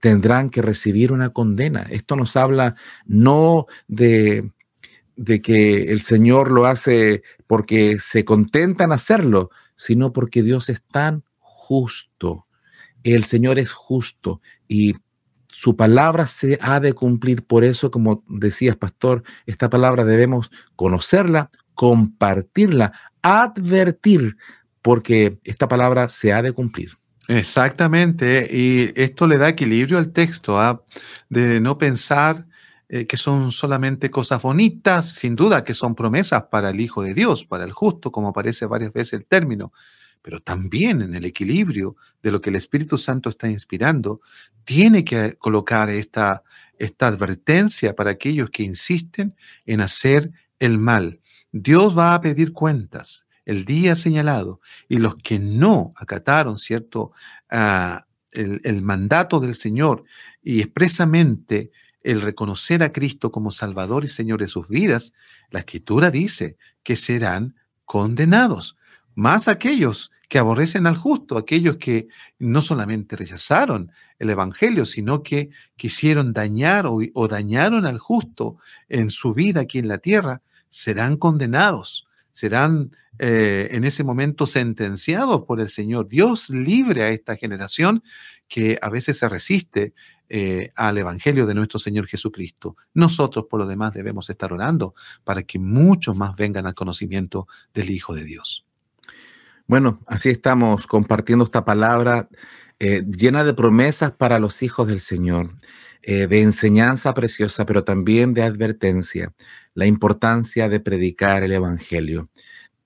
tendrán 0.00 0.50
que 0.50 0.62
recibir 0.62 1.12
una 1.12 1.30
condena. 1.30 1.82
Esto 1.90 2.16
nos 2.16 2.36
habla 2.36 2.74
no 3.06 3.66
de, 3.86 4.50
de 5.14 5.40
que 5.40 5.92
el 5.92 6.00
Señor 6.00 6.50
lo 6.50 6.66
hace 6.66 7.22
porque 7.46 7.98
se 8.00 8.24
contenta 8.24 8.84
en 8.84 8.92
hacerlo, 8.92 9.50
sino 9.76 10.12
porque 10.12 10.42
Dios 10.42 10.68
es 10.68 10.82
tan 10.82 11.22
justo. 11.38 12.46
El 13.04 13.22
Señor 13.22 13.60
es 13.60 13.70
justo 13.70 14.40
y 14.66 14.96
su 15.46 15.76
palabra 15.76 16.26
se 16.26 16.58
ha 16.60 16.80
de 16.80 16.94
cumplir. 16.94 17.46
Por 17.46 17.62
eso, 17.62 17.92
como 17.92 18.24
decías, 18.28 18.76
pastor, 18.76 19.22
esta 19.46 19.70
palabra 19.70 20.04
debemos 20.04 20.50
conocerla, 20.74 21.50
compartirla, 21.76 22.92
advertir, 23.22 24.36
porque 24.82 25.38
esta 25.44 25.68
palabra 25.68 26.08
se 26.08 26.32
ha 26.32 26.42
de 26.42 26.50
cumplir. 26.52 26.98
Exactamente, 27.28 28.48
y 28.50 28.92
esto 29.00 29.26
le 29.26 29.36
da 29.36 29.48
equilibrio 29.48 29.98
al 29.98 30.12
texto, 30.12 30.60
¿ah? 30.60 30.82
de 31.28 31.60
no 31.60 31.76
pensar 31.76 32.46
eh, 32.88 33.06
que 33.06 33.16
son 33.16 33.50
solamente 33.50 34.10
cosas 34.10 34.40
bonitas, 34.40 35.10
sin 35.10 35.34
duda 35.34 35.64
que 35.64 35.74
son 35.74 35.96
promesas 35.96 36.44
para 36.44 36.70
el 36.70 36.80
Hijo 36.80 37.02
de 37.02 37.14
Dios, 37.14 37.44
para 37.44 37.64
el 37.64 37.72
justo, 37.72 38.12
como 38.12 38.28
aparece 38.28 38.66
varias 38.66 38.92
veces 38.92 39.14
el 39.14 39.26
término, 39.26 39.72
pero 40.22 40.40
también 40.40 41.02
en 41.02 41.14
el 41.14 41.24
equilibrio 41.24 41.96
de 42.22 42.30
lo 42.30 42.40
que 42.40 42.50
el 42.50 42.56
Espíritu 42.56 42.96
Santo 42.96 43.28
está 43.28 43.50
inspirando, 43.50 44.20
tiene 44.64 45.04
que 45.04 45.34
colocar 45.34 45.90
esta, 45.90 46.44
esta 46.78 47.08
advertencia 47.08 47.96
para 47.96 48.10
aquellos 48.10 48.50
que 48.50 48.62
insisten 48.62 49.34
en 49.66 49.80
hacer 49.80 50.30
el 50.60 50.78
mal. 50.78 51.20
Dios 51.62 51.96
va 51.96 52.14
a 52.14 52.20
pedir 52.20 52.52
cuentas 52.52 53.26
el 53.44 53.64
día 53.64 53.96
señalado 53.96 54.60
y 54.88 54.98
los 54.98 55.16
que 55.16 55.38
no 55.38 55.92
acataron, 55.96 56.58
¿cierto?, 56.58 57.12
ah, 57.50 58.06
el, 58.32 58.60
el 58.64 58.82
mandato 58.82 59.40
del 59.40 59.54
Señor 59.54 60.04
y 60.42 60.60
expresamente 60.60 61.70
el 62.02 62.20
reconocer 62.20 62.82
a 62.82 62.92
Cristo 62.92 63.32
como 63.32 63.50
Salvador 63.50 64.04
y 64.04 64.08
Señor 64.08 64.40
de 64.40 64.48
sus 64.48 64.68
vidas, 64.68 65.12
la 65.50 65.60
Escritura 65.60 66.10
dice 66.10 66.56
que 66.82 66.96
serán 66.96 67.56
condenados. 67.84 68.76
Más 69.14 69.48
aquellos 69.48 70.10
que 70.28 70.38
aborrecen 70.38 70.86
al 70.86 70.96
justo, 70.96 71.38
aquellos 71.38 71.76
que 71.76 72.08
no 72.38 72.62
solamente 72.62 73.16
rechazaron 73.16 73.92
el 74.18 74.30
Evangelio, 74.30 74.84
sino 74.84 75.22
que 75.22 75.50
quisieron 75.76 76.32
dañar 76.32 76.86
o, 76.86 77.28
dañaron 77.28 77.86
al 77.86 77.98
justo 77.98 78.58
en 78.88 79.10
su 79.10 79.34
vida 79.34 79.62
aquí 79.62 79.78
en 79.78 79.88
la 79.88 79.98
tierra, 79.98 80.42
serán 80.68 81.16
condenados, 81.16 82.06
serán 82.32 82.90
eh, 83.18 83.68
en 83.70 83.84
ese 83.84 84.04
momento 84.04 84.46
sentenciados 84.46 85.44
por 85.44 85.60
el 85.60 85.70
Señor. 85.70 86.08
Dios 86.08 86.50
libre 86.50 87.02
a 87.02 87.08
esta 87.08 87.36
generación 87.36 88.02
que 88.48 88.78
a 88.82 88.90
veces 88.90 89.18
se 89.18 89.28
resiste 89.28 89.94
eh, 90.28 90.72
al 90.74 90.98
Evangelio 90.98 91.46
de 91.46 91.54
nuestro 91.54 91.78
Señor 91.78 92.06
Jesucristo. 92.06 92.76
Nosotros, 92.94 93.46
por 93.48 93.60
lo 93.60 93.66
demás, 93.66 93.94
debemos 93.94 94.28
estar 94.28 94.52
orando 94.52 94.94
para 95.24 95.44
que 95.44 95.58
muchos 95.58 96.16
más 96.16 96.36
vengan 96.36 96.66
al 96.66 96.74
conocimiento 96.74 97.46
del 97.72 97.90
Hijo 97.90 98.14
de 98.14 98.24
Dios. 98.24 98.66
Bueno, 99.66 100.00
así 100.06 100.28
estamos 100.30 100.86
compartiendo 100.86 101.44
esta 101.44 101.64
palabra 101.64 102.28
eh, 102.78 103.04
llena 103.06 103.42
de 103.42 103.54
promesas 103.54 104.12
para 104.12 104.38
los 104.38 104.62
hijos 104.62 104.86
del 104.86 105.00
Señor, 105.00 105.54
eh, 106.08 106.28
de 106.28 106.40
enseñanza 106.40 107.12
preciosa, 107.14 107.66
pero 107.66 107.82
también 107.82 108.32
de 108.32 108.44
advertencia, 108.44 109.34
la 109.74 109.86
importancia 109.86 110.68
de 110.68 110.78
predicar 110.78 111.42
el 111.42 111.52
Evangelio 111.52 112.30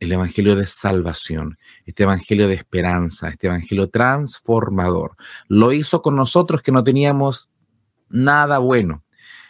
el 0.01 0.13
Evangelio 0.13 0.57
de 0.57 0.67
salvación, 0.67 1.59
este 1.85 2.05
Evangelio 2.05 2.49
de 2.49 2.55
esperanza, 2.55 3.29
este 3.29 3.49
Evangelio 3.49 3.91
transformador. 3.91 5.15
Lo 5.47 5.73
hizo 5.73 6.01
con 6.01 6.17
nosotros 6.17 6.63
que 6.63 6.73
no 6.73 6.83
teníamos 6.83 7.51
nada 8.09 8.59
bueno, 8.59 9.05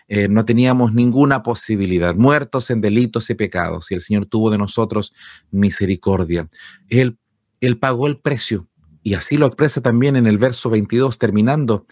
eh, 0.08 0.26
no 0.28 0.44
teníamos 0.44 0.92
ninguna 0.92 1.44
posibilidad, 1.44 2.16
muertos 2.16 2.70
en 2.70 2.80
delitos 2.80 3.30
y 3.30 3.36
pecados, 3.36 3.92
y 3.92 3.94
el 3.94 4.00
Señor 4.00 4.26
tuvo 4.26 4.50
de 4.50 4.58
nosotros 4.58 5.14
misericordia. 5.52 6.48
Él, 6.88 7.16
él 7.60 7.78
pagó 7.78 8.08
el 8.08 8.18
precio. 8.18 8.66
Y 9.02 9.14
así 9.14 9.36
lo 9.36 9.46
expresa 9.46 9.80
también 9.80 10.16
en 10.16 10.26
el 10.26 10.38
verso 10.38 10.70
22, 10.70 11.18
terminando. 11.18 11.86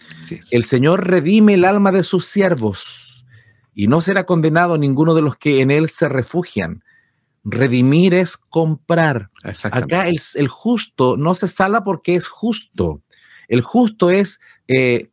el 0.51 0.63
Señor 0.63 1.07
redime 1.07 1.55
el 1.55 1.65
alma 1.65 1.91
de 1.91 2.03
sus 2.03 2.25
siervos 2.25 3.25
y 3.73 3.87
no 3.87 4.01
será 4.01 4.25
condenado 4.25 4.77
ninguno 4.77 5.15
de 5.15 5.21
los 5.21 5.37
que 5.37 5.61
en 5.61 5.71
él 5.71 5.89
se 5.89 6.09
refugian 6.09 6.83
Redimir 7.43 8.13
es 8.13 8.37
comprar. 8.37 9.29
Acá 9.43 10.07
el, 10.07 10.19
el, 10.35 10.47
justo 10.47 11.15
no 11.17 11.35
se 11.35 11.47
salva 11.47 11.83
porque 11.83 12.15
es 12.15 12.27
justo. 12.27 13.01
El 13.47 13.61
justo 13.61 14.11
es, 14.11 14.39
eh, 14.67 15.09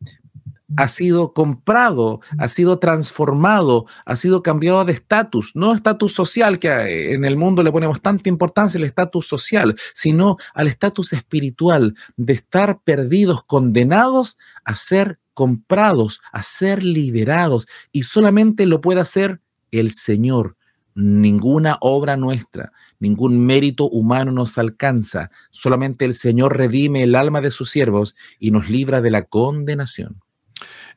ha 0.76 0.88
sido 0.88 1.32
comprado, 1.32 2.20
ha 2.38 2.48
sido 2.48 2.78
transformado, 2.78 3.86
ha 4.04 4.16
sido 4.16 4.42
cambiado 4.42 4.84
de 4.84 4.92
estatus, 4.92 5.54
no 5.54 5.72
estatus 5.72 6.12
social, 6.12 6.58
que 6.58 6.68
eh, 6.68 7.14
en 7.14 7.24
el 7.24 7.36
mundo 7.36 7.62
le 7.62 7.72
ponemos 7.72 8.02
tanta 8.02 8.28
importancia 8.28 8.78
el 8.78 8.84
estatus 8.84 9.26
social, 9.26 9.76
sino 9.94 10.36
al 10.54 10.66
estatus 10.66 11.12
espiritual 11.12 11.94
de 12.16 12.32
estar 12.32 12.80
perdidos, 12.82 13.44
condenados 13.44 14.38
a 14.64 14.74
ser 14.74 15.18
comprados, 15.34 16.20
a 16.32 16.42
ser 16.42 16.82
liberados. 16.82 17.68
Y 17.92 18.02
solamente 18.02 18.66
lo 18.66 18.80
puede 18.80 19.00
hacer 19.00 19.40
el 19.70 19.92
Señor 19.92 20.56
ninguna 20.96 21.76
obra 21.82 22.16
nuestra, 22.16 22.72
ningún 22.98 23.44
mérito 23.44 23.86
humano 23.86 24.32
nos 24.32 24.56
alcanza, 24.56 25.30
solamente 25.50 26.06
el 26.06 26.14
Señor 26.14 26.56
redime 26.56 27.02
el 27.02 27.14
alma 27.14 27.42
de 27.42 27.50
sus 27.50 27.70
siervos 27.70 28.16
y 28.40 28.50
nos 28.50 28.70
libra 28.70 29.02
de 29.02 29.10
la 29.10 29.24
condenación. 29.24 30.22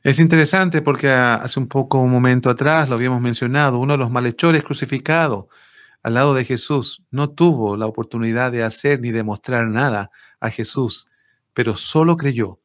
Es 0.02 0.18
interesante 0.18 0.82
porque 0.82 1.10
hace 1.10 1.60
un 1.60 1.68
poco, 1.68 2.00
un 2.00 2.10
momento 2.10 2.48
atrás, 2.50 2.88
lo 2.88 2.94
habíamos 2.94 3.20
mencionado, 3.20 3.78
uno 3.78 3.94
de 3.94 3.98
los 3.98 4.10
malhechores 4.10 4.62
crucificados 4.62 5.46
al 6.02 6.14
lado 6.14 6.34
de 6.34 6.44
Jesús 6.44 7.02
no 7.10 7.30
tuvo 7.30 7.76
la 7.76 7.86
oportunidad 7.86 8.52
de 8.52 8.62
hacer 8.62 9.00
ni 9.00 9.10
demostrar 9.10 9.66
nada 9.66 10.10
a 10.40 10.50
Jesús, 10.50 11.10
pero 11.52 11.76
solo 11.76 12.16
creyó 12.16 12.60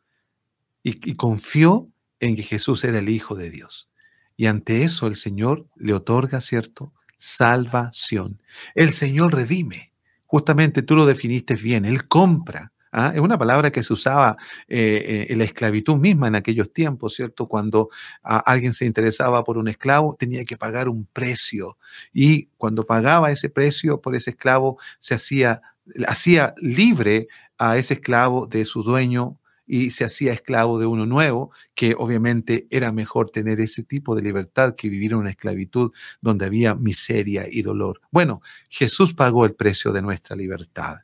y 0.83 1.15
confió 1.15 1.89
en 2.19 2.35
que 2.35 2.43
Jesús 2.43 2.83
era 2.83 2.99
el 2.99 3.09
Hijo 3.09 3.35
de 3.35 3.49
Dios. 3.49 3.89
Y 4.37 4.45
ante 4.45 4.83
eso 4.83 5.07
el 5.07 5.15
Señor 5.15 5.67
le 5.75 5.93
otorga, 5.93 6.39
¿cierto? 6.39 6.93
salvación. 7.17 8.41
El 8.73 8.93
Señor 8.93 9.33
redime. 9.33 9.93
Justamente 10.25 10.81
tú 10.81 10.95
lo 10.95 11.05
definiste 11.05 11.55
bien, 11.55 11.85
Él 11.85 12.07
compra. 12.07 12.71
¿Ah? 12.95 13.11
Es 13.13 13.19
una 13.19 13.37
palabra 13.37 13.71
que 13.71 13.83
se 13.83 13.93
usaba 13.93 14.37
eh, 14.67 15.03
eh, 15.05 15.25
en 15.29 15.37
la 15.39 15.43
esclavitud 15.43 15.97
misma 15.97 16.27
en 16.27 16.35
aquellos 16.35 16.71
tiempos, 16.71 17.13
¿cierto? 17.13 17.47
Cuando 17.47 17.89
alguien 18.23 18.73
se 18.73 18.85
interesaba 18.85 19.43
por 19.43 19.57
un 19.57 19.67
esclavo, 19.67 20.15
tenía 20.17 20.45
que 20.45 20.57
pagar 20.57 20.87
un 20.87 21.05
precio. 21.05 21.77
Y 22.13 22.47
cuando 22.57 22.85
pagaba 22.85 23.31
ese 23.31 23.49
precio 23.49 24.01
por 24.01 24.15
ese 24.15 24.31
esclavo, 24.31 24.79
se 24.99 25.13
hacía, 25.13 25.61
hacía 26.07 26.53
libre 26.57 27.27
a 27.57 27.77
ese 27.77 27.95
esclavo 27.95 28.47
de 28.47 28.65
su 28.65 28.81
dueño 28.81 29.39
y 29.67 29.89
se 29.89 30.05
hacía 30.05 30.31
esclavo 30.31 30.79
de 30.79 30.85
uno 30.85 31.05
nuevo, 31.05 31.51
que 31.73 31.95
obviamente 31.97 32.67
era 32.69 32.91
mejor 32.91 33.31
tener 33.31 33.59
ese 33.59 33.83
tipo 33.83 34.15
de 34.15 34.21
libertad 34.21 34.75
que 34.75 34.89
vivir 34.89 35.11
en 35.11 35.17
una 35.19 35.31
esclavitud 35.31 35.91
donde 36.21 36.45
había 36.45 36.75
miseria 36.75 37.47
y 37.49 37.61
dolor. 37.61 37.99
Bueno, 38.11 38.41
Jesús 38.69 39.13
pagó 39.13 39.43
el 39.45 39.55
precio 39.55 39.91
de 39.91 40.01
nuestra 40.01 40.35
libertad. 40.35 40.99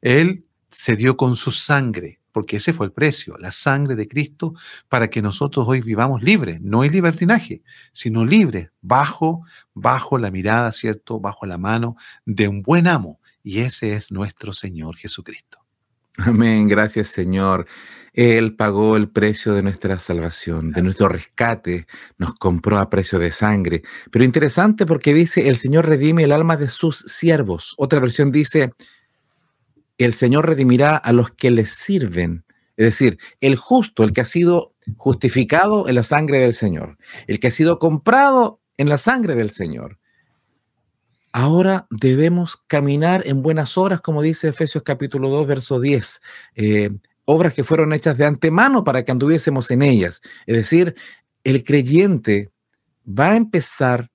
Él 0.00 0.45
se 0.76 0.94
dio 0.94 1.16
con 1.16 1.36
su 1.36 1.50
sangre, 1.50 2.20
porque 2.32 2.58
ese 2.58 2.74
fue 2.74 2.84
el 2.84 2.92
precio, 2.92 3.38
la 3.38 3.50
sangre 3.50 3.96
de 3.96 4.06
Cristo, 4.06 4.52
para 4.90 5.08
que 5.08 5.22
nosotros 5.22 5.66
hoy 5.66 5.80
vivamos 5.80 6.22
libres, 6.22 6.60
no 6.60 6.84
en 6.84 6.92
libertinaje, 6.92 7.62
sino 7.92 8.26
libres, 8.26 8.70
bajo, 8.82 9.42
bajo 9.72 10.18
la 10.18 10.30
mirada, 10.30 10.70
¿cierto? 10.72 11.18
Bajo 11.18 11.46
la 11.46 11.56
mano 11.56 11.96
de 12.26 12.46
un 12.48 12.60
buen 12.60 12.88
amo. 12.88 13.20
Y 13.42 13.60
ese 13.60 13.94
es 13.94 14.12
nuestro 14.12 14.52
Señor 14.52 14.96
Jesucristo. 14.96 15.64
Amén, 16.18 16.68
gracias 16.68 17.08
Señor. 17.08 17.66
Él 18.12 18.54
pagó 18.54 18.96
el 18.96 19.08
precio 19.08 19.54
de 19.54 19.62
nuestra 19.62 19.98
salvación, 19.98 20.72
de 20.72 20.82
nuestro 20.82 21.08
rescate, 21.08 21.86
nos 22.18 22.34
compró 22.34 22.78
a 22.78 22.90
precio 22.90 23.18
de 23.18 23.32
sangre. 23.32 23.82
Pero 24.10 24.24
interesante 24.24 24.84
porque 24.84 25.14
dice, 25.14 25.48
el 25.48 25.56
Señor 25.56 25.86
redime 25.86 26.24
el 26.24 26.32
alma 26.32 26.56
de 26.56 26.68
sus 26.68 26.98
siervos. 26.98 27.74
Otra 27.78 28.00
versión 28.00 28.30
dice, 28.30 28.72
el 29.98 30.12
Señor 30.12 30.46
redimirá 30.46 30.96
a 30.96 31.12
los 31.12 31.30
que 31.30 31.50
le 31.50 31.66
sirven. 31.66 32.44
Es 32.76 32.86
decir, 32.86 33.18
el 33.40 33.56
justo, 33.56 34.04
el 34.04 34.12
que 34.12 34.20
ha 34.20 34.26
sido 34.26 34.74
justificado 34.96 35.88
en 35.88 35.94
la 35.94 36.02
sangre 36.02 36.40
del 36.40 36.54
Señor, 36.54 36.98
el 37.26 37.40
que 37.40 37.48
ha 37.48 37.50
sido 37.50 37.78
comprado 37.78 38.60
en 38.76 38.88
la 38.88 38.98
sangre 38.98 39.34
del 39.34 39.50
Señor 39.50 39.98
Ahora 41.38 41.86
debemos 41.90 42.56
caminar 42.66 43.22
en 43.26 43.42
buenas 43.42 43.76
obras, 43.76 44.00
como 44.00 44.22
dice 44.22 44.48
Efesios 44.48 44.82
capítulo 44.82 45.28
2, 45.28 45.46
verso 45.46 45.78
10. 45.78 46.22
Eh, 46.54 46.90
obras 47.26 47.52
que 47.52 47.62
fueron 47.62 47.92
hechas 47.92 48.16
de 48.16 48.24
antemano 48.24 48.84
para 48.84 49.04
que 49.04 49.12
anduviésemos 49.12 49.70
en 49.70 49.82
ellas. 49.82 50.22
Es 50.46 50.56
decir, 50.56 50.94
el 51.44 51.62
creyente 51.62 52.52
va 53.06 53.32
a 53.32 53.36
empezar 53.36 54.10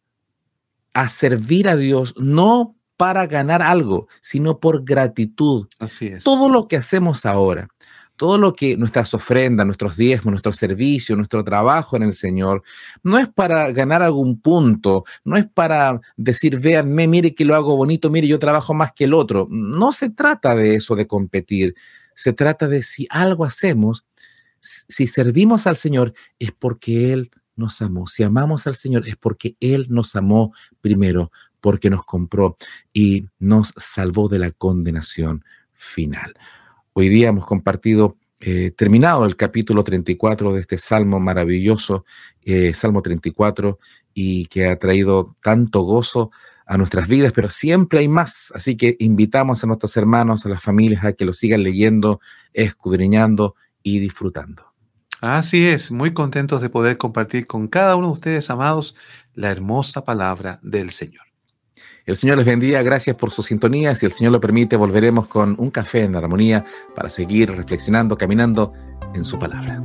a 0.95 1.09
servir 1.09 1.69
a 1.69 1.75
Dios 1.75 2.15
no 2.17 2.75
para 3.01 3.25
ganar 3.25 3.63
algo, 3.63 4.07
sino 4.21 4.59
por 4.59 4.83
gratitud. 4.83 5.67
Así 5.79 6.05
es. 6.05 6.23
Todo 6.23 6.49
lo 6.49 6.67
que 6.67 6.77
hacemos 6.77 7.25
ahora, 7.25 7.67
todo 8.15 8.37
lo 8.37 8.53
que 8.53 8.77
nuestras 8.77 9.15
ofrendas, 9.15 9.65
nuestros 9.65 9.97
diezmos, 9.97 10.33
nuestro 10.33 10.53
servicio, 10.53 11.15
nuestro 11.15 11.43
trabajo 11.43 11.97
en 11.97 12.03
el 12.03 12.13
Señor, 12.13 12.61
no 13.01 13.17
es 13.17 13.27
para 13.27 13.71
ganar 13.71 14.03
algún 14.03 14.39
punto, 14.39 15.03
no 15.23 15.35
es 15.35 15.47
para 15.51 15.99
decir, 16.15 16.59
véanme, 16.59 17.07
mire 17.07 17.33
que 17.33 17.43
lo 17.43 17.55
hago 17.55 17.75
bonito, 17.75 18.11
mire, 18.11 18.27
yo 18.27 18.37
trabajo 18.37 18.75
más 18.75 18.91
que 18.91 19.05
el 19.05 19.15
otro. 19.15 19.47
No 19.49 19.93
se 19.93 20.11
trata 20.11 20.53
de 20.53 20.75
eso, 20.75 20.95
de 20.95 21.07
competir. 21.07 21.73
Se 22.13 22.33
trata 22.33 22.67
de 22.67 22.83
si 22.83 23.07
algo 23.09 23.45
hacemos, 23.45 24.05
Si 24.59 25.07
servimos 25.07 25.65
al 25.65 25.75
Señor 25.75 26.13
es 26.37 26.51
porque 26.51 27.13
Él 27.13 27.31
nos 27.55 27.81
amó. 27.81 28.05
Si 28.05 28.21
amamos 28.21 28.67
al 28.67 28.75
Señor 28.75 29.07
es 29.07 29.15
porque 29.15 29.55
Él 29.59 29.87
nos 29.89 30.15
amó 30.15 30.53
primero, 30.81 31.31
porque 31.61 31.89
nos 31.89 32.03
compró 32.03 32.57
y 32.91 33.27
nos 33.39 33.73
salvó 33.77 34.27
de 34.27 34.39
la 34.39 34.51
condenación 34.51 35.45
final. 35.73 36.33
Hoy 36.93 37.09
día 37.09 37.29
hemos 37.29 37.45
compartido, 37.45 38.17
eh, 38.39 38.71
terminado 38.71 39.25
el 39.25 39.35
capítulo 39.35 39.83
34 39.83 40.53
de 40.53 40.61
este 40.61 40.77
salmo 40.77 41.19
maravilloso, 41.19 42.05
eh, 42.43 42.73
Salmo 42.73 43.01
34, 43.01 43.79
y 44.13 44.47
que 44.47 44.67
ha 44.67 44.77
traído 44.77 45.33
tanto 45.41 45.81
gozo 45.81 46.31
a 46.65 46.77
nuestras 46.77 47.07
vidas, 47.07 47.31
pero 47.33 47.49
siempre 47.49 47.99
hay 47.99 48.07
más. 48.07 48.51
Así 48.55 48.75
que 48.75 48.95
invitamos 48.99 49.63
a 49.63 49.67
nuestros 49.67 49.95
hermanos, 49.97 50.45
a 50.45 50.49
las 50.49 50.61
familias, 50.61 51.05
a 51.05 51.13
que 51.13 51.25
lo 51.25 51.33
sigan 51.33 51.63
leyendo, 51.63 52.19
escudriñando 52.53 53.55
y 53.83 53.99
disfrutando. 53.99 54.65
Así 55.21 55.67
es, 55.67 55.91
muy 55.91 56.13
contentos 56.13 56.61
de 56.61 56.69
poder 56.69 56.97
compartir 56.97 57.45
con 57.45 57.67
cada 57.67 57.95
uno 57.95 58.07
de 58.07 58.13
ustedes, 58.13 58.49
amados, 58.49 58.95
la 59.33 59.51
hermosa 59.51 60.03
palabra 60.03 60.59
del 60.63 60.89
Señor. 60.91 61.30
El 62.11 62.17
Señor 62.17 62.35
les 62.35 62.45
bendiga, 62.45 62.83
gracias 62.83 63.15
por 63.15 63.31
su 63.31 63.41
sintonía. 63.41 63.95
Si 63.95 64.05
el 64.05 64.11
Señor 64.11 64.33
lo 64.33 64.41
permite, 64.41 64.75
volveremos 64.75 65.27
con 65.27 65.55
un 65.57 65.71
café 65.71 66.03
en 66.03 66.13
armonía 66.13 66.65
para 66.93 67.09
seguir 67.09 67.49
reflexionando, 67.49 68.17
caminando 68.17 68.73
en 69.15 69.23
su 69.23 69.39
palabra. 69.39 69.81